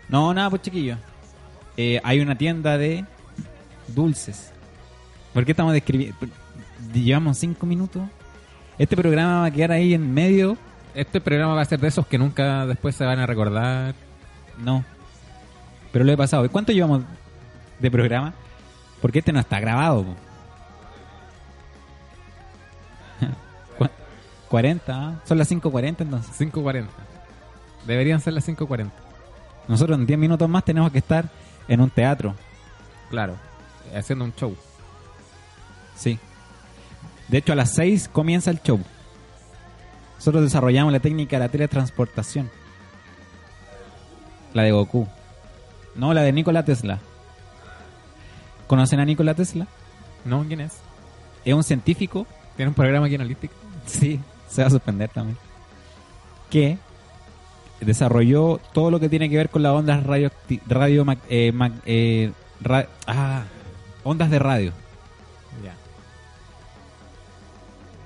No, 0.08 0.34
nada, 0.34 0.50
pues 0.50 0.62
chiquillo. 0.62 0.96
Eh, 1.76 2.00
hay 2.04 2.20
una 2.20 2.36
tienda 2.36 2.76
de 2.78 3.04
dulces. 3.88 4.52
¿Por 5.32 5.44
qué 5.44 5.52
estamos 5.52 5.72
describiendo? 5.72 6.16
Llevamos 6.92 7.38
cinco 7.38 7.66
minutos. 7.66 8.02
Este 8.78 8.96
programa 8.96 9.40
va 9.40 9.46
a 9.46 9.50
quedar 9.50 9.72
ahí 9.72 9.94
en 9.94 10.12
medio. 10.12 10.56
Este 10.94 11.20
programa 11.20 11.54
va 11.54 11.62
a 11.62 11.64
ser 11.66 11.78
de 11.80 11.88
esos 11.88 12.06
que 12.06 12.18
nunca 12.18 12.66
después 12.66 12.94
se 12.96 13.04
van 13.04 13.18
a 13.18 13.26
recordar. 13.26 13.94
No. 14.58 14.84
Pero 15.92 16.04
lo 16.04 16.12
he 16.12 16.16
pasado. 16.16 16.44
¿Y 16.44 16.48
cuánto 16.48 16.72
llevamos 16.72 17.02
de 17.78 17.90
programa? 17.90 18.32
Porque 19.00 19.20
este 19.20 19.32
no 19.32 19.40
está 19.40 19.60
grabado. 19.60 20.04
po. 20.04 20.14
Cu- 23.78 23.88
40, 24.48 24.92
¿ah? 24.94 25.20
son 25.24 25.38
las 25.38 25.50
5.40 25.50 26.00
entonces. 26.00 26.40
5.40. 26.40 26.86
Deberían 27.86 28.20
ser 28.20 28.32
las 28.34 28.48
5.40. 28.48 28.90
Nosotros 29.68 29.98
en 29.98 30.06
10 30.06 30.18
minutos 30.18 30.48
más 30.48 30.64
tenemos 30.64 30.90
que 30.90 30.98
estar 30.98 31.26
en 31.70 31.80
un 31.80 31.88
teatro. 31.88 32.34
Claro. 33.08 33.36
Haciendo 33.96 34.26
un 34.26 34.34
show. 34.34 34.54
Sí. 35.96 36.18
De 37.28 37.38
hecho, 37.38 37.54
a 37.54 37.56
las 37.56 37.74
6 37.74 38.10
comienza 38.12 38.50
el 38.50 38.60
show. 38.60 38.78
Nosotros 40.16 40.44
desarrollamos 40.44 40.92
la 40.92 41.00
técnica 41.00 41.36
de 41.36 41.40
la 41.40 41.48
teletransportación. 41.48 42.50
La 44.52 44.64
de 44.64 44.72
Goku. 44.72 45.08
No, 45.94 46.12
la 46.12 46.20
de 46.22 46.32
Nikola 46.32 46.64
Tesla. 46.64 46.98
¿Conocen 48.66 49.00
a 49.00 49.06
Nikola 49.06 49.32
Tesla? 49.32 49.66
¿No? 50.26 50.44
¿Quién 50.44 50.60
es? 50.60 50.76
Es 51.44 51.54
un 51.54 51.64
científico 51.64 52.26
¿Tiene 52.60 52.68
un 52.68 52.74
programa 52.74 53.06
aquí 53.06 53.14
en 53.14 53.22
Holística? 53.22 53.54
Sí, 53.86 54.20
se 54.46 54.60
va 54.60 54.66
a 54.68 54.70
suspender 54.70 55.08
también. 55.08 55.38
Que 56.50 56.76
desarrolló 57.80 58.60
todo 58.72 58.90
lo 58.90 59.00
que 59.00 59.08
tiene 59.08 59.28
que 59.30 59.36
ver 59.36 59.48
con 59.50 59.62
las 59.62 59.72
ondas 59.72 60.04
radio, 60.04 60.30
radio 60.66 61.06
eh, 61.28 61.52
eh, 61.86 62.32
ra- 62.60 62.88
ah, 63.06 63.44
ondas 64.04 64.30
de 64.30 64.38
radio. 64.38 64.72
Ya. 65.64 65.74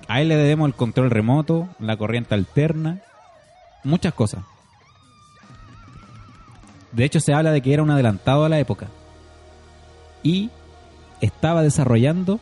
A 0.09 0.21
él 0.21 0.29
le 0.29 0.37
debemos 0.37 0.69
el 0.69 0.75
control 0.75 1.11
remoto, 1.11 1.69
la 1.79 1.97
corriente 1.97 2.35
alterna, 2.35 3.01
muchas 3.83 4.15
cosas. 4.15 4.45
De 6.93 7.05
hecho, 7.05 7.19
se 7.21 7.35
habla 7.35 7.51
de 7.51 7.61
que 7.61 7.75
era 7.75 7.83
un 7.83 7.91
adelantado 7.91 8.45
a 8.45 8.49
la 8.49 8.59
época. 8.61 8.87
Y 10.23 10.51
estaba 11.21 11.63
desarrollando 11.63 12.39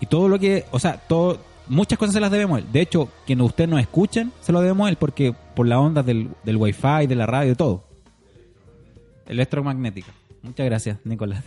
y 0.00 0.06
todo 0.06 0.28
lo 0.28 0.38
que, 0.38 0.64
o 0.70 0.78
sea, 0.80 0.96
todo, 0.96 1.38
muchas 1.70 1.98
cosas 1.98 2.14
se 2.14 2.20
las 2.20 2.30
debemos 2.30 2.56
a 2.56 2.60
él. 2.60 2.66
De 2.72 2.80
hecho, 2.80 3.08
que 3.26 3.34
no- 3.36 3.46
ustedes 3.46 3.70
nos 3.70 3.80
escuchen, 3.80 4.32
se 4.40 4.52
lo 4.52 4.60
debemos 4.60 4.86
a 4.86 4.90
él 4.90 4.96
porque 4.96 5.34
por 5.54 5.66
las 5.66 5.78
ondas 5.78 6.04
del, 6.04 6.28
del 6.44 6.56
wifi, 6.56 7.06
de 7.08 7.14
la 7.14 7.26
radio, 7.26 7.56
todo. 7.56 7.84
Electromagnética. 9.26 10.12
Muchas 10.42 10.66
gracias, 10.66 10.98
Nicolás. 11.04 11.44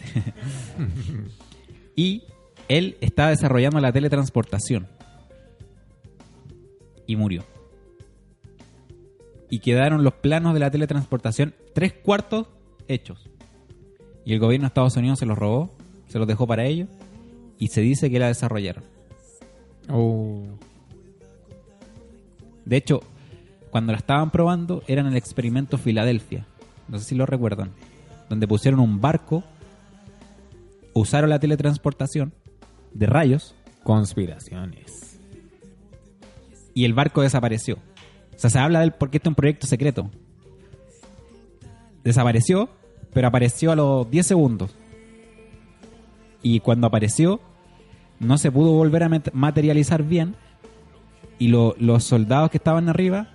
y 1.95 2.23
él 2.67 2.97
estaba 3.01 3.29
desarrollando 3.29 3.79
la 3.79 3.91
teletransportación. 3.91 4.87
Y 7.05 7.15
murió. 7.15 7.43
Y 9.49 9.59
quedaron 9.59 10.03
los 10.03 10.13
planos 10.13 10.53
de 10.53 10.59
la 10.61 10.71
teletransportación 10.71 11.53
tres 11.73 11.93
cuartos 11.93 12.47
hechos. 12.87 13.29
Y 14.25 14.33
el 14.33 14.39
gobierno 14.39 14.65
de 14.65 14.67
Estados 14.69 14.95
Unidos 14.95 15.19
se 15.19 15.25
los 15.25 15.37
robó, 15.37 15.69
se 16.07 16.17
los 16.17 16.27
dejó 16.27 16.47
para 16.47 16.65
ellos 16.65 16.87
y 17.59 17.67
se 17.67 17.81
dice 17.81 18.09
que 18.09 18.19
la 18.19 18.27
desarrollaron. 18.27 18.83
Oh. 19.89 20.43
De 22.65 22.77
hecho, 22.77 23.01
cuando 23.69 23.91
la 23.91 23.97
estaban 23.97 24.31
probando 24.31 24.83
era 24.87 25.01
en 25.01 25.07
el 25.07 25.15
experimento 25.17 25.77
Filadelfia. 25.77 26.45
No 26.87 26.99
sé 26.99 27.05
si 27.05 27.15
lo 27.15 27.25
recuerdan. 27.25 27.71
Donde 28.29 28.47
pusieron 28.47 28.79
un 28.79 29.01
barco, 29.01 29.43
usaron 30.93 31.29
la 31.29 31.39
teletransportación 31.39 32.33
de 32.93 33.05
rayos 33.07 33.55
Conspiraciones. 33.83 35.19
y 36.73 36.85
el 36.85 36.93
barco 36.93 37.21
desapareció. 37.21 37.75
O 38.35 38.39
sea, 38.39 38.49
se 38.49 38.59
habla 38.59 38.79
del 38.79 38.93
porque 38.93 39.17
este 39.17 39.27
es 39.27 39.31
un 39.31 39.35
proyecto 39.35 39.67
secreto. 39.67 40.09
Desapareció, 42.03 42.69
pero 43.13 43.27
apareció 43.27 43.71
a 43.71 43.75
los 43.75 44.09
10 44.09 44.25
segundos. 44.27 44.75
y 46.45 46.59
cuando 46.59 46.87
apareció 46.87 47.39
no 48.19 48.37
se 48.37 48.51
pudo 48.51 48.71
volver 48.73 49.03
a 49.03 49.09
materializar 49.33 50.03
bien 50.03 50.35
y 51.39 51.47
lo- 51.47 51.75
los 51.79 52.03
soldados 52.03 52.49
que 52.51 52.57
estaban 52.57 52.89
arriba 52.89 53.27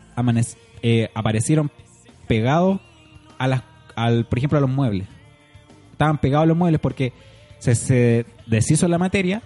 eh, 0.82 1.08
aparecieron 1.14 1.70
pegados 2.26 2.80
a 3.38 3.46
las, 3.48 3.62
al, 3.96 4.24
por 4.26 4.38
ejemplo, 4.38 4.58
a 4.58 4.60
los 4.60 4.70
muebles. 4.70 5.06
Estaban 5.92 6.18
pegados 6.18 6.44
a 6.44 6.46
los 6.46 6.56
muebles 6.56 6.80
porque 6.80 7.12
se, 7.58 7.74
se 7.74 8.26
deshizo 8.46 8.86
la 8.88 8.98
materia 8.98 9.42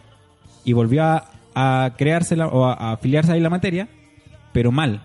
y 0.64 0.72
volvió 0.74 1.02
a, 1.04 1.30
a 1.54 1.94
crearse 1.96 2.36
la- 2.36 2.46
o 2.48 2.64
a, 2.66 2.74
a 2.74 2.92
afiliarse 2.92 3.32
ahí 3.32 3.40
la 3.40 3.50
materia, 3.50 3.88
pero 4.52 4.70
mal. 4.72 5.02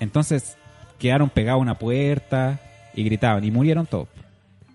Entonces 0.00 0.56
quedaron 0.98 1.30
pegados 1.30 1.58
a 1.60 1.62
una 1.62 1.78
puerta 1.78 2.60
y 2.94 3.02
gritaban 3.04 3.44
y 3.44 3.50
murieron 3.50 3.86
todos. 3.86 4.08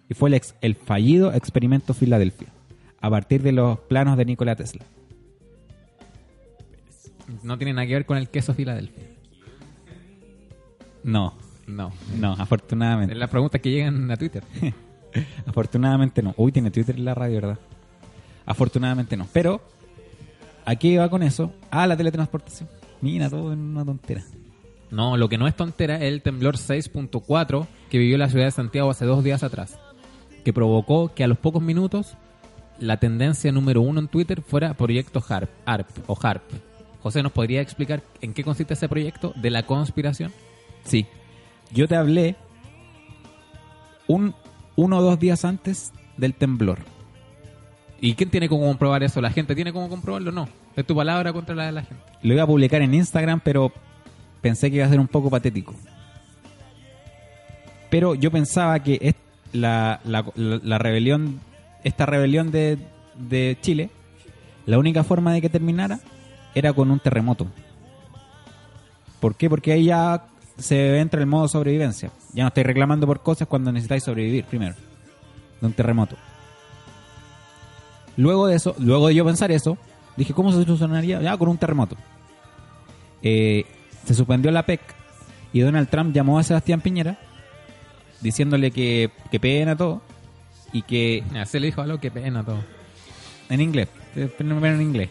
Y 0.09 0.13
fue 0.13 0.29
el, 0.29 0.35
ex- 0.35 0.55
el 0.61 0.75
fallido 0.75 1.33
experimento 1.33 1.93
Filadelfia, 1.93 2.47
a 3.01 3.09
partir 3.09 3.41
de 3.43 3.51
los 3.51 3.79
planos 3.79 4.17
de 4.17 4.25
Nikola 4.25 4.55
Tesla. 4.55 4.83
No 7.43 7.57
tiene 7.57 7.73
nada 7.73 7.87
que 7.87 7.93
ver 7.93 8.05
con 8.05 8.17
el 8.17 8.29
queso 8.29 8.53
Filadelfia. 8.53 9.03
No, 11.03 11.33
No. 11.67 11.91
no, 12.17 12.33
afortunadamente. 12.33 13.13
Es 13.13 13.19
la 13.19 13.27
pregunta 13.27 13.59
que 13.59 13.69
llegan 13.71 14.09
a 14.11 14.17
Twitter. 14.17 14.43
Afortunadamente 15.45 16.21
no. 16.21 16.33
Uy, 16.37 16.51
tiene 16.51 16.69
Twitter 16.71 16.95
en 16.95 17.05
la 17.05 17.15
radio, 17.15 17.35
¿verdad? 17.35 17.59
Afortunadamente 18.45 19.17
no. 19.17 19.27
Pero, 19.33 19.61
¿a 20.65 20.75
qué 20.75 20.97
va 20.97 21.09
con 21.09 21.23
eso? 21.23 21.51
Ah, 21.71 21.87
la 21.87 21.97
teletransportación. 21.97 22.69
Mira, 23.01 23.29
todo 23.29 23.51
en 23.53 23.59
una 23.59 23.83
tontera. 23.85 24.23
No, 24.91 25.17
lo 25.17 25.27
que 25.27 25.37
no 25.37 25.47
es 25.47 25.55
tontera 25.55 25.95
es 25.95 26.03
el 26.03 26.21
temblor 26.21 26.55
6.4 26.57 27.67
que 27.89 27.97
vivió 27.97 28.17
la 28.17 28.29
ciudad 28.29 28.45
de 28.45 28.51
Santiago 28.51 28.89
hace 28.89 29.05
dos 29.05 29.23
días 29.23 29.43
atrás, 29.43 29.77
que 30.45 30.53
provocó 30.53 31.13
que 31.13 31.23
a 31.23 31.27
los 31.27 31.37
pocos 31.37 31.61
minutos 31.61 32.15
la 32.79 32.97
tendencia 32.97 33.51
número 33.51 33.81
uno 33.81 33.99
en 33.99 34.07
Twitter 34.07 34.41
fuera 34.41 34.73
Proyecto 34.73 35.23
HARP, 35.27 35.49
ARP 35.65 35.89
o 36.07 36.17
HARP. 36.21 36.43
José, 37.01 37.23
¿nos 37.23 37.31
podría 37.31 37.61
explicar 37.61 38.01
en 38.21 38.33
qué 38.33 38.43
consiste 38.43 38.73
ese 38.73 38.89
proyecto 38.89 39.33
de 39.35 39.49
la 39.49 39.63
conspiración? 39.63 40.31
Sí. 40.83 41.05
Yo 41.71 41.87
te 41.87 41.95
hablé 41.95 42.35
un, 44.07 44.33
uno 44.75 44.97
o 44.97 45.01
dos 45.01 45.19
días 45.19 45.45
antes 45.45 45.91
del 46.17 46.33
temblor. 46.33 46.79
¿Y 47.99 48.13
quién 48.15 48.29
tiene 48.29 48.47
cómo 48.49 48.65
comprobar 48.67 49.03
eso? 49.03 49.21
¿La 49.21 49.31
gente 49.31 49.55
tiene 49.55 49.73
cómo 49.73 49.89
comprobarlo? 49.89 50.31
No. 50.31 50.47
Es 50.75 50.85
tu 50.85 50.95
palabra 50.95 51.33
contra 51.33 51.55
la 51.55 51.65
de 51.65 51.71
la 51.71 51.81
gente. 51.83 52.03
Lo 52.21 52.33
iba 52.33 52.43
a 52.43 52.47
publicar 52.47 52.81
en 52.81 52.93
Instagram, 52.93 53.41
pero 53.43 53.71
pensé 54.41 54.69
que 54.69 54.77
iba 54.77 54.85
a 54.85 54.89
ser 54.89 54.99
un 54.99 55.07
poco 55.07 55.29
patético. 55.29 55.73
Pero 57.89 58.15
yo 58.15 58.31
pensaba 58.31 58.79
que 58.81 59.15
la- 59.53 59.99
la- 60.03 60.25
la 60.35 60.77
rebelión, 60.77 61.39
esta 61.87 62.05
rebelión 62.05 62.51
de, 62.51 62.77
de 63.17 63.57
Chile, 63.61 63.89
la 64.65 64.77
única 64.77 65.03
forma 65.03 65.33
de 65.33 65.41
que 65.41 65.49
terminara 65.49 65.99
era 66.53 66.73
con 66.73 66.91
un 66.91 66.99
terremoto. 66.99 67.47
¿Por 69.19 69.35
qué? 69.35 69.49
Porque 69.49 69.71
ahí 69.71 69.85
ya 69.85 70.25
se 70.57 70.99
entra 70.99 71.19
el 71.19 71.27
modo 71.27 71.47
sobrevivencia. 71.47 72.11
Ya 72.33 72.43
no 72.43 72.49
estáis 72.49 72.67
reclamando 72.67 73.07
por 73.07 73.21
cosas 73.21 73.47
cuando 73.47 73.71
necesitáis 73.71 74.03
sobrevivir 74.03 74.45
primero. 74.45 74.75
De 75.61 75.67
un 75.67 75.73
terremoto. 75.73 76.15
Luego 78.17 78.47
de 78.47 78.55
eso, 78.55 78.75
luego 78.79 79.07
de 79.07 79.15
yo 79.15 79.25
pensar 79.25 79.51
eso, 79.51 79.77
dije, 80.15 80.33
¿cómo 80.33 80.51
se 80.51 80.63
solucionaría? 80.63 81.21
Ya 81.21 81.37
con 81.37 81.49
un 81.49 81.57
terremoto. 81.57 81.95
Eh, 83.21 83.65
se 84.05 84.13
suspendió 84.13 84.51
la 84.51 84.65
PEC 84.65 84.81
y 85.53 85.61
Donald 85.61 85.89
Trump 85.89 86.13
llamó 86.13 86.37
a 86.37 86.43
Sebastián 86.43 86.81
Piñera 86.81 87.17
diciéndole 88.21 88.71
que, 88.71 89.11
que 89.31 89.39
pena 89.39 89.75
todo 89.75 90.01
y 90.73 90.81
que 90.83 91.23
Así 91.35 91.59
le 91.59 91.67
dijo 91.67 91.81
algo, 91.81 91.99
qué 91.99 92.11
pena 92.11 92.43
todo. 92.43 92.63
en 93.49 93.61
inglés, 93.61 93.89
eh, 94.15 94.31
en 94.39 94.81
inglés. 94.81 95.09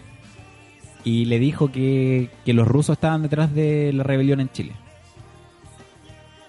Y 1.04 1.26
le 1.26 1.38
dijo 1.38 1.70
que, 1.70 2.30
que 2.44 2.52
los 2.52 2.66
rusos 2.66 2.94
estaban 2.94 3.22
detrás 3.22 3.54
de 3.54 3.92
la 3.92 4.02
rebelión 4.02 4.40
en 4.40 4.50
Chile. 4.50 4.72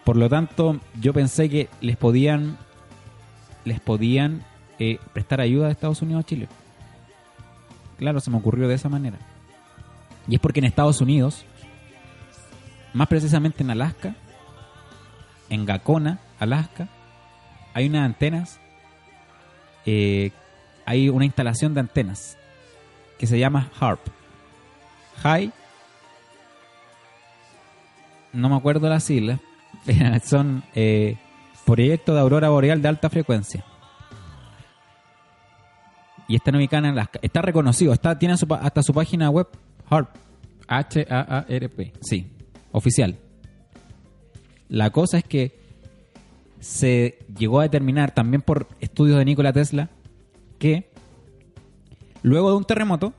Por 0.04 0.18
lo 0.18 0.30
tanto, 0.30 0.80
yo 1.00 1.14
pensé 1.14 1.50
que 1.50 1.70
les 1.82 1.98
podían 1.98 2.58
les 3.68 3.82
podían 3.82 4.44
eh, 4.80 4.98
prestar 5.14 5.42
ayuda 5.42 5.68
a 5.68 5.72
Estados 5.72 6.02
Unidos 6.02 6.24
a 6.24 6.26
Chile. 6.26 6.48
Claro, 7.98 8.20
se 8.22 8.32
me 8.32 8.38
ocurrió 8.38 8.68
de 8.68 8.76
esa 8.76 8.90
manera. 8.90 9.18
Y 10.28 10.36
es 10.36 10.42
porque 10.42 10.60
en 10.60 10.66
Estados 10.66 11.02
Unidos, 11.02 11.46
más 12.94 13.08
precisamente 13.08 13.64
en 13.64 13.72
Alaska, 13.72 14.16
en 15.50 15.66
Gacona, 15.66 16.20
Alaska, 16.40 16.88
hay 17.74 17.88
unas 17.88 18.06
antenas, 18.06 18.60
eh, 19.88 20.32
hay 20.86 21.08
una 21.08 21.24
instalación 21.24 21.74
de 21.74 21.80
antenas 21.80 22.38
que 23.18 23.26
se 23.26 23.40
llama 23.40 23.72
HARP. 23.80 24.02
High, 25.24 25.52
no 28.34 28.50
me 28.50 28.56
acuerdo 28.58 28.90
las 28.90 29.06
siglas, 29.06 29.40
son 30.24 30.64
eh, 30.76 31.18
Proyecto 31.66 32.14
de 32.14 32.20
Aurora 32.20 32.50
Boreal 32.50 32.82
de 32.82 32.88
Alta 32.90 33.10
Frecuencia. 33.10 33.64
Y 36.28 36.36
está 36.36 36.52
ubicada 36.52 36.90
en 36.90 36.94
Alaska. 36.94 37.20
Está 37.22 37.42
reconocido, 37.42 37.94
está, 37.94 38.20
tiene 38.20 38.36
su 38.36 38.46
hasta 38.54 38.84
su 38.84 38.94
página 38.94 39.30
web, 39.30 39.48
HARP. 39.90 40.10
H-A-A-R-P. 40.68 41.94
Sí, 42.02 42.30
oficial. 42.74 43.18
La 44.68 44.90
cosa 44.90 45.20
es 45.20 45.24
que 45.24 45.67
se 46.68 47.20
llegó 47.38 47.62
a 47.62 47.64
determinar 47.64 48.14
también 48.14 48.42
por 48.42 48.68
estudios 48.82 49.18
de 49.18 49.24
Nikola 49.24 49.54
Tesla 49.54 49.90
que 50.60 50.92
luego 52.24 52.52
de 52.52 52.58
un 52.58 52.66
terremoto, 52.66 53.14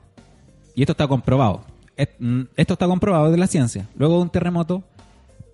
y 0.75 0.83
esto 0.83 0.91
está 0.91 1.07
comprobado, 1.07 1.63
mm, 2.19 2.41
esto 2.55 2.73
está 2.73 2.85
comprobado 2.85 3.31
de 3.31 3.37
la 3.37 3.47
ciencia, 3.47 3.89
luego 3.95 4.17
de 4.17 4.21
un 4.21 4.29
terremoto 4.29 4.83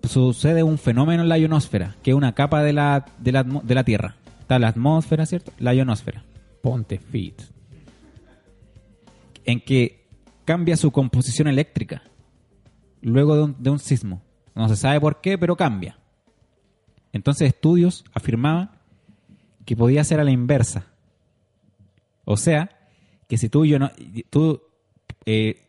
sucede 0.02 0.62
un 0.62 0.76
fenómeno 0.76 1.22
en 1.22 1.30
la 1.30 1.38
ionosfera, 1.38 1.96
que 2.02 2.10
es 2.10 2.16
una 2.16 2.34
capa 2.34 2.62
de 2.62 2.74
la, 2.74 3.06
de 3.18 3.32
la, 3.32 3.42
de 3.42 3.74
la 3.74 3.84
Tierra. 3.84 4.16
Está 4.40 4.58
la 4.58 4.68
atmósfera, 4.68 5.24
¿cierto? 5.24 5.52
La 5.58 5.74
ionosfera. 5.74 6.22
Ponte 6.62 6.98
fit. 6.98 7.40
en 9.46 9.60
que 9.60 10.06
cambia 10.44 10.76
su 10.76 10.92
composición 10.92 11.48
eléctrica 11.48 12.02
luego 13.00 13.36
de 13.36 13.42
un, 13.42 13.56
de 13.58 13.70
un 13.70 13.78
sismo. 13.78 14.22
No 14.54 14.68
se 14.68 14.76
sabe 14.76 15.00
por 15.00 15.20
qué, 15.22 15.38
pero 15.38 15.56
cambia. 15.56 15.98
Entonces 17.16 17.48
estudios 17.48 18.04
afirmaban 18.14 18.70
que 19.64 19.76
podía 19.76 20.04
ser 20.04 20.20
a 20.20 20.24
la 20.24 20.30
inversa. 20.30 20.86
O 22.24 22.36
sea, 22.36 22.70
que 23.28 23.38
si 23.38 23.48
tú, 23.48 23.64
yo 23.66 23.78
no, 23.78 23.90
tú 24.30 24.62
eh, 25.24 25.66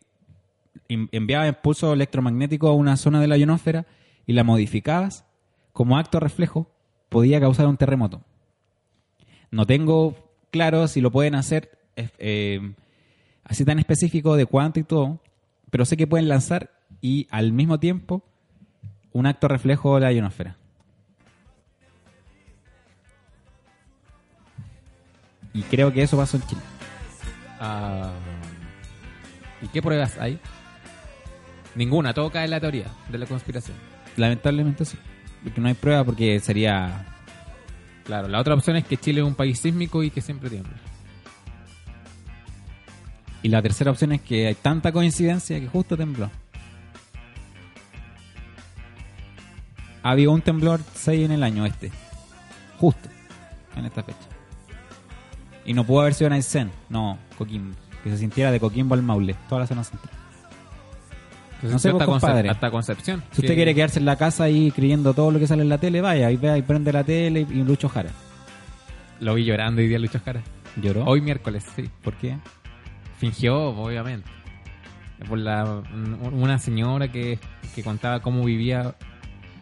en- 0.87 1.09
enviabas 1.11 1.47
impulso 1.49 1.93
electromagnético 1.93 2.67
a 2.67 2.73
una 2.73 2.97
zona 2.97 3.19
de 3.19 3.27
la 3.27 3.37
ionosfera 3.37 3.85
y 4.25 4.33
la 4.33 4.43
modificabas, 4.43 5.25
como 5.73 5.97
acto 5.97 6.19
reflejo, 6.19 6.69
podía 7.09 7.39
causar 7.39 7.67
un 7.67 7.77
terremoto. 7.77 8.21
No 9.51 9.65
tengo 9.65 10.15
claro 10.51 10.87
si 10.87 11.01
lo 11.01 11.11
pueden 11.11 11.35
hacer 11.35 11.77
eh, 11.95 12.73
así 13.43 13.63
tan 13.65 13.79
específico 13.79 14.35
de 14.35 14.45
cuánto 14.45 14.79
y 14.79 14.83
todo, 14.83 15.19
pero 15.69 15.85
sé 15.85 15.97
que 15.97 16.07
pueden 16.07 16.27
lanzar 16.27 16.71
y 17.01 17.27
al 17.31 17.53
mismo 17.53 17.79
tiempo 17.79 18.23
un 19.13 19.25
acto 19.25 19.47
reflejo 19.47 19.95
de 19.95 20.01
la 20.01 20.11
ionosfera. 20.13 20.57
Y 25.57 25.63
creo 25.63 25.91
que 25.91 26.03
eso 26.03 26.15
pasó 26.15 26.37
en 26.37 26.43
Chile. 26.43 26.61
Ah, 27.59 28.11
¿Y 29.59 29.67
qué 29.69 29.81
pruebas 29.81 30.15
hay? 30.19 30.39
Ninguna, 31.73 32.13
todo 32.13 32.29
cae 32.29 32.45
en 32.45 32.51
la 32.51 32.59
teoría 32.59 32.85
de 33.09 33.17
la 33.17 33.25
conspiración. 33.25 33.75
Lamentablemente 34.17 34.85
sí. 34.85 34.99
Porque 35.43 35.59
no 35.59 35.67
hay 35.67 35.73
prueba 35.73 36.03
porque 36.03 36.39
sería... 36.41 37.07
Claro, 38.05 38.27
la 38.27 38.39
otra 38.39 38.53
opción 38.53 38.77
es 38.77 38.85
que 38.85 38.97
Chile 38.97 39.21
es 39.21 39.27
un 39.27 39.33
país 39.33 39.59
sísmico 39.59 40.03
y 40.03 40.11
que 40.11 40.21
siempre 40.21 40.51
tiembla. 40.51 40.77
Y 43.41 43.49
la 43.49 43.59
tercera 43.63 43.89
opción 43.89 44.11
es 44.11 44.21
que 44.21 44.45
hay 44.45 44.55
tanta 44.55 44.91
coincidencia 44.91 45.59
que 45.59 45.67
justo 45.67 45.97
tembló. 45.97 46.29
Había 50.03 50.29
un 50.29 50.41
temblor 50.43 50.81
6 50.93 51.25
en 51.25 51.31
el 51.31 51.41
año 51.41 51.65
este. 51.65 51.91
Justo. 52.77 53.09
En 53.75 53.85
esta 53.85 54.03
fecha. 54.03 54.37
Y 55.67 55.73
no 55.73 55.83
pudo 55.83 56.01
haber 56.01 56.13
sido 56.15 56.31
Aysén. 56.33 56.71
No, 56.89 57.19
Coquimbo. 57.37 57.75
Que 58.03 58.09
se 58.09 58.17
sintiera 58.17 58.51
de 58.51 58.59
Coquimbo 58.59 58.95
al 58.95 59.03
Maule. 59.03 59.35
Toda 59.47 59.61
la 59.61 59.67
zona 59.67 59.83
central. 59.83 60.11
No 61.61 61.77
sé, 61.79 61.89
hasta, 61.89 62.05
pues, 62.05 62.21
compadre. 62.21 62.49
hasta 62.49 62.71
Concepción. 62.71 63.21
Si 63.31 63.41
usted 63.41 63.47
que- 63.49 63.55
quiere 63.55 63.75
quedarse 63.75 63.99
en 63.99 64.05
la 64.05 64.15
casa 64.15 64.45
ahí 64.45 64.71
creyendo 64.71 65.13
todo 65.13 65.29
lo 65.31 65.39
que 65.39 65.47
sale 65.47 65.63
en 65.63 65.69
la 65.69 65.77
tele, 65.77 66.01
vaya. 66.01 66.31
Y 66.31 66.37
vea 66.37 66.57
y 66.57 66.61
prende 66.61 66.91
la 66.93 67.03
tele 67.03 67.41
y, 67.41 67.59
y 67.59 67.63
Lucho 67.63 67.89
Jara. 67.89 68.09
Lo 69.19 69.33
vi 69.33 69.43
llorando 69.45 69.81
hoy 69.81 69.87
día 69.87 69.99
Lucho 69.99 70.19
Jara. 70.23 70.41
¿Lloró? 70.81 71.03
Hoy 71.05 71.21
miércoles, 71.21 71.65
sí. 71.75 71.89
¿Por 72.03 72.13
qué? 72.15 72.37
Fingió, 73.19 73.69
obviamente. 73.69 74.29
Por 75.27 75.39
la, 75.39 75.81
una 76.31 76.59
señora 76.59 77.11
que, 77.11 77.39
que 77.73 77.83
contaba 77.83 78.19
cómo 78.21 78.43
vivía 78.45 78.93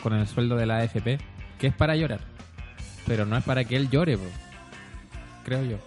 con 0.03 0.13
el 0.13 0.27
sueldo 0.27 0.57
de 0.57 0.65
la 0.65 0.79
AFP, 0.79 1.17
que 1.57 1.67
es 1.67 1.73
para 1.73 1.95
llorar. 1.95 2.19
Pero 3.07 3.25
no 3.25 3.37
es 3.37 3.43
para 3.45 3.63
que 3.63 3.77
él 3.77 3.89
llore, 3.89 4.17
bro. 4.17 4.25
creo 5.45 5.63
yo. 5.63 5.77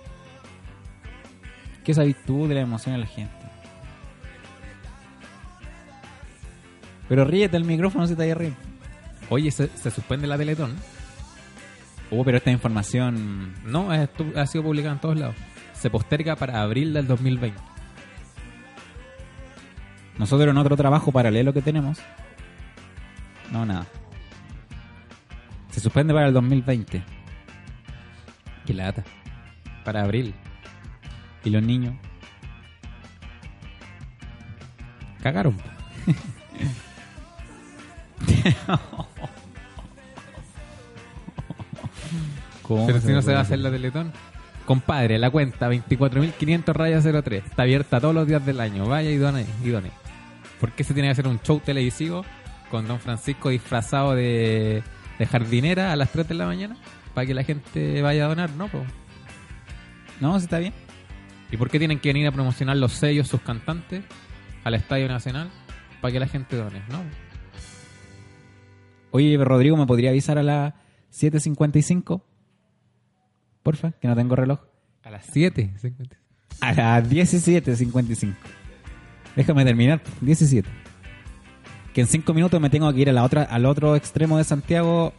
¿Qué 1.89 1.95
sabes 1.95 2.17
tú 2.27 2.47
de 2.47 2.55
la 2.55 2.61
emoción 2.61 2.95
de 2.97 3.01
la 3.01 3.07
gente? 3.07 3.35
Pero 7.09 7.25
ríete 7.25 7.57
el 7.57 7.65
micrófono 7.65 8.07
si 8.07 8.13
te 8.15 8.19
vaya 8.19 8.33
a 8.33 8.37
reír. 8.37 8.53
Oye, 9.31 9.51
se, 9.51 9.69
se 9.69 9.91
suspende 9.91 10.27
la 10.27 10.37
Teletón. 10.37 10.77
Oh, 12.11 12.23
pero 12.25 12.37
esta 12.37 12.51
información... 12.51 13.55
No, 13.65 13.91
ha 13.91 14.47
sido 14.47 14.65
publicado 14.65 14.97
en 14.97 15.01
todos 15.01 15.19
lados. 15.19 15.37
Se 15.73 15.89
posterga 15.89 16.37
para 16.37 16.61
abril 16.61 16.93
del 16.93 17.07
2020. 17.07 17.59
Nosotros 20.19 20.51
en 20.51 20.59
otro 20.59 20.77
trabajo 20.77 21.11
paralelo 21.11 21.55
que 21.55 21.63
tenemos... 21.63 22.01
No, 23.51 23.65
nada. 23.65 23.87
Se 25.71 25.81
suspende 25.81 26.13
para 26.13 26.27
el 26.27 26.35
2020. 26.35 27.03
Qué 28.67 28.75
lata. 28.75 29.05
Para 29.87 30.03
abril. 30.03 30.35
¿Y 31.45 31.51
los 31.51 31.63
niños? 31.63 31.95
Cagaron. 35.23 35.57
¿Cómo 42.63 42.87
Pero 42.87 43.01
si 43.01 43.13
no 43.13 43.23
se 43.23 43.33
va 43.33 43.39
a 43.39 43.43
hacer 43.43 43.59
la 43.59 43.71
Teletón. 43.71 44.13
Compadre, 44.65 45.19
la 45.19 45.31
cuenta 45.31 45.71
24.500 45.71 46.75
rayas 46.75 47.05
03. 47.05 47.45
Está 47.47 47.63
abierta 47.63 48.01
todos 48.01 48.15
los 48.15 48.27
días 48.27 48.45
del 48.45 48.61
año. 48.61 48.87
Vaya 48.87 49.11
y 49.11 49.17
done. 49.17 49.47
Y 49.65 49.71
done. 49.71 49.91
¿Por 50.61 50.73
qué 50.73 50.85
se 50.85 50.93
tiene 50.93 51.09
que 51.09 51.13
hacer 51.13 51.27
un 51.27 51.41
show 51.41 51.61
televisivo 51.61 52.25
con 52.71 52.87
Don 52.87 53.01
Francisco 53.01 53.49
disfrazado 53.49 54.15
de, 54.15 54.83
de 55.19 55.27
jardinera 55.27 55.93
a 55.93 55.97
las 55.97 56.13
3 56.13 56.29
de 56.29 56.35
la 56.35 56.45
mañana? 56.45 56.77
Para 57.15 57.27
que 57.27 57.33
la 57.33 57.45
gente 57.45 58.03
vaya 58.03 58.27
a 58.27 58.29
donar, 58.29 58.51
¿no? 58.51 58.69
po? 58.69 58.85
No, 60.21 60.39
sí 60.39 60.45
está 60.45 60.59
bien. 60.59 60.75
¿Y 61.51 61.57
por 61.57 61.71
qué 61.71 61.79
tienen 61.79 61.99
que 61.99 62.11
venir 62.11 62.27
a 62.27 62.33
promocionar 62.33 62.77
los 62.77 62.93
sellos 62.93 63.29
sus 63.29 63.41
cantantes 63.41 64.05
al 64.65 64.75
Estadio 64.75 65.09
Nacional? 65.09 65.51
Para 66.01 66.13
que 66.13 66.21
la 66.21 66.27
gente 66.29 66.57
done, 66.57 66.83
¿no? 66.91 67.03
Oye, 69.11 69.37
Rodrigo, 69.43 69.77
¿me 69.77 69.87
podría 69.87 70.11
avisar 70.11 70.39
a 70.39 70.43
las 70.43 70.75
7.55? 71.13 72.23
Porfa, 73.63 73.93
que 73.93 74.09
no 74.09 74.15
tengo 74.15 74.37
reloj. 74.37 74.61
A 75.03 75.11
las 75.11 75.27
7. 75.33 75.73
A 76.61 76.73
las 76.73 77.09
17.55. 77.09 78.35
Déjame 79.35 79.65
terminar. 79.65 80.03
17. 80.21 80.69
Que 81.95 82.03
en 82.03 82.07
5 82.07 82.35
minutos 82.35 82.61
me 82.61 82.69
tengo 82.71 82.93
que 82.93 83.01
ir 83.01 83.09
a 83.11 83.13
la 83.13 83.25
otra, 83.25 83.43
al 83.45 83.65
otro 83.65 83.97
extremo 83.97 84.37
de 84.39 84.45
Santiago 84.45 85.15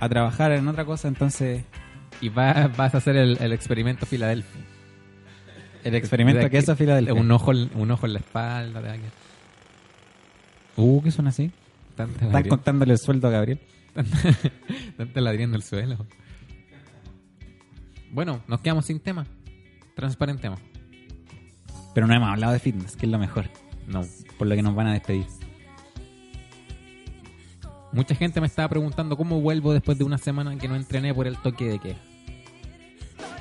a 0.00 0.08
trabajar 0.08 0.50
en 0.52 0.66
otra 0.66 0.84
cosa, 0.84 1.06
entonces... 1.08 1.62
Y 2.20 2.28
va- 2.28 2.68
vas 2.76 2.94
a 2.94 2.98
hacer 2.98 3.16
el, 3.16 3.38
el 3.40 3.52
experimento 3.52 4.04
Filadelfia. 4.06 4.60
El 5.84 5.94
experimento 5.94 6.40
De 6.42 6.50
que 6.50 6.58
es 6.58 6.68
a 6.68 6.76
Filadelfia. 6.76 7.14
Un 7.14 7.30
ojo, 7.30 7.50
un 7.50 7.90
ojo 7.90 8.06
en 8.06 8.12
la 8.12 8.18
espalda. 8.20 8.80
quedar. 8.80 9.00
Uh, 10.76 11.02
¿qué 11.02 11.10
son 11.10 11.26
así? 11.26 11.50
Están 11.90 12.48
contándole 12.48 12.92
el 12.92 12.98
sueldo 12.98 13.28
a 13.28 13.30
Gabriel. 13.30 13.60
tanta 14.96 15.20
ladriendo 15.20 15.56
el 15.56 15.62
suelo. 15.62 15.98
Bueno, 18.10 18.42
nos 18.48 18.60
quedamos 18.60 18.86
sin 18.86 19.00
tema. 19.00 19.26
Transparentemos. 19.94 20.58
Pero 21.94 22.06
no 22.06 22.14
hemos 22.14 22.28
hablado 22.30 22.52
de 22.54 22.58
fitness, 22.58 22.96
que 22.96 23.06
es 23.06 23.12
lo 23.12 23.18
mejor. 23.18 23.50
No. 23.86 24.02
Por 24.38 24.46
lo 24.46 24.54
que 24.54 24.62
nos 24.62 24.74
van 24.74 24.86
a 24.86 24.92
despedir. 24.94 25.26
Mucha 27.92 28.14
gente 28.14 28.40
me 28.40 28.46
estaba 28.46 28.68
preguntando 28.68 29.16
cómo 29.18 29.40
vuelvo 29.42 29.74
después 29.74 29.98
de 29.98 30.04
una 30.04 30.16
semana 30.16 30.56
que 30.56 30.66
no 30.68 30.76
entrené 30.76 31.12
por 31.12 31.26
el 31.26 31.36
toque 31.36 31.66
de 31.66 31.78
queda. 31.78 31.96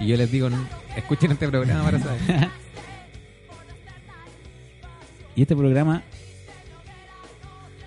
Y 0.01 0.07
yo 0.07 0.17
les 0.17 0.29
digo, 0.29 0.47
"N- 0.47 0.57
escuchen 0.95 1.31
este 1.31 1.47
programa 1.47 1.83
para 1.83 1.99
saber. 1.99 2.49
Y 5.33 5.43
este 5.43 5.55
programa 5.55 6.03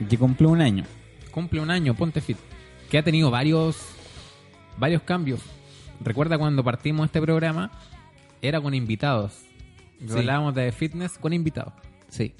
que 0.09 0.19
cumple 0.19 0.47
un 0.47 0.61
año. 0.61 0.85
Cumple 1.31 1.61
un 1.61 1.71
año, 1.71 1.95
Ponte 1.95 2.21
Fit. 2.21 2.39
Que 2.91 2.99
ha 2.99 3.03
tenido 3.03 3.31
varios, 3.31 3.77
varios 4.79 5.03
cambios. 5.03 5.41
Recuerda 6.01 6.39
cuando 6.39 6.65
partimos 6.65 7.07
este 7.07 7.21
programa, 7.21 7.71
era 8.43 8.61
con 8.61 8.75
invitados. 8.75 9.43
Sí. 10.01 10.19
Hablábamos 10.19 10.55
de 10.55 10.73
fitness 10.73 11.19
con 11.19 11.33
invitados. 11.33 11.73
Sí. 12.09 12.35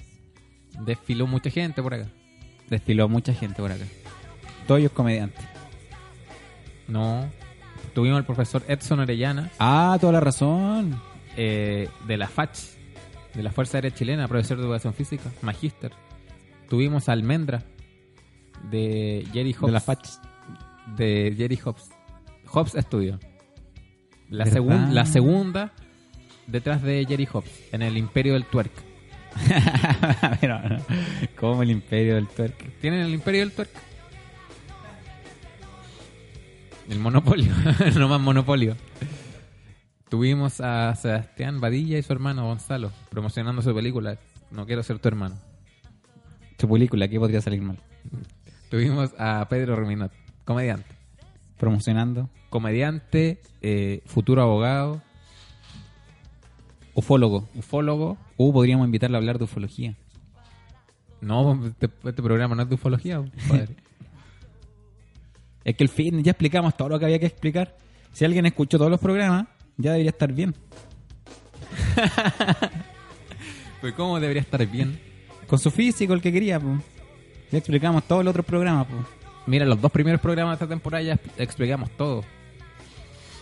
Desfiló 0.81 1.27
mucha 1.27 1.49
gente 1.49 1.81
por 1.81 1.93
acá. 1.93 2.07
Destiló 2.69 3.07
mucha 3.07 3.33
gente 3.33 3.61
por 3.61 3.71
acá. 3.71 3.85
Todos 4.67 4.79
ellos 4.79 4.91
comediantes. 4.91 5.45
No. 6.87 7.29
Tuvimos 7.95 8.17
al 8.17 8.25
profesor 8.25 8.63
Edson 8.67 8.99
Orellana, 8.99 9.49
Ah, 9.57 9.97
toda 9.99 10.13
la 10.13 10.19
razón. 10.19 11.01
eh, 11.37 11.89
de 12.07 12.17
la 12.17 12.27
FACH, 12.27 12.59
de 13.33 13.41
la 13.41 13.51
Fuerza 13.51 13.77
Aérea 13.77 13.91
Chilena, 13.91 14.27
profesor 14.27 14.57
de 14.57 14.63
educación 14.65 14.93
física, 14.93 15.31
magíster. 15.41 15.91
Tuvimos 16.69 17.09
a 17.09 17.13
Almendra, 17.13 17.63
de 18.69 19.25
Jerry 19.33 19.53
Hobbs. 19.53 19.65
De 19.67 19.71
la 19.71 19.79
FACH. 19.81 20.07
de 20.97 21.33
Jerry 21.37 21.57
Hobbs. 21.63 21.89
Hobbs 22.47 22.73
Studio. 22.77 23.19
La, 24.29 24.45
segun- 24.45 24.93
la 24.93 25.05
segunda 25.05 25.71
detrás 26.47 26.81
de 26.83 27.05
Jerry 27.07 27.27
Hobbs, 27.31 27.49
en 27.71 27.81
el 27.81 27.97
Imperio 27.97 28.33
del 28.33 28.45
Twerk. 28.45 28.71
Pero, 30.41 30.59
no. 30.69 30.77
como 31.39 31.61
el 31.63 31.71
imperio 31.71 32.15
del 32.15 32.27
twerk. 32.27 32.79
¿Tienen 32.79 33.01
el 33.01 33.13
Imperio 33.13 33.41
del 33.41 33.51
Twerk? 33.51 33.69
El 36.89 36.99
monopolio, 36.99 37.51
no 37.97 38.07
más 38.07 38.21
monopolio. 38.21 38.75
Tuvimos 40.09 40.61
a 40.61 40.95
Sebastián 40.95 41.59
Badilla 41.59 41.97
y 41.97 42.03
su 42.03 42.13
hermano 42.13 42.45
Gonzalo 42.45 42.91
promocionando 43.09 43.61
su 43.63 43.73
película 43.73 44.17
No 44.51 44.65
quiero 44.65 44.83
ser 44.83 44.99
tu 44.99 45.07
hermano. 45.07 45.35
Su 46.59 46.69
película, 46.69 47.07
¿qué 47.07 47.19
podría 47.19 47.41
salir 47.41 47.61
mal? 47.61 47.79
Tuvimos 48.69 49.11
a 49.17 49.45
Pedro 49.49 49.75
Ruminot, 49.75 50.11
comediante. 50.45 50.95
Promocionando. 51.57 52.29
Comediante, 52.49 53.41
eh, 53.61 54.01
futuro 54.05 54.41
abogado, 54.41 55.01
Ufólogo. 56.93 57.49
ufólogo. 57.55 58.17
Uh, 58.37 58.53
podríamos 58.53 58.85
invitarlo 58.85 59.17
a 59.17 59.19
hablar 59.19 59.37
de 59.37 59.43
ufología. 59.43 59.95
No, 61.19 61.65
este, 61.65 61.89
este 62.03 62.23
programa 62.23 62.55
no 62.55 62.61
es 62.63 62.69
de 62.69 62.75
ufología, 62.75 63.17
compadre. 63.17 63.75
Es 65.65 65.75
que 65.75 65.83
el 65.83 65.89
fitness, 65.89 66.23
ya 66.23 66.31
explicamos 66.31 66.77
todo 66.77 66.87
lo 66.89 66.99
que 66.99 67.05
había 67.05 67.19
que 67.19 67.25
explicar. 67.25 67.75
Si 68.13 68.23
alguien 68.23 68.45
escuchó 68.45 68.77
todos 68.77 68.89
los 68.91 68.99
programas, 68.99 69.47
ya 69.75 69.91
debería 69.91 70.11
estar 70.11 70.31
bien. 70.31 70.55
pues 73.81 73.93
cómo 73.93 74.19
debería 74.19 74.41
estar 74.41 74.65
bien. 74.65 74.99
Con 75.47 75.59
su 75.59 75.71
físico, 75.71 76.13
el 76.13 76.21
que 76.21 76.31
quería, 76.31 76.59
pues. 76.59 76.79
Ya 77.51 77.57
explicamos 77.59 78.03
todos 78.05 78.23
los 78.23 78.31
otros 78.31 78.45
programas, 78.45 78.87
pues. 78.87 79.01
Mira, 79.47 79.65
los 79.65 79.79
dos 79.79 79.91
primeros 79.91 80.19
programas 80.21 80.57
de 80.57 80.63
esta 80.65 80.73
temporada 80.73 81.03
ya 81.03 81.13
expl- 81.15 81.31
explicamos 81.37 81.89
todo. 81.91 82.23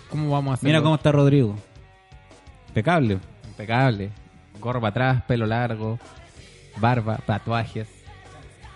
¿Cómo 0.09 0.29
vamos 0.31 0.51
a 0.51 0.53
hacer? 0.55 0.67
Mira 0.67 0.81
cómo 0.81 0.95
está 0.95 1.11
Rodrigo. 1.11 1.55
Impecable. 2.69 3.19
Impecable. 3.47 4.09
Para 4.61 4.87
atrás, 4.87 5.23
pelo 5.27 5.45
largo, 5.45 5.99
barba, 6.77 7.17
tatuajes. 7.25 7.87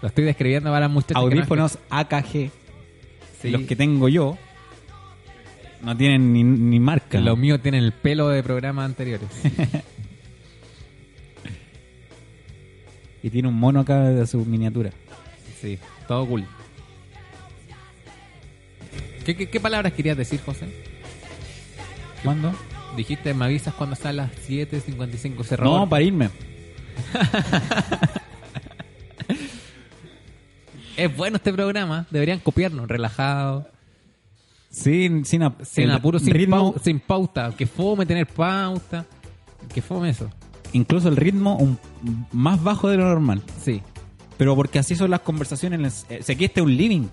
Lo 0.01 0.07
estoy 0.09 0.25
describiendo 0.25 0.69
para 0.69 0.87
muchachos. 0.87 1.23
que 1.29 1.35
no 1.35 1.41
Audífonos 1.41 1.79
AKG. 1.89 2.51
Sí. 3.41 3.49
Los 3.49 3.61
que 3.63 3.75
tengo 3.75 4.09
yo 4.09 4.37
no 5.81 5.95
tienen 5.95 6.33
ni, 6.33 6.43
ni 6.43 6.79
marca. 6.79 7.19
Los 7.19 7.37
míos 7.37 7.61
tienen 7.61 7.83
el 7.83 7.91
pelo 7.93 8.29
de 8.29 8.43
programas 8.43 8.85
anteriores. 8.85 9.29
Y 13.23 13.29
tiene 13.29 13.47
un 13.49 13.55
mono 13.55 13.81
acá 13.81 14.03
de 14.03 14.25
su 14.27 14.45
miniatura. 14.45 14.91
sí, 15.59 15.77
todo 16.07 16.25
cool. 16.27 16.45
¿Qué, 19.25 19.35
qué, 19.35 19.49
qué 19.49 19.59
palabras 19.59 19.91
querías 19.91 20.15
decir, 20.15 20.39
José? 20.39 20.67
¿Cuándo? 22.23 22.53
Dijiste, 22.95 23.33
me 23.33 23.45
avisas 23.45 23.73
cuando 23.73 23.95
está 23.95 24.09
a 24.09 24.13
las 24.13 24.31
7.55. 24.47 25.43
Se 25.43 25.57
No, 25.57 25.89
para 25.89 26.03
irme. 26.03 26.29
Es 30.97 31.15
bueno 31.15 31.37
este 31.37 31.53
programa. 31.53 32.05
Deberían 32.11 32.39
copiarnos. 32.39 32.87
Relajado. 32.87 33.67
Sin, 34.69 35.23
sin, 35.25 35.43
ap- 35.43 35.63
Sin 35.63 35.89
apuro, 35.91 36.19
sin, 36.19 36.33
ritmo, 36.33 36.73
pau- 36.73 36.81
sin 36.83 36.99
pauta. 36.99 37.53
Que 37.57 37.65
fome 37.65 38.05
tener 38.05 38.27
pauta. 38.27 39.05
Que 39.73 39.81
fome 39.81 40.09
eso. 40.09 40.29
incluso 40.73 41.07
el 41.07 41.15
ritmo 41.15 41.55
un- 41.57 41.79
más 42.33 42.61
bajo 42.61 42.89
de 42.89 42.97
lo 42.97 43.05
normal. 43.05 43.41
Sí. 43.63 43.81
Pero 44.37 44.55
porque 44.55 44.79
así 44.79 44.95
son 44.95 45.09
las 45.11 45.21
conversaciones. 45.21 45.79
en 45.79 45.85
el- 45.85 46.19
eh, 46.19 46.23
si 46.23 46.33
aquí 46.33 46.45
este 46.45 46.59
es 46.59 46.65
un 46.65 46.75
living. 46.75 47.07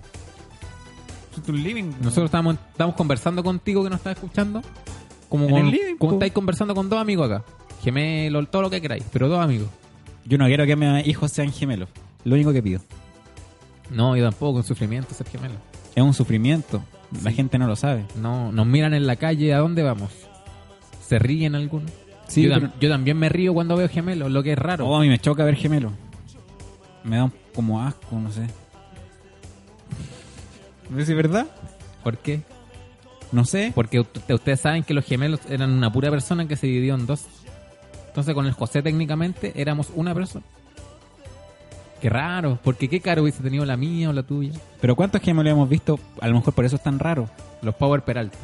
Este 1.29 1.41
es 1.41 1.49
un 1.49 1.63
living. 1.63 1.91
Nosotros 2.01 2.25
estamos, 2.25 2.57
estamos 2.71 2.95
conversando 2.95 3.43
contigo 3.43 3.83
que 3.83 3.89
nos 3.89 3.99
estás 3.99 4.15
escuchando. 4.15 4.61
Como, 5.29 5.49
con- 5.49 5.71
living, 5.71 5.95
como 5.97 6.13
estáis 6.13 6.33
conversando 6.33 6.75
con 6.75 6.89
dos 6.89 6.99
amigos 6.99 7.31
acá. 7.31 7.43
Gemelo, 7.83 8.45
todo 8.47 8.63
lo 8.63 8.69
que 8.69 8.81
queráis. 8.81 9.03
Pero 9.11 9.27
dos 9.29 9.39
amigos. 9.39 9.69
Yo 10.25 10.37
no 10.37 10.45
quiero 10.47 10.65
que 10.65 10.75
mis 10.75 11.07
hijos 11.07 11.31
sean 11.31 11.51
gemelos. 11.51 11.89
Lo 12.25 12.35
único 12.35 12.51
que 12.51 12.61
pido. 12.61 12.81
No, 13.89 14.15
yo 14.15 14.23
tampoco. 14.23 14.53
Con 14.55 14.63
sufrimiento 14.63 15.13
ser 15.13 15.27
gemelo. 15.27 15.55
Es 15.95 16.03
un 16.03 16.13
sufrimiento. 16.13 16.83
La 17.23 17.31
gente 17.31 17.57
no 17.57 17.67
lo 17.67 17.75
sabe. 17.75 18.05
No, 18.15 18.51
nos 18.51 18.65
miran 18.65 18.93
en 18.93 19.07
la 19.07 19.15
calle. 19.15 19.53
¿A 19.53 19.59
dónde 19.59 19.83
vamos? 19.83 20.11
¿Se 21.05 21.19
ríen 21.19 21.55
algunos? 21.55 21.91
Sí, 22.27 22.43
yo, 22.43 22.49
tam- 22.51 22.59
pero- 22.61 22.73
yo 22.79 22.89
también 22.89 23.17
me 23.17 23.29
río 23.29 23.53
cuando 23.53 23.75
veo 23.77 23.87
gemelos, 23.87 24.31
lo 24.31 24.41
que 24.41 24.53
es 24.53 24.57
raro. 24.57 24.87
Oh, 24.87 24.97
a 24.97 25.01
mí 25.01 25.07
me 25.07 25.19
choca 25.19 25.43
ver 25.43 25.55
gemelos. 25.55 25.91
Me 27.03 27.17
da 27.17 27.25
un- 27.25 27.33
como 27.53 27.81
asco, 27.81 28.19
no 28.19 28.31
sé. 28.31 28.47
¿No 30.89 30.99
es 30.99 31.07
verdad? 31.15 31.47
¿Por 32.03 32.17
qué? 32.17 32.41
No 33.31 33.45
sé. 33.45 33.71
Porque 33.73 33.99
ustedes 33.99 34.59
saben 34.59 34.83
que 34.83 34.93
los 34.93 35.05
gemelos 35.05 35.39
eran 35.49 35.71
una 35.71 35.91
pura 35.91 36.09
persona 36.11 36.47
que 36.47 36.55
se 36.55 36.67
dividió 36.67 36.95
en 36.95 37.05
dos. 37.05 37.25
Entonces 38.07 38.33
con 38.33 38.45
el 38.45 38.53
José 38.53 38.81
técnicamente 38.81 39.51
éramos 39.55 39.87
una 39.95 40.13
persona. 40.13 40.45
Qué 42.01 42.09
raro, 42.09 42.59
porque 42.63 42.87
qué 42.89 42.99
caro 42.99 43.23
hubiese 43.23 43.41
tenido 43.41 43.65
la 43.65 43.77
mía 43.77 44.09
o 44.09 44.13
la 44.13 44.23
tuya. 44.23 44.51
Pero 44.81 44.95
¿cuántos 44.95 45.21
gemelos 45.21 45.51
hemos 45.51 45.69
visto? 45.69 45.99
A 46.21 46.27
lo 46.27 46.35
mejor 46.35 46.53
por 46.53 46.65
eso 46.65 46.75
es 46.75 46.83
tan 46.83 46.99
raro. 46.99 47.27
Los 47.61 47.73
Power 47.75 48.01
Peralta. 48.03 48.37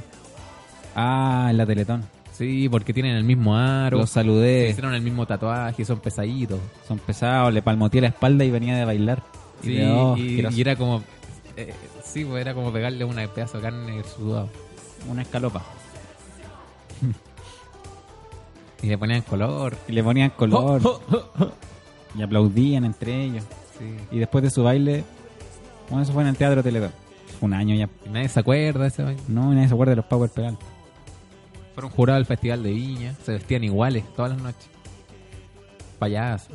Ah, 0.96 1.48
en 1.52 1.58
la 1.58 1.66
Teletón. 1.66 2.04
Sí, 2.32 2.68
porque 2.70 2.92
tienen 2.94 3.16
el 3.16 3.24
mismo 3.24 3.56
aro, 3.58 4.00
Los 4.00 4.10
saludé. 4.10 4.70
hicieron 4.70 4.94
el 4.96 5.02
mismo 5.02 5.26
tatuaje, 5.28 5.86
son 5.86 6.00
pesaditos. 6.00 6.60
Son 6.88 6.98
pesados, 6.98 7.54
le 7.54 7.62
palmoteé 7.62 8.02
la 8.02 8.08
espalda 8.08 8.44
y 8.46 8.50
venía 8.52 8.76
de 8.76 8.86
bailar. 8.86 9.22
Y 9.62 9.66
Sí, 9.68 9.74
de, 9.76 9.92
oh, 9.92 10.18
y, 10.18 10.30
asqueroso. 10.30 10.58
y 10.58 10.62
era 10.62 10.76
como... 10.76 11.04
eh, 11.58 11.74
sí, 12.04 12.26
pues 12.26 12.42
era 12.42 12.56
como 12.56 12.72
pegarle 12.74 13.06
una 13.06 13.28
pedazo 13.28 13.58
de 13.58 13.64
carne 13.64 14.02
sudado. 14.04 14.50
una 15.08 15.22
escalopa. 15.22 15.62
Y 18.84 18.88
le 18.88 18.98
ponían 18.98 19.22
color. 19.22 19.78
Y 19.88 19.92
le 19.92 20.04
ponían 20.04 20.32
color. 20.32 20.82
Oh, 20.86 21.00
oh, 21.12 21.16
oh, 21.16 21.44
oh. 21.46 21.52
Y 22.18 22.22
aplaudían 22.22 22.84
entre 22.86 23.24
ellos. 23.24 23.44
Sí. 23.80 23.86
Y 24.12 24.20
después 24.20 24.44
de 24.44 24.50
su 24.50 24.64
baile, 24.64 25.04
bueno, 25.90 26.04
eso 26.04 26.14
fue 26.14 26.24
en 26.24 26.30
el 26.30 26.36
Teatro 26.38 26.62
Teletón. 26.64 26.92
Fue 27.40 27.48
un 27.48 27.54
año 27.54 27.74
ya. 27.76 27.90
Y 28.06 28.10
nadie 28.10 28.28
se 28.30 28.40
acuerda 28.40 28.82
de 28.82 28.88
ese 28.88 29.04
baile. 29.04 29.22
No, 29.28 29.54
nadie 29.54 29.68
se 29.68 29.74
acuerda 29.74 29.92
de 29.92 29.96
los 29.98 30.06
Power 30.06 30.30
Peralta. 30.30 30.66
Fueron 31.74 31.92
jurados 31.92 32.20
del 32.20 32.26
Festival 32.26 32.64
de 32.64 32.72
Viña. 32.74 33.16
Se 33.24 33.32
vestían 33.34 33.64
iguales 33.64 34.04
todas 34.16 34.32
las 34.34 34.42
noches. 34.42 34.70
Payaso. 36.00 36.52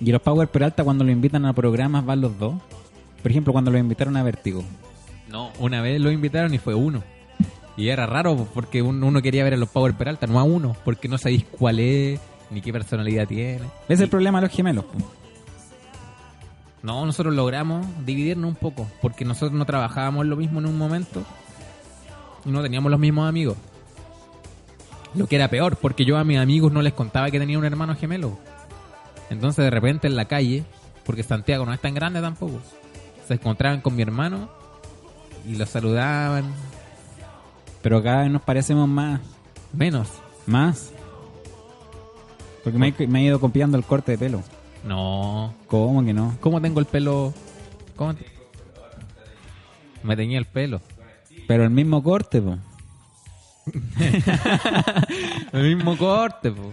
Y 0.00 0.12
los 0.12 0.22
Power 0.22 0.48
Peralta 0.48 0.84
cuando 0.84 1.04
lo 1.04 1.10
invitan 1.10 1.44
a 1.46 1.52
programas 1.52 2.04
van 2.06 2.20
los 2.20 2.38
dos. 2.38 2.54
Por 3.22 3.30
ejemplo, 3.30 3.52
cuando 3.52 3.70
lo 3.70 3.78
invitaron 3.78 4.16
a 4.16 4.22
Vertigo. 4.22 4.62
No, 5.28 5.50
una 5.58 5.82
vez 5.82 6.00
lo 6.00 6.10
invitaron 6.10 6.54
y 6.54 6.58
fue 6.58 6.74
uno. 6.74 7.02
Y 7.76 7.88
era 7.88 8.06
raro 8.06 8.36
po, 8.36 8.48
porque 8.52 8.82
un- 8.82 9.02
uno 9.02 9.22
quería 9.22 9.44
ver 9.44 9.54
a 9.54 9.56
los 9.56 9.68
Power 9.68 9.94
Peralta, 9.94 10.26
no 10.26 10.38
a 10.38 10.42
uno, 10.42 10.74
porque 10.84 11.08
no 11.08 11.18
sabéis 11.18 11.44
cuál 11.50 11.80
es, 11.80 12.20
ni 12.50 12.60
qué 12.60 12.72
personalidad 12.72 13.26
tiene. 13.26 13.66
Ese 13.84 13.94
es 13.94 14.00
el 14.00 14.08
problema 14.08 14.40
de 14.40 14.46
los 14.46 14.56
gemelos. 14.56 14.84
No, 16.82 17.04
nosotros 17.04 17.34
logramos 17.34 17.86
dividirnos 18.06 18.48
un 18.48 18.56
poco, 18.56 18.88
porque 19.02 19.24
nosotros 19.24 19.52
no 19.52 19.66
trabajábamos 19.66 20.24
lo 20.26 20.36
mismo 20.36 20.60
en 20.60 20.66
un 20.66 20.78
momento 20.78 21.22
y 22.44 22.50
no 22.50 22.62
teníamos 22.62 22.90
los 22.90 23.00
mismos 23.00 23.28
amigos. 23.28 23.56
Lo 25.14 25.26
que 25.26 25.36
era 25.36 25.48
peor, 25.48 25.76
porque 25.76 26.04
yo 26.04 26.16
a 26.16 26.24
mis 26.24 26.38
amigos 26.38 26.72
no 26.72 26.80
les 26.82 26.94
contaba 26.94 27.30
que 27.30 27.38
tenía 27.38 27.58
un 27.58 27.64
hermano 27.64 27.96
gemelo. 27.96 28.38
Entonces 29.28 29.64
de 29.64 29.70
repente 29.70 30.06
en 30.06 30.16
la 30.16 30.24
calle, 30.24 30.64
porque 31.04 31.22
Santiago 31.22 31.66
no 31.66 31.74
es 31.74 31.80
tan 31.80 31.94
grande 31.94 32.20
tampoco, 32.20 32.60
se 33.28 33.34
encontraban 33.34 33.80
con 33.80 33.94
mi 33.94 34.02
hermano 34.02 34.48
y 35.46 35.56
los 35.56 35.68
saludaban, 35.68 36.44
Pero 37.82 38.02
cada 38.02 38.22
vez 38.22 38.30
nos 38.30 38.42
parecemos 38.42 38.88
más. 38.88 39.20
menos. 39.72 40.08
Más. 40.46 40.92
Porque 42.64 42.78
me, 42.78 42.94
he- 42.98 43.06
me 43.06 43.20
he 43.20 43.24
ido 43.24 43.40
copiando 43.40 43.76
el 43.78 43.84
corte 43.84 44.12
de 44.12 44.18
pelo. 44.18 44.42
No, 44.84 45.54
¿Cómo 45.68 46.04
que 46.04 46.12
no? 46.14 46.36
¿cómo 46.40 46.60
tengo 46.60 46.80
el 46.80 46.86
pelo? 46.86 47.32
¿Cómo 47.96 48.14
te- 48.14 48.24
Me 50.02 50.16
teñía 50.16 50.38
el 50.38 50.46
pelo. 50.46 50.80
Pero 51.46 51.64
el 51.64 51.70
mismo 51.70 52.02
corte, 52.02 52.40
po. 52.40 52.58
El 55.52 55.74
mismo 55.76 55.96
corte, 55.96 56.50
po. 56.50 56.72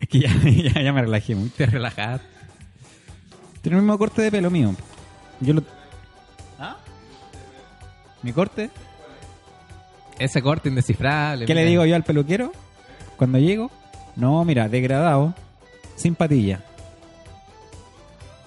Es 0.00 0.08
que 0.08 0.20
ya, 0.20 0.30
ya, 0.74 0.82
ya 0.82 0.92
me 0.92 1.02
relajé 1.02 1.34
mucho. 1.34 1.54
Te 1.56 1.66
relajaste. 1.66 2.26
Tiene 3.62 3.78
el 3.78 3.82
mismo 3.82 3.98
corte 3.98 4.22
de 4.22 4.30
pelo 4.30 4.50
mío. 4.50 4.74
Yo 5.40 5.54
lo. 5.54 5.62
¿Ah? 6.58 6.76
¿Mi 8.22 8.32
corte? 8.32 8.70
Ese 10.18 10.40
corte 10.42 10.68
indescifrable. 10.68 11.44
¿Qué 11.46 11.54
le 11.54 11.60
mira. 11.62 11.70
digo 11.70 11.84
yo 11.84 11.94
al 11.96 12.04
peluquero? 12.04 12.52
Cuando 13.16 13.38
llego, 13.38 13.70
no, 14.16 14.44
mira, 14.44 14.68
degradado, 14.68 15.34
sin 15.94 16.14
patilla. 16.14 16.60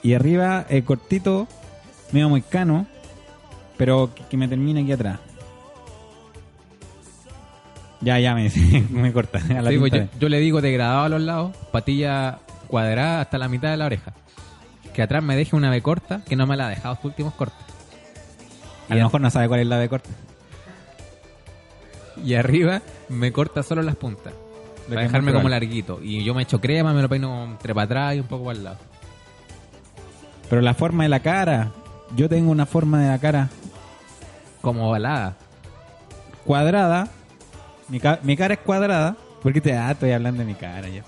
Y 0.01 0.13
arriba, 0.13 0.65
el 0.69 0.83
cortito, 0.83 1.47
medio 2.11 2.29
muy 2.29 2.41
cano, 2.41 2.87
pero 3.77 4.13
que, 4.13 4.23
que 4.23 4.37
me 4.37 4.47
termine 4.47 4.81
aquí 4.81 4.91
atrás. 4.91 5.19
Ya, 8.01 8.19
ya, 8.19 8.33
me, 8.33 8.49
me 8.89 9.13
corta. 9.13 9.39
A 9.57 9.61
la 9.61 9.69
Sí, 9.69 9.77
pues 9.77 9.91
yo, 9.91 10.03
yo 10.19 10.29
le 10.29 10.39
digo 10.39 10.61
degradado 10.61 11.03
a 11.03 11.09
los 11.09 11.21
lados, 11.21 11.55
patilla 11.71 12.39
cuadrada 12.67 13.21
hasta 13.21 13.37
la 13.37 13.49
mitad 13.49 13.71
de 13.71 13.77
la 13.77 13.85
oreja. 13.85 14.13
Que 14.93 15.01
atrás 15.01 15.23
me 15.23 15.35
deje 15.35 15.55
una 15.55 15.69
B 15.69 15.81
corta, 15.81 16.21
que 16.27 16.35
no 16.35 16.47
me 16.47 16.57
la 16.57 16.67
ha 16.67 16.69
dejado 16.69 16.95
sus 16.95 17.05
últimos 17.05 17.33
cortes. 17.33 17.59
A 18.89 18.95
lo 18.95 19.03
mejor 19.03 19.21
no 19.21 19.29
sabe 19.29 19.47
cuál 19.47 19.59
es 19.59 19.67
la 19.67 19.77
de 19.77 19.87
corte. 19.87 20.09
Y 22.25 22.33
arriba 22.33 22.81
me 23.07 23.31
corta 23.31 23.63
solo 23.63 23.81
las 23.81 23.95
puntas. 23.95 24.33
Para 24.95 25.01
dejarme 25.07 25.33
como 25.33 25.49
larguito. 25.49 25.99
Y 26.03 26.23
yo 26.23 26.33
me 26.33 26.43
echo 26.43 26.59
crema, 26.61 26.93
me 26.93 27.01
lo 27.01 27.09
peino 27.09 27.43
entre 27.43 27.73
para 27.73 27.85
atrás 27.85 28.15
y 28.15 28.19
un 28.19 28.27
poco 28.27 28.45
para 28.45 28.57
el 28.57 28.63
lado. 28.63 28.77
Pero 30.49 30.61
la 30.61 30.73
forma 30.73 31.03
de 31.03 31.09
la 31.09 31.19
cara, 31.19 31.71
yo 32.15 32.27
tengo 32.29 32.51
una 32.51 32.65
forma 32.65 33.01
de 33.01 33.09
la 33.09 33.19
cara 33.19 33.49
Como 34.61 34.89
ovalada. 34.89 35.35
cuadrada. 36.45 37.07
Mi, 37.87 37.99
ca- 37.99 38.19
mi 38.23 38.35
cara 38.35 38.55
es 38.55 38.59
cuadrada. 38.61 39.15
Porque 39.43 39.61
te 39.61 39.73
ah, 39.77 39.91
estoy 39.91 40.11
hablando 40.11 40.39
de 40.39 40.45
mi 40.45 40.55
cara 40.55 40.87
ya. 40.89 41.03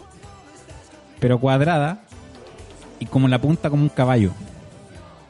Pero 1.19 1.39
cuadrada. 1.39 1.99
Y 2.99 3.05
como 3.07 3.27
la 3.27 3.39
punta 3.39 3.69
como 3.69 3.83
un 3.83 3.89
caballo. 3.89 4.31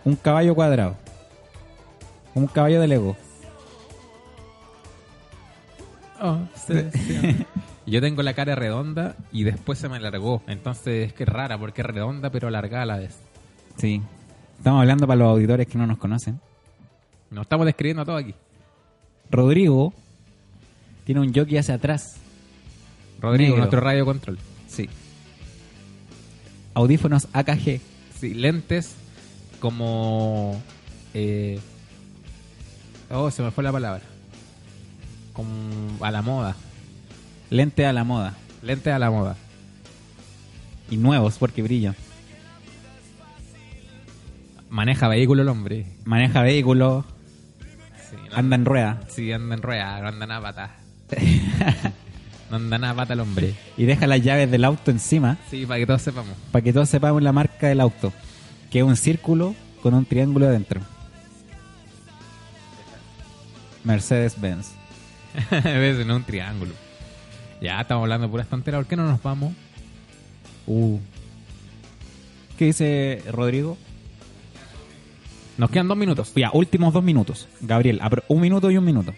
Un 0.03 0.15
caballo 0.15 0.53
cuadrado. 0.55 0.95
Como 2.33 2.45
un 2.47 2.51
caballo 2.51 2.81
de 2.81 2.87
Lego. 2.87 3.15
Yo 7.85 7.99
tengo 8.01 8.21
la 8.23 8.33
cara 8.33 8.55
redonda 8.55 9.15
y 9.31 9.43
después 9.43 9.79
se 9.79 9.89
me 9.89 9.97
alargó. 9.97 10.41
Entonces 10.47 11.07
es 11.07 11.13
que 11.13 11.23
es 11.23 11.29
rara 11.29 11.57
porque 11.57 11.81
es 11.81 11.87
redonda 11.87 12.29
pero 12.29 12.47
alargada 12.47 12.83
a 12.83 12.85
la 12.85 12.97
vez. 12.97 13.17
Sí. 13.77 14.01
Estamos 14.57 14.81
hablando 14.81 15.07
para 15.07 15.17
los 15.19 15.29
auditores 15.29 15.67
que 15.67 15.77
no 15.77 15.87
nos 15.87 15.97
conocen. 15.97 16.39
Nos 17.31 17.43
estamos 17.43 17.65
describiendo 17.65 18.05
todo 18.05 18.17
aquí. 18.17 18.35
Rodrigo 19.31 19.93
tiene 21.05 21.21
un 21.21 21.33
jockey 21.33 21.57
hacia 21.57 21.75
atrás. 21.75 22.17
Rodrigo, 23.19 23.49
Negro. 23.49 23.57
nuestro 23.59 23.79
radio 23.79 24.05
control. 24.05 24.37
Sí. 24.67 24.89
Audífonos 26.73 27.27
AKG. 27.33 27.81
Sí, 28.19 28.33
lentes 28.35 28.95
como... 29.59 30.61
eh, 31.13 31.59
oh, 33.09 33.31
se 33.31 33.41
me 33.41 33.51
fue 33.51 33.63
la 33.63 33.71
palabra. 33.71 34.03
Como 35.33 35.49
a 36.01 36.11
la 36.11 36.21
moda. 36.21 36.55
Lente 37.51 37.85
a 37.85 37.93
la 37.93 38.03
moda. 38.03 38.33
Lentes 38.63 38.91
a 38.93 38.97
la 38.97 39.11
moda. 39.11 39.35
Y 40.89 40.97
nuevos 40.97 41.37
porque 41.37 41.61
brillan. 41.61 41.95
Maneja 44.69 45.07
vehículo 45.09 45.41
el 45.41 45.49
hombre. 45.49 45.85
Maneja. 46.05 46.43
Sí, 46.47 46.63
no- 46.63 48.35
Anda 48.37 48.55
en 48.55 48.65
rueda. 48.65 49.01
Sí, 49.09 49.31
anda 49.31 49.55
en 49.55 49.61
rueda, 49.61 49.99
no 50.01 50.07
anda 50.07 50.27
nada 50.27 50.41
pata. 50.41 50.75
no 52.49 52.55
anda 52.55 52.77
nada 52.77 52.93
pata 52.93 53.13
el 53.13 53.19
hombre. 53.19 53.53
Y 53.77 53.83
deja 53.83 54.07
las 54.07 54.21
llaves 54.21 54.49
del 54.49 54.63
auto 54.63 54.91
encima. 54.91 55.37
Sí, 55.49 55.65
para 55.65 55.79
que 55.79 55.85
todos 55.85 56.01
sepamos. 56.01 56.33
para 56.53 56.63
que 56.63 56.71
todos 56.73 56.87
sepamos 56.89 57.21
la 57.21 57.33
marca 57.33 57.67
del 57.67 57.81
auto, 57.81 58.13
que 58.69 58.79
es 58.79 58.85
un 58.85 58.95
círculo 58.95 59.55
con 59.81 59.93
un 59.93 60.05
triángulo 60.05 60.47
adentro. 60.47 60.79
Mercedes-Benz. 63.83 64.71
No 66.05 66.15
un 66.15 66.23
triángulo. 66.23 66.73
Ya, 67.61 67.79
estamos 67.81 68.03
hablando 68.03 68.27
de 68.27 68.31
puras 68.31 68.47
tonteras. 68.47 68.79
¿Por 68.79 68.87
qué 68.87 68.95
no 68.95 69.05
nos 69.05 69.21
vamos? 69.21 69.53
Uh. 70.67 70.97
¿Qué 72.57 72.65
dice 72.65 73.21
Rodrigo? 73.31 73.77
Nos 75.57 75.69
quedan 75.69 75.87
dos 75.87 75.97
minutos. 75.97 76.31
Ya, 76.35 76.49
últimos 76.53 76.93
dos 76.93 77.03
minutos. 77.03 77.47
Gabriel, 77.61 78.01
un 78.29 78.41
minuto 78.41 78.71
y 78.71 78.77
un 78.77 78.85
minuto. 78.85 79.13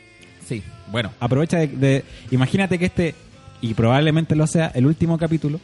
Sí, 0.45 0.61
bueno. 0.91 1.11
Aprovecha 1.19 1.57
de, 1.57 1.67
de- 1.67 2.05
Imagínate 2.31 2.77
que 2.77 2.85
este, 2.85 3.15
y 3.61 3.73
probablemente 3.73 4.35
lo 4.35 4.45
sea, 4.47 4.67
el 4.75 4.85
último 4.85 5.17
capítulo. 5.17 5.59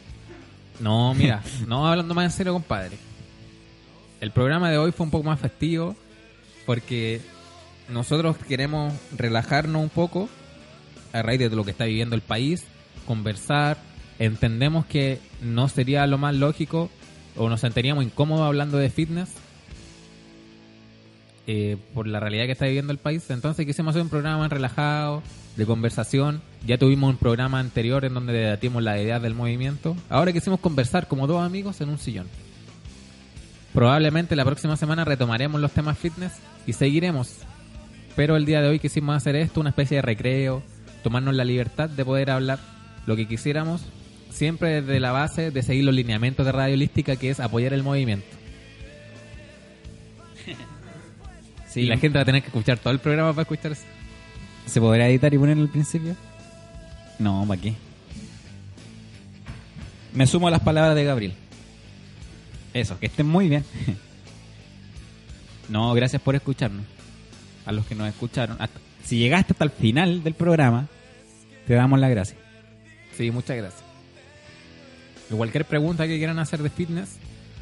No, 0.80 1.12
mira, 1.14 1.42
no 1.66 1.86
hablando 1.86 2.14
más 2.14 2.24
en 2.24 2.30
serio, 2.30 2.52
compadre. 2.54 2.96
El 4.22 4.30
programa 4.30 4.70
de 4.70 4.78
hoy 4.78 4.92
fue 4.92 5.04
un 5.04 5.10
poco 5.10 5.24
más 5.24 5.40
festivo 5.40 5.96
porque 6.64 7.20
nosotros 7.90 8.36
queremos 8.48 8.94
relajarnos 9.16 9.82
un 9.82 9.88
poco 9.88 10.28
a 11.12 11.22
raíz 11.22 11.40
de 11.40 11.50
lo 11.50 11.64
que 11.64 11.70
está 11.70 11.84
viviendo 11.84 12.14
el 12.14 12.22
país, 12.22 12.64
conversar. 13.06 13.78
Entendemos 14.18 14.86
que 14.86 15.18
no 15.42 15.68
sería 15.68 16.06
lo 16.06 16.18
más 16.18 16.34
lógico 16.34 16.90
o 17.36 17.48
nos 17.48 17.60
sentiríamos 17.60 18.04
incómodos 18.04 18.46
hablando 18.46 18.76
de 18.76 18.90
fitness 18.90 19.30
eh, 21.46 21.76
por 21.94 22.06
la 22.06 22.20
realidad 22.20 22.46
que 22.46 22.52
está 22.52 22.66
viviendo 22.66 22.92
el 22.92 22.98
país. 22.98 23.28
Entonces 23.30 23.66
quisimos 23.66 23.90
hacer 23.90 24.02
un 24.02 24.10
programa 24.10 24.38
más 24.38 24.50
relajado, 24.50 25.22
de 25.56 25.66
conversación 25.66 26.42
Ya 26.66 26.78
tuvimos 26.78 27.10
un 27.10 27.16
programa 27.16 27.58
anterior 27.58 28.04
en 28.04 28.14
donde 28.14 28.32
debatimos 28.32 28.82
la 28.82 29.00
idea 29.00 29.18
del 29.18 29.34
movimiento. 29.34 29.96
Ahora 30.08 30.32
quisimos 30.32 30.60
conversar 30.60 31.08
como 31.08 31.26
dos 31.26 31.42
amigos 31.42 31.80
en 31.80 31.88
un 31.88 31.98
sillón. 31.98 32.28
Probablemente 33.72 34.36
la 34.36 34.44
próxima 34.44 34.76
semana 34.76 35.04
retomaremos 35.04 35.60
los 35.60 35.72
temas 35.72 35.98
fitness 35.98 36.32
y 36.66 36.72
seguiremos. 36.72 37.38
Pero 38.16 38.36
el 38.36 38.44
día 38.44 38.60
de 38.60 38.68
hoy 38.68 38.78
quisimos 38.78 39.16
hacer 39.16 39.36
esto, 39.36 39.60
una 39.60 39.70
especie 39.70 39.96
de 39.96 40.02
recreo, 40.02 40.62
tomarnos 41.02 41.34
la 41.34 41.44
libertad 41.44 41.88
de 41.88 42.04
poder 42.04 42.30
hablar 42.30 42.58
lo 43.06 43.16
que 43.16 43.26
quisiéramos, 43.26 43.82
siempre 44.30 44.82
desde 44.82 45.00
la 45.00 45.12
base 45.12 45.50
de 45.50 45.62
seguir 45.62 45.84
los 45.84 45.94
lineamientos 45.94 46.44
de 46.46 46.52
Radio 46.52 46.74
Holística, 46.74 47.16
que 47.16 47.30
es 47.30 47.40
apoyar 47.40 47.72
el 47.72 47.82
movimiento. 47.82 48.26
Sí, 51.68 51.80
Y 51.82 51.86
la 51.86 51.96
gente 51.98 52.18
va 52.18 52.22
a 52.22 52.24
tener 52.26 52.42
que 52.42 52.48
escuchar 52.48 52.78
todo 52.78 52.92
el 52.92 52.98
programa 52.98 53.30
para 53.32 53.42
escuchar 53.42 53.72
eso. 53.72 53.82
¿Se 54.66 54.80
podrá 54.80 55.08
editar 55.08 55.32
y 55.34 55.38
poner 55.38 55.58
al 55.58 55.68
principio? 55.68 56.14
No, 57.18 57.44
¿para 57.46 57.60
qué? 57.60 57.74
Me 60.14 60.26
sumo 60.26 60.48
a 60.48 60.50
las 60.50 60.60
palabras 60.60 60.94
de 60.94 61.04
Gabriel. 61.04 61.34
Eso, 62.74 62.98
que 62.98 63.06
estén 63.06 63.26
muy 63.26 63.48
bien. 63.48 63.64
No, 65.68 65.94
gracias 65.94 66.20
por 66.20 66.34
escucharnos. 66.34 66.84
A 67.64 67.70
los 67.70 67.86
que 67.86 67.94
nos 67.94 68.08
escucharon. 68.08 68.56
Hasta- 68.60 68.80
si 69.04 69.18
llegaste 69.18 69.52
hasta 69.52 69.64
el 69.64 69.70
final 69.70 70.22
del 70.22 70.34
programa, 70.34 70.88
te 71.66 71.74
damos 71.74 71.98
las 71.98 72.10
gracias. 72.10 72.38
Sí, 73.16 73.30
muchas 73.30 73.56
gracias. 73.56 73.82
Y 75.30 75.34
Cualquier 75.34 75.64
pregunta 75.64 76.06
que 76.06 76.18
quieran 76.18 76.38
hacer 76.38 76.62
de 76.62 76.70
fitness, 76.70 77.16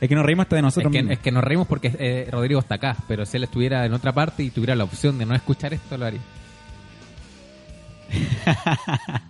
Es 0.00 0.08
que 0.08 0.14
nos 0.14 0.24
reímos 0.24 0.44
hasta 0.44 0.56
de 0.56 0.60
Es 0.60 0.64
nosotros 0.64 0.92
que, 0.92 0.98
mismos. 0.98 1.12
es 1.14 1.18
que 1.18 1.32
nos 1.32 1.42
reímos 1.44 1.66
porque 1.66 1.92
eh, 1.98 2.28
Rodrigo 2.30 2.60
está 2.60 2.76
acá, 2.76 2.96
pero 3.08 3.26
si 3.26 3.36
él 3.36 3.44
estuviera 3.44 3.84
en 3.84 3.92
otra 3.92 4.12
parte 4.12 4.42
y 4.44 4.50
tuviera 4.50 4.76
la 4.76 4.84
opción 4.84 5.18
de 5.18 5.26
no 5.26 5.34
escuchar 5.34 5.74
esto, 5.74 5.96
lo 5.98 6.06
haría. 6.06 6.20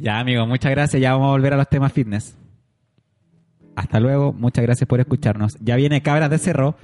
Ya, 0.00 0.20
amigo, 0.20 0.46
muchas 0.46 0.70
gracias. 0.70 1.02
Ya 1.02 1.12
vamos 1.12 1.26
a 1.26 1.30
volver 1.32 1.54
a 1.54 1.56
los 1.56 1.68
temas 1.68 1.92
fitness. 1.92 2.36
Hasta 3.74 3.98
luego. 3.98 4.32
Muchas 4.32 4.62
gracias 4.62 4.86
por 4.88 5.00
escucharnos. 5.00 5.56
Ya 5.60 5.74
viene 5.74 6.02
Cabras 6.02 6.30
de 6.30 6.38
Cerro. 6.38 6.76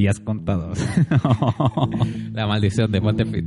Días 0.00 0.18
contados. 0.18 0.78
La 2.32 2.46
maldición 2.46 2.90
de 2.90 3.02
Ponte 3.02 3.26
Fit. 3.26 3.44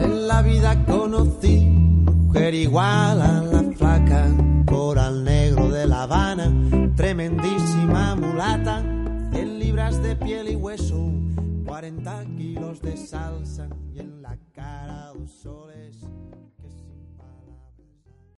En 0.00 0.26
la 0.26 0.42
vida 0.42 0.84
conocí 0.84 1.60
mujer 1.60 2.52
igual 2.52 3.22
a 3.22 3.42
la 3.44 3.62
flaca, 3.76 4.26
coral 4.66 5.22
negro 5.22 5.68
de 5.68 5.86
La 5.86 6.02
Habana, 6.02 6.52
tremendísima 6.96 8.16
mulata, 8.16 8.82
100 9.30 9.58
libras 9.60 10.02
de 10.02 10.16
piel 10.16 10.48
y 10.48 10.56
hueso, 10.56 11.12
40 11.64 12.24
kilos 12.36 12.82
de 12.82 12.96
salsa 12.96 13.68
y 13.94 14.00
en 14.00 14.20
la 14.20 14.36
cara 14.52 15.12
dos 15.16 15.30
soles. 15.30 16.04